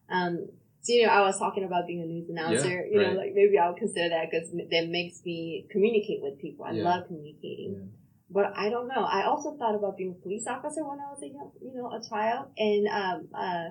Um, 0.09 0.47
so, 0.81 0.91
you 0.93 1.05
know, 1.05 1.13
I 1.13 1.21
was 1.21 1.37
talking 1.39 1.63
about 1.63 1.87
being 1.87 2.01
a 2.01 2.05
news 2.05 2.29
announcer, 2.29 2.67
Yeah, 2.67 2.91
you 2.91 2.99
know, 3.01 3.07
right. 3.09 3.17
like 3.17 3.31
maybe 3.33 3.57
I'll 3.57 3.73
consider 3.73 4.09
that 4.09 4.29
because 4.29 4.49
that 4.51 4.87
makes 4.89 5.23
me 5.23 5.65
communicate 5.71 6.21
with 6.21 6.39
people. 6.39 6.65
I 6.65 6.73
Yeah. 6.73 6.83
love 6.83 7.07
communicating. 7.07 7.91
But 8.29 8.51
I 8.57 8.69
don't 8.69 8.87
know. 8.87 9.03
I 9.03 9.25
also 9.25 9.55
thought 9.57 9.75
about 9.75 9.95
being 9.95 10.15
a 10.17 10.21
police 10.21 10.47
officer 10.47 10.83
when 10.83 10.99
I 10.99 11.09
was 11.11 11.21
a 11.23 11.27
young, 11.27 11.51
you 11.61 11.73
know, 11.75 11.91
a 11.91 12.01
child, 12.01 12.47
and 12.57 12.87
um, 12.87 13.27
uh, 13.33 13.69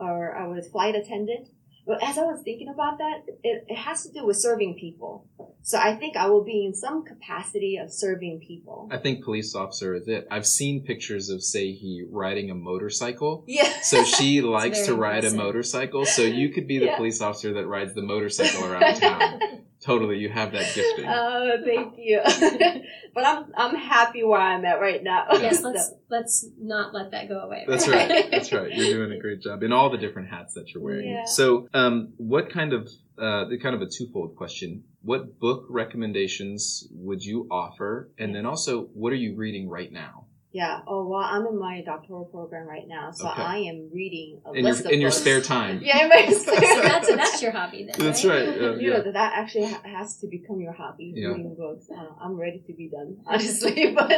or 0.00 0.36
I 0.36 0.46
was 0.48 0.68
flight 0.68 0.94
attendant. 0.96 1.48
But 1.86 2.02
as 2.02 2.18
I 2.18 2.22
was 2.22 2.42
thinking 2.42 2.68
about 2.68 2.98
that, 2.98 3.22
it, 3.42 3.64
it 3.68 3.76
has 3.76 4.02
to 4.04 4.12
do 4.12 4.24
with 4.26 4.36
serving 4.36 4.76
people. 4.78 5.26
So 5.62 5.78
I 5.78 5.94
think 5.96 6.16
I 6.16 6.28
will 6.28 6.44
be 6.44 6.64
in 6.64 6.74
some 6.74 7.04
capacity 7.04 7.76
of 7.76 7.92
serving 7.92 8.40
people. 8.46 8.88
I 8.90 8.96
think 8.98 9.24
police 9.24 9.54
officer 9.54 9.94
is 9.94 10.08
it. 10.08 10.26
I've 10.30 10.46
seen 10.46 10.84
pictures 10.84 11.28
of 11.30 11.40
Sehi 11.40 12.02
riding 12.10 12.50
a 12.50 12.54
motorcycle. 12.54 13.44
Yeah. 13.46 13.70
So 13.82 14.04
she 14.04 14.40
likes 14.58 14.86
to 14.86 14.94
ride 14.94 15.24
a 15.24 15.30
motorcycle. 15.32 16.04
So 16.06 16.22
you 16.22 16.50
could 16.50 16.66
be 16.66 16.78
the 16.78 16.86
Yeah. 16.86 16.96
police 16.96 17.20
officer 17.20 17.52
that 17.54 17.66
rides 17.66 17.94
the 17.94 18.02
motorcycle 18.02 18.64
around 18.64 18.94
town. 19.00 19.40
Totally, 19.82 20.18
you 20.18 20.28
have 20.28 20.52
that 20.52 20.74
gifting. 20.74 21.06
Oh, 21.08 21.56
thank 21.64 21.94
you. 21.96 22.20
but 23.14 23.26
I'm 23.26 23.46
I'm 23.56 23.74
happy 23.74 24.22
where 24.22 24.38
I'm 24.40 24.64
at 24.66 24.80
right 24.80 25.02
now. 25.02 25.24
yes, 25.32 25.62
let's 25.64 25.92
let's 26.10 26.46
not 26.60 26.92
let 26.92 27.12
that 27.12 27.28
go 27.28 27.38
away. 27.40 27.64
That's 27.66 27.88
Right. 27.88 28.10
right. 28.10 28.30
That's 28.30 28.52
right. 28.58 28.72
You're 28.72 29.06
doing 29.06 29.16
a 29.18 29.20
great 29.20 29.40
job 29.40 29.62
in 29.62 29.72
all 29.72 29.88
the 29.90 29.96
different 29.96 30.28
hats 30.28 30.54
that 30.54 30.68
you're 30.74 30.82
wearing. 30.82 31.08
Yeah. 31.08 31.24
So, 31.24 31.68
um, 31.72 32.12
what 32.18 32.50
kind 32.52 32.72
of, 32.74 32.88
uh, 33.18 33.46
kind 33.62 33.74
of 33.74 33.80
a 33.80 33.86
twofold 33.86 34.36
question. 34.36 34.84
What 35.02 35.40
book 35.40 35.64
recommendations 35.70 36.86
would 36.92 37.24
you 37.24 37.46
offer? 37.50 38.10
And 38.18 38.34
then 38.34 38.44
also, 38.44 38.82
what 38.92 39.12
are 39.14 39.16
you 39.16 39.34
reading 39.34 39.68
right 39.68 39.90
now? 39.90 40.26
Yeah. 40.52 40.80
Oh, 40.86 41.06
well, 41.06 41.20
I'm 41.20 41.46
in 41.46 41.58
my 41.58 41.82
doctoral 41.86 42.24
program 42.24 42.66
right 42.66 42.86
now, 42.88 43.12
so 43.12 43.28
Okay. 43.28 43.40
I 43.42 43.56
am 43.70 43.88
reading 43.92 44.40
a 44.44 44.50
In 44.50 44.64
your, 44.64 44.64
list 44.72 44.84
of 44.86 44.90
in 44.90 45.00
your 45.00 45.12
spare 45.12 45.40
time. 45.40 45.80
Yeah, 45.88 46.02
in 46.02 46.08
my 46.08 46.26
spare 46.32 46.60
So 46.60 46.82
that's 46.82 47.08
that's 47.08 47.42
your 47.42 47.52
hobby 47.52 47.84
then. 47.86 47.94
That's 48.04 48.24
right? 48.24 48.48
right. 48.48 48.56
you 48.80 48.90
yeah. 48.90 48.96
know 48.96 49.02
that 49.04 49.12
that 49.14 49.32
actually 49.36 49.66
has 49.66 50.16
to 50.18 50.26
become 50.26 50.60
your 50.60 50.72
hobby 50.72 51.12
Yeah. 51.14 51.28
reading 51.28 51.54
books 51.54 51.86
uh, 51.90 52.24
i'm 52.24 52.34
ready 52.36 52.62
to 52.66 52.72
be 52.72 52.88
done 52.88 53.16
honestly 53.26 53.92
but 54.00 54.10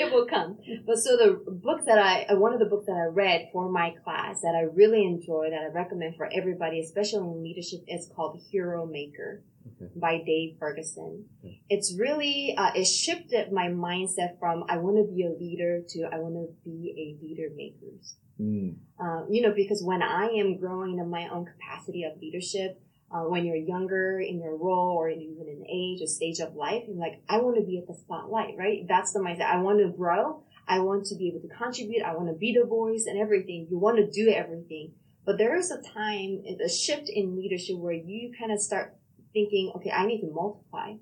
it 0.00 0.12
will 0.12 0.26
come 0.26 0.58
but 0.86 0.96
so 0.98 1.16
the 1.16 1.30
book 1.66 1.80
that 1.86 1.98
i 1.98 2.24
uh, 2.24 2.36
one 2.36 2.52
of 2.52 2.60
the 2.60 2.66
books 2.66 2.86
that 2.86 2.92
i 2.96 3.06
read 3.22 3.48
for 3.52 3.70
my 3.70 3.88
class 4.04 4.40
that 4.42 4.54
i 4.54 4.62
really 4.80 5.02
enjoy 5.06 5.48
that 5.50 5.62
i 5.62 5.66
recommend 5.82 6.16
for 6.16 6.28
everybody 6.32 6.80
especially 6.80 7.20
in 7.20 7.42
leadership 7.42 7.80
is 7.88 8.10
called 8.14 8.38
hero 8.50 8.86
maker 8.86 9.42
Okay. 9.66 9.90
by 9.96 10.22
Dave 10.24 10.56
Ferguson. 10.58 11.26
Okay. 11.40 11.60
It's 11.68 11.94
really, 11.98 12.54
uh, 12.56 12.72
it 12.74 12.84
shifted 12.86 13.52
my 13.52 13.66
mindset 13.66 14.38
from 14.38 14.64
I 14.68 14.78
want 14.78 14.96
to 14.96 15.14
be 15.14 15.24
a 15.24 15.30
leader 15.30 15.82
to 15.88 16.08
I 16.12 16.18
want 16.18 16.34
to 16.34 16.48
be 16.64 16.94
a 16.96 17.24
leader 17.24 17.48
makers. 17.54 18.16
Mm. 18.40 18.76
Uh, 18.98 19.26
you 19.28 19.42
know, 19.42 19.52
because 19.54 19.82
when 19.82 20.02
I 20.02 20.26
am 20.26 20.58
growing 20.58 20.98
in 20.98 21.10
my 21.10 21.28
own 21.28 21.44
capacity 21.44 22.04
of 22.04 22.20
leadership, 22.20 22.80
uh, 23.12 23.22
when 23.22 23.44
you're 23.44 23.56
younger 23.56 24.20
in 24.20 24.40
your 24.40 24.56
role 24.56 24.96
or 24.96 25.10
even 25.10 25.46
in 25.48 25.64
age 25.68 26.00
or 26.00 26.06
stage 26.06 26.38
of 26.38 26.54
life, 26.54 26.84
you're 26.86 26.96
like, 26.96 27.22
I 27.28 27.38
want 27.38 27.56
to 27.56 27.62
be 27.62 27.78
at 27.78 27.86
the 27.86 27.94
spotlight, 27.94 28.54
right? 28.56 28.86
That's 28.88 29.12
the 29.12 29.20
mindset. 29.20 29.52
I 29.52 29.60
want 29.60 29.80
to 29.80 29.88
grow. 29.88 30.42
I 30.68 30.78
want 30.78 31.06
to 31.06 31.16
be 31.16 31.28
able 31.28 31.40
to 31.40 31.54
contribute. 31.54 32.02
I 32.02 32.14
want 32.14 32.28
to 32.28 32.34
be 32.34 32.56
the 32.58 32.66
voice 32.66 33.06
and 33.06 33.18
everything. 33.18 33.66
You 33.68 33.78
want 33.78 33.96
to 33.98 34.08
do 34.08 34.30
everything. 34.30 34.92
But 35.26 35.36
there 35.38 35.56
is 35.56 35.70
a 35.70 35.82
time, 35.82 36.42
a 36.64 36.68
shift 36.68 37.10
in 37.12 37.36
leadership 37.36 37.76
where 37.76 37.92
you 37.92 38.32
kind 38.38 38.52
of 38.52 38.60
start 38.60 38.96
thinking, 39.32 39.72
okay, 39.76 39.90
I 39.90 40.06
need 40.06 40.20
to 40.20 40.30
multiply. 40.32 40.94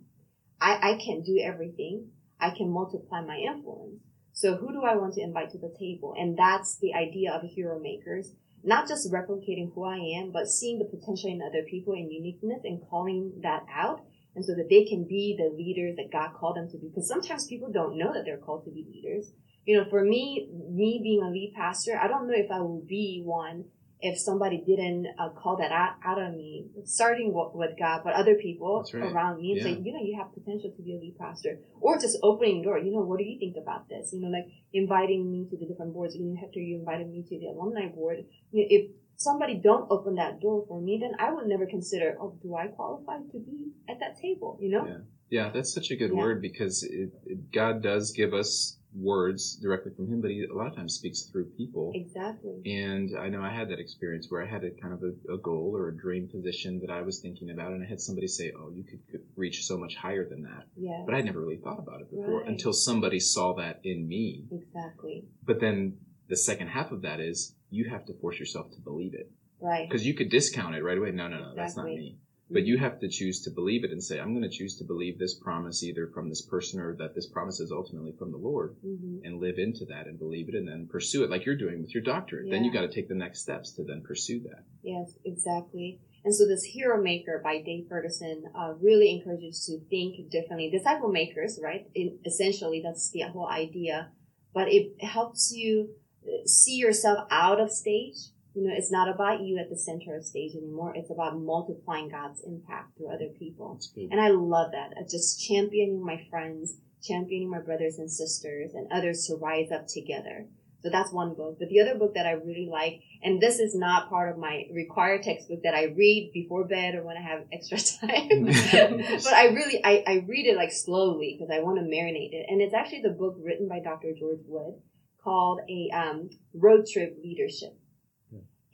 I, 0.61 0.93
I 0.93 0.99
can't 1.05 1.25
do 1.25 1.41
everything. 1.43 2.09
I 2.41 2.51
can 2.51 2.71
multiply 2.71 3.21
my 3.23 3.37
influence. 3.37 4.01
So 4.33 4.57
who 4.57 4.73
do 4.73 4.83
I 4.83 4.97
want 4.97 5.15
to 5.15 5.23
invite 5.23 5.51
to 5.51 5.59
the 5.59 5.75
table? 5.79 6.15
And 6.17 6.39
that's 6.39 6.79
the 6.79 6.95
idea 6.95 7.33
of 7.33 7.43
hero 7.43 7.79
makers. 7.81 8.35
Not 8.63 8.89
just 8.89 9.13
replicating 9.13 9.73
who 9.75 9.85
I 9.85 9.99
am, 10.19 10.31
but 10.33 10.47
seeing 10.47 10.79
the 10.79 10.85
potential 10.85 11.31
in 11.31 11.43
other 11.43 11.65
people 11.69 11.95
and 11.95 12.13
uniqueness 12.13 12.61
and 12.65 12.81
calling 12.89 13.33
that 13.43 13.65
out. 13.73 14.03
And 14.35 14.45
so 14.45 14.55
that 14.55 14.69
they 14.69 14.85
can 14.85 15.07
be 15.09 15.37
the 15.37 15.53
leaders 15.57 15.97
that 15.97 16.13
God 16.13 16.35
called 16.39 16.57
them 16.57 16.69
to 16.71 16.79
be. 16.79 16.89
Because 16.89 17.09
sometimes 17.09 17.49
people 17.49 17.73
don't 17.73 17.99
know 17.99 18.13
that 18.13 18.25
they're 18.25 18.37
called 18.37 18.65
to 18.65 18.71
be 18.71 18.87
leaders. 18.89 19.33
You 19.65 19.79
know, 19.79 19.91
for 19.91 20.05
me, 20.05 20.49
me 20.71 21.01
being 21.03 21.23
a 21.23 21.31
lead 21.31 21.55
pastor, 21.57 21.99
I 22.01 22.07
don't 22.07 22.29
know 22.29 22.37
if 22.37 22.51
I 22.51 22.61
will 22.61 22.85
be 22.87 23.23
one 23.25 23.65
if 24.01 24.19
somebody 24.19 24.63
didn't 24.65 25.07
uh, 25.19 25.31
call 25.31 25.57
that 25.57 25.73
out, 25.73 25.97
out 26.05 26.21
of 26.21 26.33
me, 26.35 26.67
starting 26.85 27.33
with, 27.33 27.55
with 27.55 27.79
God, 27.79 28.03
but 28.05 28.15
other 28.15 28.37
people 28.37 28.85
right. 28.95 29.03
around 29.03 29.41
me 29.41 29.53
and 29.53 29.63
say, 29.63 29.73
you 29.73 29.93
know, 29.93 30.01
you 30.01 30.17
have 30.19 30.33
potential 30.33 30.73
to 30.77 30.83
be 30.83 30.95
a 30.95 30.99
lead 30.99 31.17
pastor, 31.19 31.59
or 31.81 31.99
just 31.99 32.19
opening 32.23 32.63
door. 32.63 32.79
You 32.79 32.93
know, 32.93 33.01
what 33.01 33.19
do 33.19 33.25
you 33.25 33.39
think 33.39 33.57
about 33.61 33.89
this? 33.89 34.13
You 34.13 34.21
know, 34.21 34.29
like 34.29 34.47
inviting 34.73 35.31
me 35.31 35.47
to 35.51 35.57
the 35.57 35.67
different 35.67 35.95
boards. 35.95 36.15
You 36.15 36.25
know, 36.25 36.37
Hector, 36.41 36.61
you 36.61 36.79
invited 36.79 37.09
me 37.11 37.25
to 37.29 37.39
the 37.39 37.47
alumni 37.47 37.89
board. 37.89 38.25
You 38.53 38.63
know, 38.63 38.67
if 38.71 38.91
somebody 39.17 39.55
don't 39.57 39.91
open 39.91 40.15
that 40.15 40.41
door 40.41 40.65
for 40.69 40.81
me, 40.81 40.99
then 41.01 41.13
I 41.19 41.33
would 41.33 41.47
never 41.47 41.67
consider, 41.67 42.17
oh, 42.21 42.39
do 42.41 42.55
I 42.55 42.69
qualify 42.69 43.19
to 43.19 43.39
be 43.39 43.73
at 43.89 43.99
that 44.01 44.21
table? 44.21 44.59
You 44.61 44.71
know? 44.71 44.87
Yeah. 44.87 44.99
Yeah, 45.31 45.51
that's 45.51 45.75
such 45.75 45.91
a 45.91 45.97
good 45.97 46.11
Yeah. 46.11 46.17
word 46.17 46.41
because 46.41 46.83
it, 46.83 47.11
it, 47.27 47.53
God 47.53 47.83
does 47.83 48.13
give 48.13 48.33
us 48.33 48.78
words 49.01 49.57
directly 49.63 49.93
from 49.95 50.09
Him, 50.09 50.21
but 50.21 50.31
He 50.31 50.45
a 50.45 50.55
lot 50.55 50.67
of 50.67 50.77
times 50.77 50.95
speaks 50.95 51.23
through 51.23 51.47
people. 51.57 51.93
Exactly. 51.95 52.61
And 52.67 53.17
I 53.19 53.29
know 53.29 53.43
I 53.43 53.51
had 53.53 53.69
that 53.71 53.79
experience 53.79 54.27
where 54.31 54.43
I 54.43 54.47
had 54.47 54.65
a 54.65 54.71
kind 54.71 54.93
of 54.95 55.03
a, 55.03 55.35
a 55.35 55.39
goal 55.39 55.73
or 55.75 55.89
a 55.89 55.97
dream 55.97 56.29
position 56.29 56.81
that 56.81 56.91
I 56.91 57.03
was 57.03 57.21
thinking 57.21 57.51
about, 57.51 57.73
and 57.73 57.83
I 57.85 57.87
had 57.89 58.01
somebody 58.01 58.27
say, 58.27 58.53
"Oh, 58.59 58.71
you 58.71 58.85
could, 58.85 59.01
could 59.11 59.23
reach 59.37 59.65
so 59.65 59.79
much 59.79 59.95
higher 59.97 60.29
than 60.29 60.43
that," 60.43 60.65
Yeah. 60.77 61.03
but 61.07 61.15
I'd 61.15 61.25
never 61.25 61.41
really 61.41 61.59
thought 61.59 61.79
about 61.79 62.01
it 62.01 62.11
before 62.11 62.41
Right. 62.41 62.49
until 62.49 62.73
somebody 62.73 63.21
saw 63.21 63.55
that 63.55 63.81
in 63.85 64.07
me. 64.09 64.47
Exactly. 64.51 65.25
But 65.45 65.61
then 65.61 65.99
the 66.29 66.37
second 66.37 66.69
half 66.69 66.93
of 66.93 67.03
that 67.03 67.21
is 67.21 67.55
you 67.71 67.89
have 67.91 68.05
to 68.07 68.15
force 68.15 68.39
yourself 68.39 68.71
to 68.73 68.81
believe 68.81 69.15
it 69.15 69.31
Right. 69.61 69.89
because 69.89 70.07
you 70.07 70.15
could 70.15 70.31
discount 70.31 70.75
it 70.75 70.83
right 70.83 70.99
away. 70.99 71.11
No, 71.13 71.29
no, 71.29 71.39
no, 71.41 71.55
that's 71.55 71.77
not 71.77 71.87
me. 71.87 72.19
But 72.51 72.67
you 72.67 72.79
have 72.79 73.01
to 73.01 73.09
choose 73.09 73.43
to 73.43 73.51
believe 73.51 73.85
it 73.85 73.91
and 73.93 74.03
say, 74.03 74.19
I'm 74.19 74.33
going 74.33 74.49
to 74.49 74.57
choose 74.57 74.77
to 74.79 74.85
believe 74.85 75.19
this 75.19 75.35
promise 75.35 75.83
either 75.83 76.07
from 76.07 76.29
this 76.29 76.43
person 76.43 76.81
or 76.81 76.95
that 76.97 77.15
this 77.15 77.27
promise 77.27 77.61
is 77.61 77.71
ultimately 77.71 78.13
from 78.19 78.33
the 78.33 78.39
Lord 78.39 78.77
hmm 78.83 79.19
and 79.25 79.41
live 79.41 79.59
into 79.59 79.85
that 79.87 80.07
and 80.07 80.17
believe 80.17 80.49
it 80.49 80.55
and 80.55 80.69
then 80.69 80.87
pursue 80.87 81.25
it 81.25 81.31
like 81.31 81.45
you're 81.45 81.57
doing 81.57 81.81
with 81.81 81.93
your 81.93 82.05
doctorate. 82.05 82.49
Then 82.51 82.63
you 82.65 82.71
Yeah. 82.71 82.81
got 82.81 82.87
to 82.87 82.95
take 82.95 83.09
the 83.09 83.15
next 83.17 83.41
steps 83.41 83.73
to 83.73 83.83
then 83.83 84.01
pursue 84.03 84.41
that. 84.45 84.63
Yes, 84.83 85.19
exactly. 85.25 86.01
And 86.25 86.35
so 86.35 86.47
this 86.47 86.63
hero 86.63 87.03
maker 87.03 87.41
by 87.43 87.61
Dave 87.61 87.89
Ferguson 87.89 88.45
uh, 88.55 88.75
really 88.81 89.11
encourages 89.11 89.67
to 89.67 89.81
think 89.89 90.31
differently. 90.31 90.71
Disciple 90.71 91.09
makers, 91.09 91.59
right? 91.63 91.89
In, 91.95 92.19
essentially, 92.25 92.81
that's 92.81 93.11
the 93.11 93.23
whole 93.23 93.49
idea. 93.49 94.11
But 94.55 94.69
it 94.73 95.03
helps 95.03 95.53
you 95.53 95.91
uh, 96.25 96.47
see 96.47 96.77
yourself 96.77 97.27
out 97.31 97.61
of 97.61 97.71
stage. 97.71 98.17
You 98.59 98.67
know, 98.67 98.75
it's 98.77 98.91
not 98.91 99.09
about 99.09 99.43
you 99.43 99.57
at 99.59 99.71
the 99.71 99.79
center 99.79 100.17
of 100.17 100.25
stage 100.25 100.57
anymore. 100.57 100.93
It's 100.97 101.13
about 101.13 101.39
multiplying 101.39 102.09
God's 102.09 102.43
impact 102.45 102.97
through 102.97 103.15
other 103.15 103.29
people. 103.39 103.79
And 104.11 104.21
I 104.21 104.31
love 104.31 104.73
that. 104.73 104.91
Uh, 104.99 105.07
Just 105.09 105.41
championing 105.41 106.05
my 106.05 106.27
friends, 106.29 106.79
championing 107.01 107.51
my 107.51 107.61
brothers 107.61 107.99
and 107.99 108.11
sisters 108.11 108.73
and 108.75 108.91
others 108.91 109.27
to 109.27 109.37
rise 109.37 109.71
up 109.71 109.87
together. 109.87 110.47
So 110.83 110.91
that's 110.91 111.13
one 111.13 111.35
book. 111.35 111.59
But 111.61 111.69
the 111.69 111.81
other 111.81 111.97
book 111.97 112.15
that 112.15 112.27
I 112.27 112.33
really 112.33 112.69
like, 112.69 113.01
and 113.23 113.41
this 113.41 113.61
is 113.61 113.77
not 113.77 114.09
part 114.09 114.29
of 114.29 114.39
my 114.39 114.65
required 114.73 115.23
textbook 115.23 115.63
that 115.63 115.75
I 115.75 115.85
read 115.97 116.33
before 116.35 116.65
bed 116.65 116.97
or 116.97 117.05
when 117.05 117.17
I 117.17 117.23
have 117.23 117.47
extra 117.53 117.79
time. 118.01 118.45
but 118.47 119.35
I 119.35 119.51
really, 119.55 119.85
I, 119.85 120.03
I 120.05 120.25
read 120.27 120.47
it 120.47 120.57
like 120.57 120.73
slowly 120.73 121.37
because 121.39 121.55
I 121.55 121.61
want 121.63 121.79
to 121.79 121.85
marinate 121.85 122.33
it. 122.33 122.47
And 122.49 122.61
it's 122.61 122.75
actually 122.75 123.03
the 123.03 123.11
book 123.11 123.37
written 123.39 123.69
by 123.69 123.79
Dr. 123.79 124.15
George 124.19 124.41
Wood 124.49 124.81
called 125.23 125.61
a 125.69 125.91
um, 125.97 126.31
road 126.55 126.87
trip 126.93 127.19
leadership. 127.23 127.79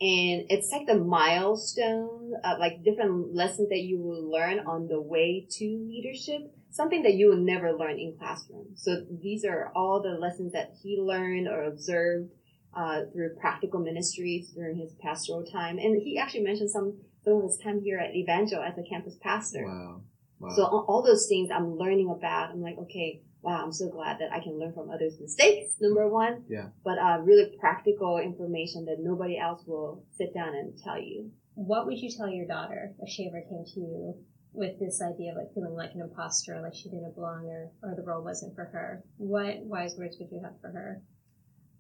And 0.01 0.47
it's 0.51 0.71
like 0.73 0.87
the 0.87 0.99
milestone 0.99 2.33
of 2.45 2.59
like 2.59 2.83
different 2.83 3.33
lessons 3.33 3.69
that 3.69 3.79
you 3.79 4.01
will 4.01 4.29
learn 4.31 4.59
on 4.67 4.89
the 4.89 5.01
way 5.01 5.47
to 5.59 5.65
leadership, 5.89 6.53
something 6.71 7.05
that 7.05 7.15
you 7.15 7.29
will 7.29 7.39
never 7.45 7.73
learn 7.73 7.99
in 7.99 8.17
classroom. 8.19 8.67
So 8.75 9.05
these 9.23 9.45
are 9.45 9.71
all 9.77 10.03
the 10.03 10.19
lessons 10.19 10.53
that 10.53 10.73
he 10.83 10.99
learned 11.01 11.47
or 11.47 11.63
observed 11.65 12.31
uh, 12.77 13.03
through 13.13 13.37
practical 13.41 13.81
ministries 13.81 14.51
during 14.51 14.77
his 14.77 14.93
pastoral 15.01 15.45
time. 15.45 15.79
And 15.79 16.03
he 16.03 16.19
actually 16.19 16.43
mentioned 16.43 16.71
some, 16.71 16.99
some 17.25 17.35
of 17.35 17.43
his 17.45 17.59
time 17.63 17.81
here 17.81 17.99
at 17.99 18.17
Evangel 18.17 18.63
as 18.63 18.77
a 18.77 18.83
campus 18.83 19.17
pastor. 19.23 19.65
Wow. 19.65 20.03
Wow. 20.41 20.57
So 20.57 20.65
all, 20.65 20.85
all 20.89 21.03
those 21.03 21.29
things 21.29 21.51
I'm 21.55 21.77
learning 21.77 22.11
about, 22.11 22.51
I'm 22.51 22.61
like, 22.61 22.79
okay, 22.79 23.23
wow, 23.45 23.63
I'm 23.63 23.73
so 23.73 23.91
glad 23.91 24.19
that 24.21 24.33
I 24.33 24.41
can 24.41 24.59
learn 24.59 24.73
from 24.73 24.91
others' 24.91 25.21
mistakes, 25.21 25.75
number 25.79 26.09
one. 26.09 26.45
Yeah. 26.49 26.69
But 26.83 26.99
uh, 26.99 27.19
really 27.21 27.55
practical 27.61 28.19
information 28.19 28.87
that 28.87 28.97
nobody 29.01 29.39
else 29.39 29.63
will 29.67 30.03
sit 30.17 30.33
down 30.33 30.55
and 30.55 30.73
tell 30.83 30.99
you. 30.99 31.31
What 31.55 31.87
would 31.87 31.99
you 31.99 32.11
tell 32.11 32.29
your 32.29 32.47
daughter 32.47 32.95
if 33.01 33.09
she 33.11 33.29
ever 33.29 33.43
came 33.43 33.65
to 33.75 33.81
you 33.81 34.15
with 34.55 34.81
this 34.81 35.03
idea 35.03 35.33
of 35.33 35.37
like 35.37 35.53
feeling 35.55 35.75
like 35.75 35.91
an 35.95 36.01
imposter, 36.01 36.59
like 36.63 36.75
she 36.75 36.89
didn't 36.89 37.15
belong 37.15 37.45
or, 37.45 37.71
or 37.83 37.95
the 37.95 38.03
role 38.03 38.25
wasn't 38.25 38.55
for 38.55 38.65
her? 38.65 39.05
What 39.19 39.59
wise 39.61 39.95
words 39.99 40.17
would 40.19 40.31
you 40.33 40.41
have 40.43 40.59
for 40.63 40.69
her? 40.69 41.03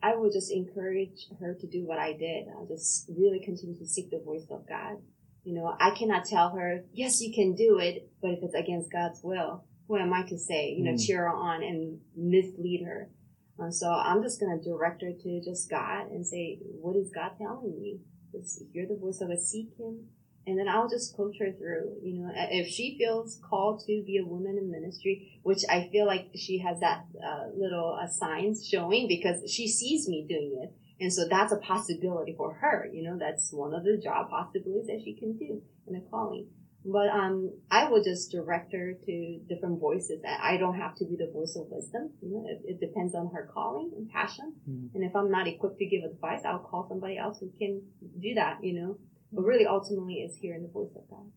I 0.02 0.14
would 0.14 0.32
just 0.32 0.52
encourage 0.52 1.28
her 1.40 1.56
to 1.58 1.66
do 1.66 1.86
what 1.86 1.98
I 1.98 2.12
did. 2.12 2.44
I'll 2.54 2.66
just 2.66 3.08
really 3.08 3.40
continue 3.42 3.78
to 3.78 3.86
seek 3.86 4.10
the 4.10 4.20
voice 4.22 4.44
of 4.50 4.68
God. 4.68 4.98
You 5.44 5.54
know, 5.54 5.74
I 5.80 5.90
cannot 5.92 6.26
tell 6.26 6.50
her, 6.50 6.84
yes, 6.92 7.22
you 7.22 7.32
can 7.34 7.54
do 7.54 7.78
it, 7.78 8.10
but 8.20 8.32
if 8.32 8.40
it's 8.42 8.54
against 8.54 8.92
God's 8.92 9.20
will, 9.22 9.64
who 9.86 9.96
am 9.96 10.12
I 10.12 10.22
to 10.28 10.38
say? 10.38 10.72
You 10.72 10.84
know, 10.84 10.92
Mm. 10.92 11.06
cheer 11.06 11.22
her 11.22 11.28
on 11.28 11.62
and 11.62 12.00
mislead 12.16 12.82
her. 12.84 13.10
Uh, 13.58 13.70
so 13.70 13.88
I'm 13.88 14.22
just 14.22 14.40
going 14.40 14.58
to 14.58 14.64
direct 14.64 15.02
her 15.02 15.12
to 15.12 15.40
just 15.40 15.70
God 15.70 16.10
and 16.10 16.26
say, 16.26 16.58
what 16.80 16.96
is 16.96 17.10
God 17.10 17.32
telling 17.38 17.78
you? 17.80 18.00
Just 18.32 18.64
hear 18.72 18.86
the 18.86 18.96
voice 18.96 19.20
of 19.20 19.30
it, 19.30 19.40
seek 19.40 19.76
Him. 19.78 20.08
And 20.46 20.58
then 20.58 20.68
I'll 20.68 20.88
just 20.88 21.16
coach 21.16 21.36
her 21.38 21.52
through, 21.52 21.96
you 22.02 22.18
know, 22.18 22.30
if 22.34 22.66
she 22.68 22.98
feels 22.98 23.40
called 23.48 23.80
to 23.86 24.02
be 24.04 24.18
a 24.18 24.26
woman 24.26 24.58
in 24.58 24.70
ministry, 24.70 25.40
which 25.42 25.62
I 25.70 25.88
feel 25.90 26.06
like 26.06 26.32
she 26.34 26.58
has 26.58 26.80
that 26.80 27.06
uh, 27.24 27.46
little 27.56 27.98
uh, 27.98 28.06
signs 28.06 28.66
showing 28.68 29.08
because 29.08 29.50
she 29.50 29.66
sees 29.68 30.06
me 30.06 30.26
doing 30.28 30.60
it. 30.62 30.74
And 31.00 31.12
so 31.12 31.26
that's 31.28 31.52
a 31.52 31.56
possibility 31.56 32.34
for 32.36 32.52
her, 32.54 32.88
you 32.92 33.02
know, 33.04 33.16
that's 33.18 33.52
one 33.52 33.72
of 33.72 33.84
the 33.84 33.96
job 33.96 34.28
possibilities 34.28 34.86
that 34.88 35.00
she 35.02 35.14
can 35.14 35.36
do 35.38 35.62
in 35.86 35.96
a 35.96 36.00
calling. 36.10 36.46
But 36.84 37.08
um, 37.08 37.50
I 37.70 37.88
will 37.88 38.04
just 38.04 38.30
direct 38.30 38.72
her 38.74 38.92
to 39.06 39.40
different 39.48 39.80
voices. 39.80 40.20
I 40.26 40.54
I 40.54 40.56
don't 40.58 40.76
have 40.76 40.94
to 40.96 41.06
be 41.06 41.16
the 41.16 41.30
voice 41.32 41.56
of 41.56 41.66
wisdom. 41.70 42.10
You 42.20 42.30
know, 42.30 42.44
it, 42.46 42.60
it 42.72 42.80
depends 42.80 43.14
on 43.14 43.30
her 43.34 43.48
calling 43.52 43.90
and 43.96 44.10
passion. 44.10 44.52
Mhm. 44.68 44.94
And 44.94 45.02
if 45.02 45.16
I'm 45.16 45.30
not 45.30 45.48
equipped 45.48 45.78
to 45.78 45.86
give 45.86 46.04
advice, 46.04 46.42
I'll 46.44 46.58
call 46.58 46.86
somebody 46.88 47.16
else 47.16 47.38
who 47.40 47.50
can 47.58 47.82
do 48.20 48.34
that. 48.34 48.62
You 48.62 48.74
know, 48.74 48.98
but 49.32 49.42
really, 49.42 49.66
ultimately, 49.66 50.16
it's 50.16 50.36
hearing 50.36 50.62
the 50.62 50.68
voice 50.68 50.94
of 50.94 51.08
God. 51.08 51.32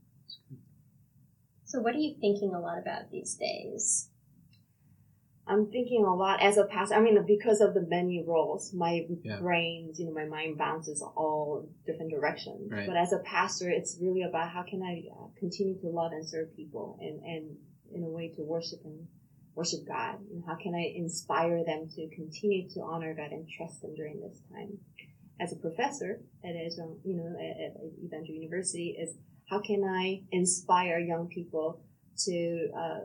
So 1.63 1.81
what 1.81 1.95
are 1.95 1.99
you 1.99 2.15
thinking 2.19 2.53
a 2.53 2.59
lot 2.59 2.77
about 2.79 3.11
these 3.11 3.35
days? 3.35 4.09
I'm 5.49 5.67
thinking 5.71 6.03
a 6.05 6.13
lot 6.13 6.41
as 6.41 6.57
a 6.57 6.65
pastor. 6.65 6.95
I 6.95 6.99
mean, 7.01 7.17
because 7.25 7.61
of 7.61 7.73
the 7.73 7.81
many 7.81 8.23
roles, 8.25 8.73
my 8.73 9.07
Yeah. 9.23 9.39
brains, 9.39 9.99
you 9.99 10.05
know, 10.05 10.11
my 10.13 10.25
mind 10.25 10.57
bounces 10.57 11.01
all 11.01 11.69
different 11.85 12.11
directions. 12.11 12.71
Right. 12.71 12.85
But 12.87 12.97
as 12.97 13.13
a 13.13 13.19
pastor, 13.19 13.69
it's 13.69 13.97
really 14.01 14.23
about 14.23 14.49
how 14.49 14.63
can 14.63 14.81
I 14.83 15.03
uh, 15.15 15.27
continue 15.37 15.79
to 15.79 15.87
love 15.87 16.11
and 16.11 16.27
serve 16.27 16.55
people 16.55 16.97
and, 17.01 17.21
and 17.23 17.57
in 17.93 18.03
a 18.03 18.09
way 18.09 18.29
to 18.35 18.41
worship 18.43 18.79
and 18.83 19.07
worship 19.55 19.87
God. 19.87 20.19
And 20.31 20.43
how 20.45 20.55
can 20.55 20.75
I 20.75 20.93
inspire 20.95 21.63
them 21.63 21.87
to 21.95 22.09
continue 22.15 22.69
to 22.71 22.81
honor 22.81 23.13
God 23.13 23.31
and 23.31 23.47
trust 23.49 23.83
Him 23.83 23.95
during 23.95 24.19
this 24.19 24.39
time? 24.51 24.77
As 25.39 25.53
a 25.53 25.55
professor 25.55 26.19
at 26.43 26.55
Israel, 26.55 26.97
you 27.05 27.15
know, 27.15 27.29
at, 27.39 27.55
at 27.65 27.73
Evangel 28.03 28.35
University 28.35 28.97
is 28.99 29.15
how 29.49 29.61
can 29.61 29.83
I 29.83 30.23
inspire 30.31 30.99
young 30.99 31.27
people 31.27 31.81
to, 32.25 32.69
uh, 32.75 32.99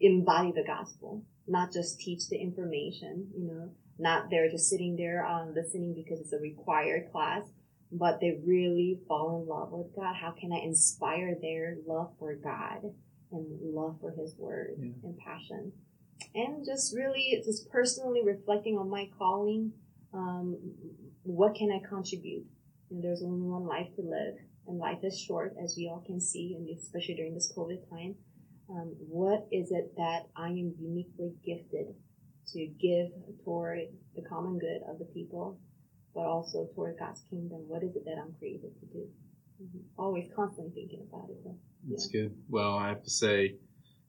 embody 0.00 0.52
the 0.52 0.64
gospel? 0.66 1.22
Not 1.48 1.72
just 1.72 2.00
teach 2.00 2.28
the 2.28 2.36
information, 2.36 3.28
you 3.36 3.46
know, 3.46 3.70
not 3.98 4.30
they're 4.30 4.50
just 4.50 4.68
sitting 4.68 4.96
there 4.96 5.24
um, 5.26 5.54
listening 5.54 5.94
because 5.94 6.20
it's 6.20 6.32
a 6.32 6.38
required 6.38 7.10
class, 7.12 7.48
but 7.92 8.20
they 8.20 8.38
really 8.44 9.00
fall 9.08 9.40
in 9.40 9.48
love 9.48 9.70
with 9.70 9.94
God. 9.94 10.14
How 10.16 10.32
can 10.32 10.52
I 10.52 10.58
inspire 10.58 11.34
their 11.40 11.76
love 11.86 12.12
for 12.18 12.34
God 12.34 12.82
and 13.32 13.74
love 13.74 13.98
for 14.00 14.10
His 14.12 14.34
Word 14.38 14.74
Yeah. 14.78 14.90
and 15.04 15.16
passion? 15.18 15.72
And 16.34 16.64
just 16.64 16.94
really, 16.94 17.40
just 17.44 17.70
personally 17.70 18.22
reflecting 18.24 18.76
on 18.78 18.90
my 18.90 19.08
calling. 19.18 19.72
Um, 20.12 20.56
what 21.22 21.54
can 21.54 21.70
I 21.70 21.86
contribute? 21.86 22.46
And 22.90 23.02
there's 23.02 23.22
only 23.22 23.46
one 23.46 23.66
life 23.66 23.88
to 23.96 24.02
live, 24.02 24.36
and 24.66 24.78
life 24.78 24.98
is 25.02 25.18
short, 25.18 25.54
as 25.62 25.74
we 25.76 25.88
all 25.88 26.02
can 26.06 26.20
see, 26.20 26.54
and 26.56 26.68
especially 26.70 27.14
during 27.14 27.34
this 27.34 27.52
COVID 27.56 27.88
time. 27.90 28.14
Um, 28.68 28.94
what 29.08 29.46
is 29.52 29.70
it 29.70 29.94
that 29.96 30.26
I 30.36 30.48
am 30.48 30.74
uniquely 30.80 31.32
gifted 31.44 31.94
to 32.52 32.66
give 32.80 33.08
toward 33.44 33.78
the 34.14 34.22
common 34.22 34.58
good 34.58 34.82
of 34.88 34.98
the 34.98 35.04
people, 35.04 35.58
but 36.14 36.24
also 36.24 36.66
toward 36.74 36.98
God's 36.98 37.22
kingdom? 37.30 37.68
What 37.68 37.82
is 37.82 37.94
it 37.94 38.04
that 38.04 38.18
I'm 38.18 38.34
created 38.38 38.78
to 38.80 38.86
do? 38.86 39.08
Mhm. 39.62 39.82
Always 39.96 40.28
constantly 40.34 40.72
thinking 40.74 41.02
about 41.02 41.30
it. 41.30 41.42
Though. 41.44 41.58
That's 41.88 42.08
good. 42.08 42.36
Well, 42.48 42.74
I 42.76 42.88
have 42.88 43.04
to 43.04 43.10
say, 43.10 43.58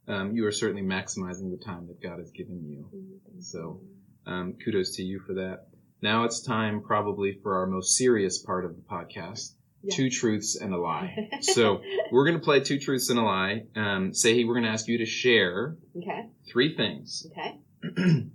um, 0.08 0.36
you 0.36 0.46
are 0.46 0.52
certainly 0.52 0.82
maximizing 0.82 1.52
the 1.52 1.64
time 1.64 1.88
that 1.88 2.02
God 2.02 2.20
has 2.20 2.32
given 2.32 2.64
you. 2.66 2.90
Mhm. 2.94 3.42
So, 3.44 3.82
um, 4.26 4.54
kudos 4.54 4.96
to 4.96 5.04
you 5.04 5.20
for 5.20 5.34
that. 5.36 5.68
Now 6.02 6.26
it's 6.26 6.42
time 6.42 6.82
probably 6.82 7.34
for 7.34 7.58
our 7.58 7.68
most 7.68 7.96
serious 7.96 8.40
part 8.40 8.66
of 8.66 8.76
the 8.76 8.82
podcast. 8.84 9.57
Yeah. 9.84 9.96
Two 9.96 10.10
truths 10.10 10.56
and 10.56 10.74
a 10.74 10.78
lie. 10.78 11.30
So 11.42 11.82
we're 12.12 12.26
going 12.26 12.38
to 12.40 12.44
play 12.44 12.60
two 12.62 12.80
truths 12.80 13.10
and 13.10 13.20
a 13.20 13.22
lie. 13.22 13.64
Um, 13.76 14.12
Sehi, 14.12 14.46
we're 14.46 14.56
going 14.56 14.66
to 14.66 14.72
ask 14.72 14.88
you 14.88 14.98
to 14.98 15.06
share 15.06 15.78
okay, 15.96 16.28
three 16.52 16.76
things. 16.76 17.28
okay, 17.32 17.60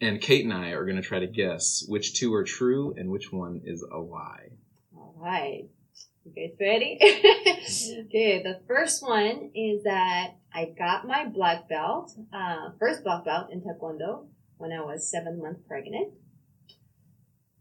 and 0.00 0.20
Kate 0.20 0.44
and 0.44 0.52
I 0.52 0.70
are 0.70 0.84
going 0.84 0.96
to 0.96 1.02
try 1.02 1.20
to 1.20 1.26
guess 1.26 1.84
which 1.88 2.14
two 2.14 2.34
are 2.34 2.44
true 2.44 2.94
and 2.96 3.10
which 3.10 3.32
one 3.32 3.62
is 3.64 3.82
a 3.90 3.98
lie. 3.98 4.48
all 4.96 5.14
right. 5.18 5.64
You 6.24 6.32
guys 6.48 6.56
ready? 6.60 6.98
okay, 7.02 8.42
the 8.44 8.60
first 8.68 9.02
one 9.02 9.50
is 9.56 9.82
that 9.84 10.36
I 10.54 10.66
got 10.78 11.04
my 11.04 11.24
black 11.26 11.68
belt, 11.68 12.12
uh, 12.32 12.70
first 12.78 13.02
black 13.02 13.24
belt 13.24 13.48
in 13.50 13.60
Taekwondo 13.60 14.26
when 14.56 14.70
I 14.70 14.82
was 14.82 15.10
seven 15.10 15.40
months 15.40 15.62
pregnant. 15.66 16.12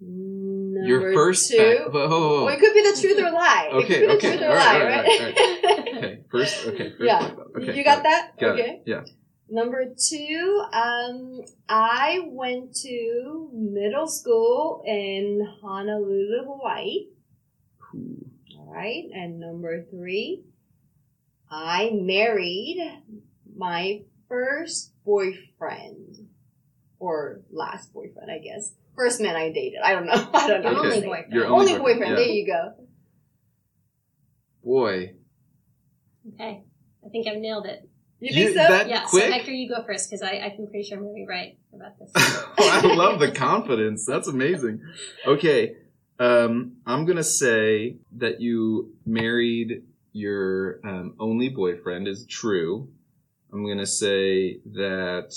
Number 0.04 0.88
Your 0.88 1.14
first 1.14 1.52
two. 1.52 1.58
fact- 1.58 1.90
oh, 1.94 2.46
Well, 2.46 2.54
it 2.56 2.60
could 2.60 2.74
be 2.74 2.82
the 2.82 2.98
truth 3.00 3.20
or 3.20 3.32
lie. 3.32 3.70
it 3.72 3.76
Okay, 3.76 3.88
could 3.88 4.00
be 4.02 4.08
the 4.08 4.14
okay, 4.14 4.30
truth 4.38 4.42
or 4.42 4.50
all 4.50 4.56
right, 4.56 4.66
lie, 4.66 4.80
all 4.82 4.88
right, 4.88 5.36
right? 5.38 5.96
okay, 5.98 6.20
first, 6.32 6.68
okay, 6.68 6.90
first 6.90 7.02
Yeah. 7.04 7.32
Okay, 7.56 7.78
you 7.78 7.84
got 7.84 8.02
that? 8.04 8.32
Got 8.40 8.60
okay. 8.60 8.70
it. 8.70 8.84
Yeah. 8.88 9.04
Number 9.50 9.84
two, 9.96 10.64
um, 10.74 11.42
I 11.70 12.22
went 12.32 12.74
to 12.78 13.50
middle 13.54 14.08
school 14.08 14.82
in 14.88 15.46
Honolulu, 15.62 16.46
Hawaii. 16.46 17.08
All 18.58 18.72
right. 18.74 19.04
And 19.14 19.40
number 19.40 19.84
three, 19.84 20.44
I 21.50 21.92
married 21.94 22.80
my 23.56 24.02
first 24.30 24.94
boyfriend 25.06 26.30
or 26.98 27.42
last 27.52 27.94
boyfriend, 27.94 28.32
I 28.32 28.40
guess. 28.40 28.74
First 29.02 29.20
man 29.20 29.36
I 29.36 29.52
dated. 29.52 29.80
I 29.84 29.94
don't 29.94 30.06
know. 30.06 30.14
I 30.34 30.48
don't 30.48 30.62
know. 30.62 30.70
Okay. 30.70 30.80
only 30.90 31.02
boyfriend. 31.02 31.34
Your 31.34 31.46
Only, 31.48 31.72
only 31.72 31.80
boyfriend. 31.80 32.00
boyfriend, 32.02 32.18
There 32.18 32.28
you 32.28 32.46
go. 32.46 32.74
Boy, 34.64 35.14
Okay. 36.36 36.64
I 37.04 37.10
think 37.10 37.28
I've 37.28 37.38
nailed 37.40 37.66
it. 37.66 37.90
You 38.20 38.32
think 38.32 38.50
You- 38.50 38.54
so? 38.54 38.60
that- 38.60 38.88
Yeah, 38.88 39.06
quick? 39.10 39.24
so 39.24 39.32
Hector, 39.32 39.52
you 39.52 39.68
go 39.68 39.84
first 39.84 40.08
because 40.08 40.22
I, 40.22 40.34
I'm 40.34 40.68
pretty 40.68 40.84
sure 40.84 41.00
I'm 41.00 41.04
going 41.04 41.16
to 41.16 41.20
be 41.20 41.26
right 41.28 41.58
about 41.74 41.98
this. 41.98 42.12
I 42.16 42.82
love 42.96 43.20
the 43.20 43.32
confidence. 43.32 44.06
That's 44.06 44.28
amazing. 44.28 44.82
Okay. 45.26 45.78
Um, 46.20 46.74
I'm 46.86 47.06
going 47.06 47.18
to 47.18 47.24
say 47.24 47.98
that 48.18 48.40
you 48.40 48.94
married 49.04 49.82
your 50.14 50.80
um, 50.86 51.16
only 51.20 51.50
boyfriend 51.50 52.08
is 52.08 52.28
true. 52.28 52.88
I'm 53.52 53.64
going 53.66 53.80
to 53.80 53.88
say 53.88 54.60
that 54.74 55.34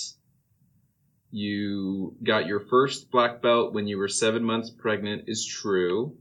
you 1.35 2.15
got 2.23 2.47
your 2.47 2.61
first 2.61 3.11
black 3.11 3.43
belt 3.43 3.75
when 3.75 3.89
you 3.89 3.99
were 3.99 4.07
seven 4.07 4.45
months 4.45 4.71
pregnant 4.71 5.25
is 5.27 5.45
true. 5.45 6.17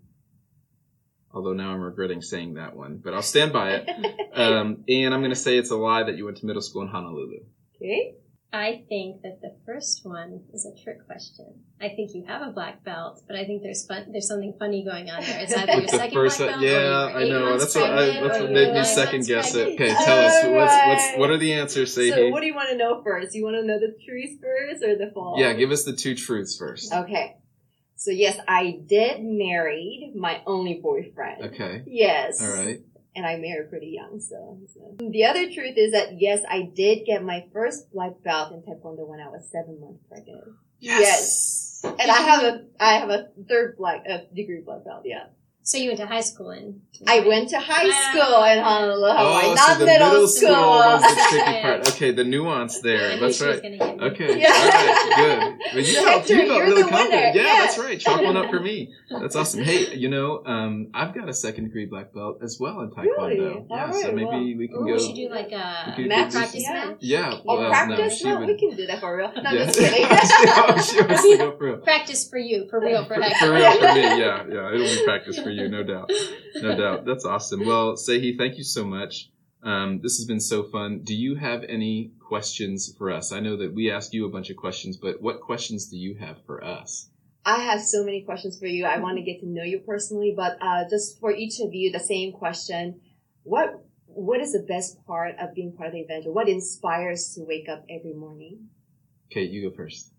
Although 1.32 1.54
now 1.54 1.72
I'm 1.72 1.82
regretting 1.82 2.24
saying 2.24 2.56
that 2.56 2.76
one, 2.76 3.00
but 3.04 3.14
I'll 3.14 3.22
stand 3.22 3.54
by 3.54 3.76
it. 3.76 3.90
Um, 4.34 4.84
and 4.90 5.14
I'm 5.14 5.20
going 5.20 5.30
to 5.30 5.36
say 5.36 5.60
it's 5.60 5.70
a 5.70 5.76
lie 5.76 6.02
that 6.02 6.18
you 6.18 6.26
went 6.26 6.38
to 6.38 6.48
middle 6.48 6.64
school 6.64 6.82
in 6.82 6.88
Honolulu. 6.88 7.42
okay. 7.76 8.16
I 8.54 8.84
think 8.88 9.24
that 9.24 9.42
the 9.42 9.56
first 9.66 10.02
one 10.04 10.42
is 10.54 10.64
a 10.68 10.84
trick 10.84 11.08
question. 11.08 11.64
I 11.82 11.90
think 11.90 12.14
you 12.14 12.24
have 12.28 12.44
a 12.44 12.52
black 12.52 12.84
belt, 12.84 13.24
but 13.26 13.36
I 13.36 13.46
think 13.46 13.64
there's 13.64 13.84
fun, 13.88 14.12
there's 14.12 14.28
something 14.28 14.54
funny 14.60 14.86
going 14.86 15.10
on 15.10 15.24
there. 15.24 15.40
It's 15.40 15.56
either 15.56 15.74
your 15.74 15.88
second 15.88 16.14
first, 16.14 16.38
black 16.38 16.52
belt 16.52 16.62
yeah, 16.62 17.12
I 17.16 17.28
know. 17.28 17.58
That's 17.58 17.74
what 17.74 17.90
I, 17.90 18.06
that's 18.22 18.40
what 18.42 18.52
made 18.52 18.74
me 18.76 18.84
second 18.84 19.14
months 19.16 19.28
guess 19.28 19.56
it. 19.56 19.74
Okay, 19.74 19.88
tell 19.88 20.20
us 20.20 20.46
what's 20.46 20.86
what's 20.86 21.18
what 21.18 21.32
are 21.32 21.38
the 21.38 21.54
answers, 21.54 21.96
So 21.96 22.30
what 22.30 22.42
do 22.42 22.46
you 22.46 22.54
want 22.54 22.70
to 22.70 22.78
know 22.78 23.02
first? 23.04 23.34
You 23.34 23.44
want 23.44 23.56
to 23.56 23.66
know 23.66 23.80
the 23.80 23.96
truth 24.06 24.40
first 24.40 24.84
or 24.84 24.98
the 24.98 25.12
false? 25.16 25.40
Yeah, 25.40 25.54
give 25.54 25.72
us 25.72 25.84
the 25.84 25.94
two 25.94 26.14
truths 26.14 26.56
first. 26.56 26.94
Okay. 26.94 27.38
So 27.96 28.12
yes, 28.12 28.38
I 28.48 28.82
did 28.86 29.24
marry 29.24 30.12
my 30.16 30.44
only 30.46 30.80
boyfriend. 30.84 31.54
Okay. 31.54 31.82
Yes. 31.88 32.40
All 32.40 32.54
right. 32.54 32.82
And 33.16 33.26
I 33.26 33.38
married 33.38 33.70
pretty 33.70 33.90
young, 33.90 34.20
so, 34.20 34.58
so. 34.74 34.96
The 35.00 35.26
other 35.26 35.52
truth 35.52 35.78
is 35.78 35.92
that 35.92 36.20
yes, 36.20 36.42
I 36.50 36.64
did 36.64 37.06
get 37.06 37.24
my 37.24 37.46
first 37.54 37.92
black 37.92 38.14
belt 38.24 38.54
in 38.54 38.62
Taekwondo 38.62 39.08
when 39.08 39.20
I 39.20 39.28
was 39.28 39.48
seven 39.52 39.80
months 39.80 40.04
pregnant. 40.10 40.44
Yes. 40.80 41.82
And 41.84 42.10
I 42.10 42.18
have 42.18 42.44
a, 42.44 42.66
I 42.80 42.94
have 42.94 43.10
a 43.10 43.28
third 43.48 43.78
black, 43.78 44.04
a 44.08 44.24
degree 44.34 44.62
black 44.66 44.84
belt, 44.84 45.04
yeah. 45.06 45.26
So 45.66 45.78
you 45.78 45.88
went 45.92 46.00
to 46.00 46.08
high 46.08 46.20
school 46.22 46.52
in? 46.52 46.82
I 47.08 47.22
went 47.22 47.50
to 47.50 47.60
high 47.60 47.90
school 47.90 48.44
in 48.44 48.60
Honolulu, 48.64 49.08
Hawaii, 49.14 49.46
Oh, 49.46 49.54
not 49.56 49.68
so 49.74 49.80
the 49.80 49.86
middle, 49.86 50.08
middle 50.12 50.28
school. 50.28 50.50
school 50.50 50.70
was 50.80 51.02
the 51.02 51.26
tricky 51.30 51.62
part. 51.62 51.88
Okay, 51.90 52.12
the 52.12 52.24
nuance 52.26 52.80
there. 52.82 53.16
knew 53.16 53.22
That's 53.22 53.38
she 53.38 53.46
right. 53.46 53.62
gonna 53.64 53.78
get. 53.78 54.02
Okay. 54.12 54.40
Yeah. 54.42 54.52
All 54.54 54.68
right. 54.68 55.14
Good. 55.16 55.60
But 55.74 55.78
you 55.88 55.94
So 55.96 56.04
felt, 56.06 56.30
you 56.30 56.36
felt 56.36 56.48
you're 56.58 56.66
really 56.68 56.84
the 56.84 56.90
confident. 56.90 57.36
Yeah, 57.36 57.42
Yeah. 57.44 57.54
that's 57.62 57.78
right. 57.78 58.00
Chalk 58.00 58.22
one 58.22 58.38
up 58.38 58.50
for 58.52 58.60
me. 58.70 58.94
That's 59.10 59.36
awesome. 59.38 59.64
Hey, 59.64 59.96
you 59.96 60.10
know, 60.10 60.44
um, 60.46 60.90
I've 60.94 61.16
got 61.16 61.30
a 61.30 61.34
second 61.34 61.66
degree 61.66 61.86
black 61.86 62.14
belt 62.14 62.40
as 62.44 62.60
well 62.60 62.82
in 62.82 62.92
Taekwondo. 62.92 63.28
Really? 63.30 63.66
Yeah, 63.70 63.86
All 63.88 63.94
so 63.94 64.12
maybe 64.12 64.26
well. 64.26 64.40
we 64.44 64.68
can 64.68 64.78
Ooh, 64.78 64.86
go. 64.86 64.94
we 64.94 65.00
should 65.00 65.16
do 65.16 65.30
like 65.30 65.52
a 65.54 65.94
We 65.98 66.04
could 66.04 66.10
Match, 66.10 66.32
practice 66.34 66.62
yeah. 66.64 66.74
match. 66.74 66.98
Yeah. 67.00 67.34
Oh, 67.48 67.58
well, 67.60 67.70
practice? 67.70 68.24
no, 68.24 68.40
No, 68.40 68.46
she 68.46 68.52
we 68.52 68.58
can 68.60 68.76
do 68.78 68.86
that 68.88 69.00
for 69.00 69.16
real. 69.18 69.32
No, 69.36 69.42
I'm 69.50 69.56
yeah. 69.56 69.66
just 69.66 69.80
kidding. 69.80 70.06
oh, 70.10 70.82
she 70.82 71.02
wants 71.02 71.24
to 71.24 71.38
go 71.38 71.58
for 71.58 71.64
real. 71.66 71.78
Practice 71.78 72.30
for 72.30 72.38
you, 72.38 72.68
for 72.70 72.80
real, 72.80 73.06
for 73.06 73.16
for, 73.16 73.22
Hector. 73.22 73.46
for 73.48 73.54
real 73.54 73.72
for 73.72 73.94
me, 73.96 74.02
yeah, 74.02 74.44
yeah. 74.50 74.74
It'll 74.74 74.86
be 74.86 75.04
practice 75.06 75.40
for 75.40 75.50
you, 75.50 75.53
no 75.56 75.84
doubt, 75.84 76.12
no 76.56 76.78
doubt. 76.78 77.06
That's 77.06 77.26
awesome. 77.26 77.66
Well, 77.66 77.94
Sehi, 77.94 78.38
thank 78.38 78.58
you 78.58 78.64
so 78.64 78.86
much. 78.86 79.30
Um, 79.64 80.02
this 80.02 80.18
has 80.18 80.26
been 80.26 80.42
so 80.42 80.64
fun. 80.64 81.00
Do 81.04 81.16
you 81.16 81.36
have 81.36 81.64
any 81.64 82.12
questions 82.20 82.94
for 82.98 83.12
us? 83.12 83.32
I 83.32 83.40
know 83.40 83.56
that 83.58 83.74
we 83.74 83.90
asked 83.90 84.14
you 84.14 84.26
a 84.26 84.30
bunch 84.30 84.50
of 84.50 84.58
questions, 84.58 84.98
but 84.98 85.22
what 85.22 85.40
questions 85.42 85.88
do 85.88 85.98
you 85.98 86.16
have 86.16 86.38
for 86.46 86.64
us? 86.64 87.10
I 87.46 87.60
have 87.60 87.82
so 87.82 88.04
many 88.04 88.22
questions 88.22 88.58
for 88.58 88.68
you. 88.68 88.86
I 88.86 89.00
want 89.00 89.18
to 89.18 89.24
get 89.24 89.40
to 89.42 89.48
know 89.48 89.64
you 89.64 89.80
personally, 89.80 90.34
but 90.36 90.58
uh, 90.62 90.84
just 90.90 91.20
for 91.20 91.32
each 91.32 91.60
of 91.60 91.74
you, 91.74 91.92
the 91.92 92.00
same 92.00 92.32
question: 92.32 93.02
What 93.44 93.86
What 94.08 94.40
is 94.40 94.54
the 94.54 94.66
best 94.68 95.06
part 95.06 95.36
of 95.40 95.54
being 95.54 95.74
part 95.76 95.88
of 95.88 95.94
the 95.94 96.02
evangel? 96.02 96.34
What 96.34 96.48
inspires 96.48 97.34
to 97.36 97.44
wake 97.44 97.68
up 97.68 97.84
every 97.90 98.14
morning? 98.14 98.70
Kate, 99.30 99.52
you 99.52 99.70
go 99.70 99.76
first. 99.76 100.13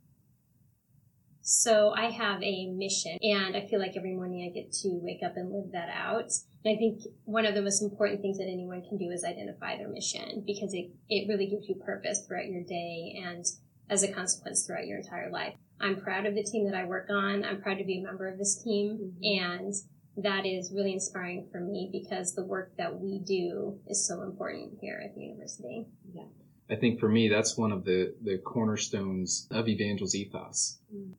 So 1.47 1.91
I 1.91 2.07
have 2.11 2.43
a 2.43 2.71
mission 2.71 3.19
and 3.21 3.55
I 3.55 3.67
feel 3.67 3.79
like 3.79 3.99
every 3.99 4.15
morning 4.15 4.49
I 4.51 4.55
get 4.55 4.73
to 4.81 4.89
wake 5.03 5.23
up 5.23 5.37
and 5.37 5.53
live 5.53 5.73
that 5.73 5.91
out. 5.91 6.33
And 6.65 6.75
I 6.75 6.79
think 6.79 7.03
one 7.27 7.45
of 7.45 7.55
the 7.55 7.61
most 7.61 7.83
important 7.83 8.23
things 8.23 8.39
that 8.39 8.49
anyone 8.49 8.81
can 8.89 8.97
do 8.97 9.11
is 9.11 9.25
identify 9.25 9.77
their 9.77 9.91
mission 9.91 10.43
because 10.47 10.73
it, 10.73 10.91
it 11.11 11.29
really 11.29 11.47
gives 11.47 11.69
you 11.69 11.75
purpose 11.75 12.25
throughout 12.27 12.47
your 12.47 12.65
day 12.65 13.23
and 13.23 13.45
as 13.91 14.03
a 14.03 14.11
consequence 14.11 14.67
throughout 14.67 14.87
your 14.87 14.97
entire 15.01 15.31
life. 15.31 15.53
I'm 15.79 16.01
proud 16.01 16.25
of 16.25 16.35
the 16.35 16.43
team 16.43 16.65
that 16.65 16.75
I 16.75 16.87
work 16.87 17.09
on. 17.11 17.45
I'm 17.45 17.61
proud 17.61 17.77
to 17.77 17.85
be 17.85 17.99
a 17.99 18.03
member 18.03 18.27
of 18.27 18.39
this 18.39 18.63
team 18.65 19.13
Mhm. 19.23 19.39
and 19.39 19.75
that 20.17 20.47
is 20.47 20.73
really 20.73 20.95
inspiring 20.95 21.47
for 21.53 21.61
me 21.61 21.91
because 21.93 22.35
the 22.35 22.45
work 22.47 22.75
that 22.79 22.99
we 22.99 23.19
do 23.19 23.81
is 23.87 24.07
so 24.09 24.23
important 24.23 24.79
here 24.81 24.99
at 25.05 25.15
the 25.15 25.21
university. 25.21 25.89
Yeah. 26.11 26.25
I 26.71 26.77
think 26.77 27.01
for 27.01 27.09
me, 27.11 27.29
that's 27.29 27.59
one 27.59 27.71
of 27.71 27.85
the, 27.85 28.15
the 28.23 28.39
cornerstones 28.39 29.47
of 29.51 29.69
Evangel's 29.69 30.15
ethos 30.15 30.79
Mm. 30.95 31.13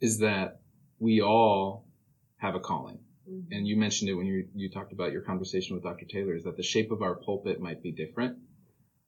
Is 0.00 0.18
that 0.18 0.60
we 0.98 1.20
all 1.20 1.86
have 2.36 2.54
a 2.54 2.60
calling. 2.60 2.98
Mhm. 3.28 3.46
And 3.50 3.66
you 3.68 3.76
mentioned 3.76 4.10
it 4.10 4.14
when 4.14 4.26
you, 4.26 4.48
you 4.54 4.70
talked 4.70 4.92
about 4.92 5.12
your 5.12 5.22
conversation 5.22 5.74
with 5.74 5.82
Dr. 5.84 6.06
Taylor 6.06 6.34
is 6.34 6.44
that 6.44 6.56
the 6.56 6.62
shape 6.62 6.90
of 6.90 7.02
our 7.02 7.16
pulpit 7.16 7.60
might 7.60 7.82
be 7.82 7.92
different. 7.92 8.38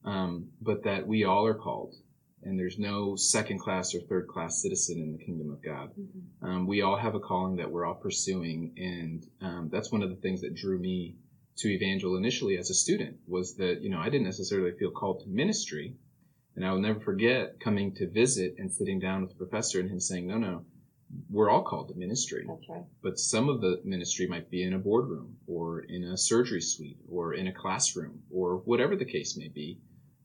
Um, 0.05 0.51
but 0.63 0.85
that 0.85 1.07
we 1.07 1.25
all 1.25 1.47
are 1.47 1.55
called 1.55 1.95
and 2.43 2.59
there's 2.59 2.79
no 2.79 3.17
second 3.17 3.59
class 3.59 3.95
or 3.95 4.01
third 4.01 4.27
class 4.27 4.63
citizen 4.63 4.99
in 4.99 5.13
the 5.13 5.19
kingdom 5.19 5.51
of 5.51 5.63
God. 5.63 5.91
Mhm. 5.95 6.23
Um, 6.43 6.67
we 6.67 6.81
all 6.81 6.97
have 6.97 7.15
a 7.15 7.21
calling 7.21 7.57
that 7.57 7.71
we're 7.71 7.85
all 7.85 7.97
pursuing, 7.97 8.73
and 8.79 9.27
um, 9.41 9.69
that's 9.71 9.93
one 9.93 10.03
of 10.03 10.09
the 10.11 10.17
things 10.17 10.41
that 10.41 10.55
drew 10.55 10.79
me 10.79 11.17
to 11.57 11.69
Evangel 11.69 12.17
initially 12.17 12.57
as 12.57 12.71
a 12.71 12.75
student 12.75 13.19
was 13.27 13.57
that 13.57 13.83
you 13.83 13.91
know 13.91 13.99
I 13.99 14.09
didn't 14.09 14.25
necessarily 14.25 14.73
feel 14.73 14.91
called 14.91 15.21
to 15.25 15.29
ministry, 15.29 15.97
and 16.57 16.65
I 16.65 16.73
will 16.73 16.81
never 16.81 17.01
forget 17.01 17.61
coming 17.61 17.95
to 17.97 18.09
visit 18.09 18.55
and 18.57 18.73
sitting 18.73 18.99
down 19.01 19.21
with 19.21 19.31
the 19.33 19.37
professor 19.37 19.79
and 19.79 19.91
him 19.91 20.01
saying, 20.01 20.27
"No, 20.27 20.39
no, 20.39 20.65
we're 21.29 21.51
all 21.51 21.63
called 21.63 21.89
to 21.89 21.95
ministry. 21.95 22.45
That's 22.47 22.69
right. 22.69 22.85
But 23.03 23.19
some 23.19 23.49
of 23.49 23.61
the 23.61 23.81
ministry 23.85 24.27
might 24.27 24.51
be 24.51 24.63
in 24.63 24.75
a 24.75 24.79
boardroom 24.79 25.37
or 25.47 25.81
in 25.81 26.05
a 26.05 26.17
surgery 26.17 26.61
suite 26.61 26.99
or 27.11 27.35
in 27.35 27.47
a 27.47 27.53
classroom 27.53 28.23
or 28.31 28.57
whatever 28.59 28.97
the 28.97 29.05
case 29.05 29.37
may 29.37 29.49
be. 29.49 29.81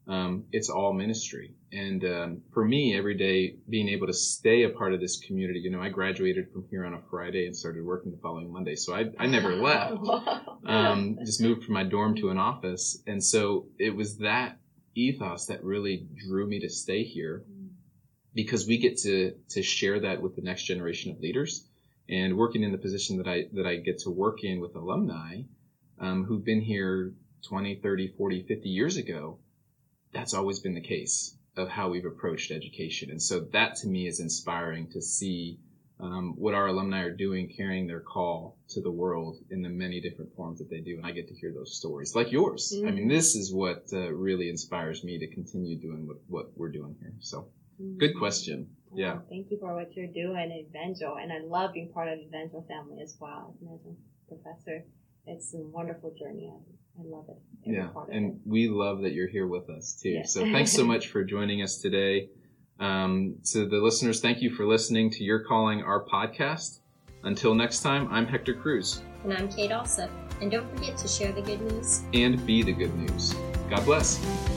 Um, 0.07 0.45
it's 0.51 0.69
all 0.69 0.93
ministry. 0.93 1.55
And 1.71 2.03
um, 2.05 2.41
for 2.53 2.63
me, 2.63 2.95
every 2.95 3.15
day 3.15 3.55
being 3.67 3.89
able 3.89 4.05
to 4.05 4.13
stay 4.13 4.63
a 4.63 4.69
part 4.69 4.93
of 4.93 4.99
this 4.99 5.17
community, 5.17 5.59
you 5.59 5.71
know, 5.71 5.81
I 5.81 5.89
graduated 5.89 6.51
from 6.51 6.65
here 6.69 6.86
on 6.86 6.93
a 6.93 7.01
Friday 7.09 7.47
and 7.47 7.55
started 7.55 7.83
working 7.83 8.11
the 8.11 8.19
following 8.19 8.53
Monday. 8.53 8.75
So 8.75 8.93
I, 8.93 9.05
I 9.17 9.25
never 9.25 9.55
left. 9.55 9.97
Um, 10.65 11.17
just 11.25 11.41
moved 11.41 11.63
from 11.63 11.73
my 11.73 11.83
dorm 11.83 12.15
to 12.17 12.29
an 12.29 12.38
office. 12.38 13.01
And 13.07 13.23
so 13.23 13.67
it 13.79 13.95
was 13.95 14.19
that 14.19 14.59
ethos 14.93 15.47
that 15.47 15.63
really 15.63 16.07
drew 16.27 16.47
me 16.47 16.59
to 16.61 16.69
stay 16.69 17.03
here 17.03 17.43
because 18.36 18.67
we 18.67 18.77
get 18.77 18.97
to 18.99 19.33
to 19.49 19.63
share 19.63 20.01
that 20.01 20.21
with 20.21 20.36
the 20.36 20.41
next 20.41 20.63
generation 20.63 21.11
of 21.11 21.19
leaders. 21.19 21.65
And 22.07 22.38
working 22.38 22.61
in 22.61 22.71
the 22.71 22.77
position 22.77 23.17
that 23.17 23.27
I 23.27 23.45
that 23.53 23.65
I 23.65 23.77
get 23.77 23.99
to 23.99 24.11
work 24.11 24.43
in 24.43 24.59
with 24.59 24.75
alumni 24.75 25.41
um, 25.99 26.23
who've 26.25 26.45
been 26.45 26.61
here 26.61 27.13
20 27.47 27.79
30 27.81 28.13
40 28.17 28.43
50 28.43 28.69
years 28.69 28.97
ago 28.97 29.39
that's 30.15 30.33
always 30.33 30.59
been 30.59 30.73
the 30.73 30.81
case 30.81 31.36
of 31.57 31.69
how 31.69 31.89
we've 31.89 32.05
approached 32.05 32.51
education. 32.51 33.11
And 33.11 33.21
so 33.21 33.41
that 33.51 33.75
to 33.77 33.88
me 33.88 34.07
is 34.07 34.19
inspiring 34.19 34.89
to 34.91 35.01
see 35.01 35.59
um, 35.99 36.33
what 36.38 36.53
our 36.53 36.67
alumni 36.67 37.01
are 37.03 37.13
doing 37.13 37.53
carrying 37.55 37.88
their 37.88 38.01
call 38.01 38.57
to 38.69 38.81
the 38.81 38.91
world 38.91 39.38
in 39.49 39.61
the 39.61 39.69
many 39.69 40.01
different 40.01 40.36
forms 40.36 40.59
that 40.59 40.69
they 40.69 40.81
do. 40.81 40.97
And 40.97 41.05
I 41.05 41.11
get 41.11 41.27
to 41.29 41.36
hear 41.36 41.53
those 41.53 41.77
stories 41.77 42.15
like 42.15 42.31
yours. 42.31 42.73
I 42.86 42.91
mean 42.91 43.07
this 43.07 43.36
is 43.36 43.53
what 43.53 43.86
uh, 43.93 44.11
really 44.11 44.49
inspires 44.49 45.03
me 45.03 45.19
to 45.19 45.27
continue 45.27 45.77
doing 45.79 46.07
what, 46.07 46.17
what 46.27 46.57
we're 46.57 46.71
doing 46.71 46.95
here. 46.99 47.13
So 47.19 47.47
Good 47.97 48.17
question. 48.17 48.69
Yeah. 48.93 49.19
Thank 49.30 49.51
you 49.51 49.57
for 49.59 49.76
what 49.76 49.93
you're 49.95 50.07
doing, 50.07 50.51
Evangel. 50.51 51.17
And 51.21 51.32
I 51.32 51.39
love 51.45 51.73
being 51.73 51.91
part 51.91 52.07
of 52.07 52.19
the 52.19 52.26
Evangel 52.26 52.65
family 52.67 53.01
as 53.01 53.17
well. 53.19 53.55
As 53.73 53.80
a 53.86 54.34
professor, 54.34 54.86
it's 55.28 55.53
a 55.53 55.57
wonderful 55.57 56.13
journey. 56.17 56.49
I, 56.51 57.01
I 57.01 57.03
love 57.03 57.26
it. 57.30 57.38
Every 57.67 57.78
Yeah. 57.78 57.89
And 58.11 58.36
it. 58.36 58.39
we 58.45 58.69
love 58.69 59.01
that 59.01 59.11
you're 59.11 59.28
here 59.28 59.47
with 59.47 59.69
us 59.69 59.99
too. 60.01 60.09
Yeah. 60.09 60.26
So 60.26 60.41
thanks 60.41 60.71
so 60.71 60.86
much 60.86 61.07
for 61.07 61.23
joining 61.23 61.61
us 61.61 61.80
today. 61.80 62.30
Um, 62.80 63.38
to 63.51 63.67
the 63.67 63.78
listeners, 63.78 64.21
thank 64.21 64.41
you 64.41 64.49
for 64.49 64.65
listening 64.65 65.09
to 65.11 65.23
Your 65.23 65.39
Calling 65.39 65.82
Our 65.82 66.05
podcast. 66.05 66.80
Until 67.23 67.55
next 67.55 67.82
time, 67.82 68.07
I'm 68.11 68.28
Hector 68.28 68.53
Cruz 68.53 69.01
And 69.23 69.34
I'm 69.34 69.49
Kate 69.49 69.71
Alsop. 69.71 70.09
And 70.41 70.51
don't 70.51 70.69
forget 70.76 70.97
to 70.97 71.07
share 71.07 71.32
the 71.32 71.41
good 71.41 71.61
news 71.61 72.03
and 72.13 72.45
be 72.45 72.61
the 72.61 72.73
good 72.73 72.93
news. 72.95 73.34
God 73.69 73.84
bless. 73.86 74.55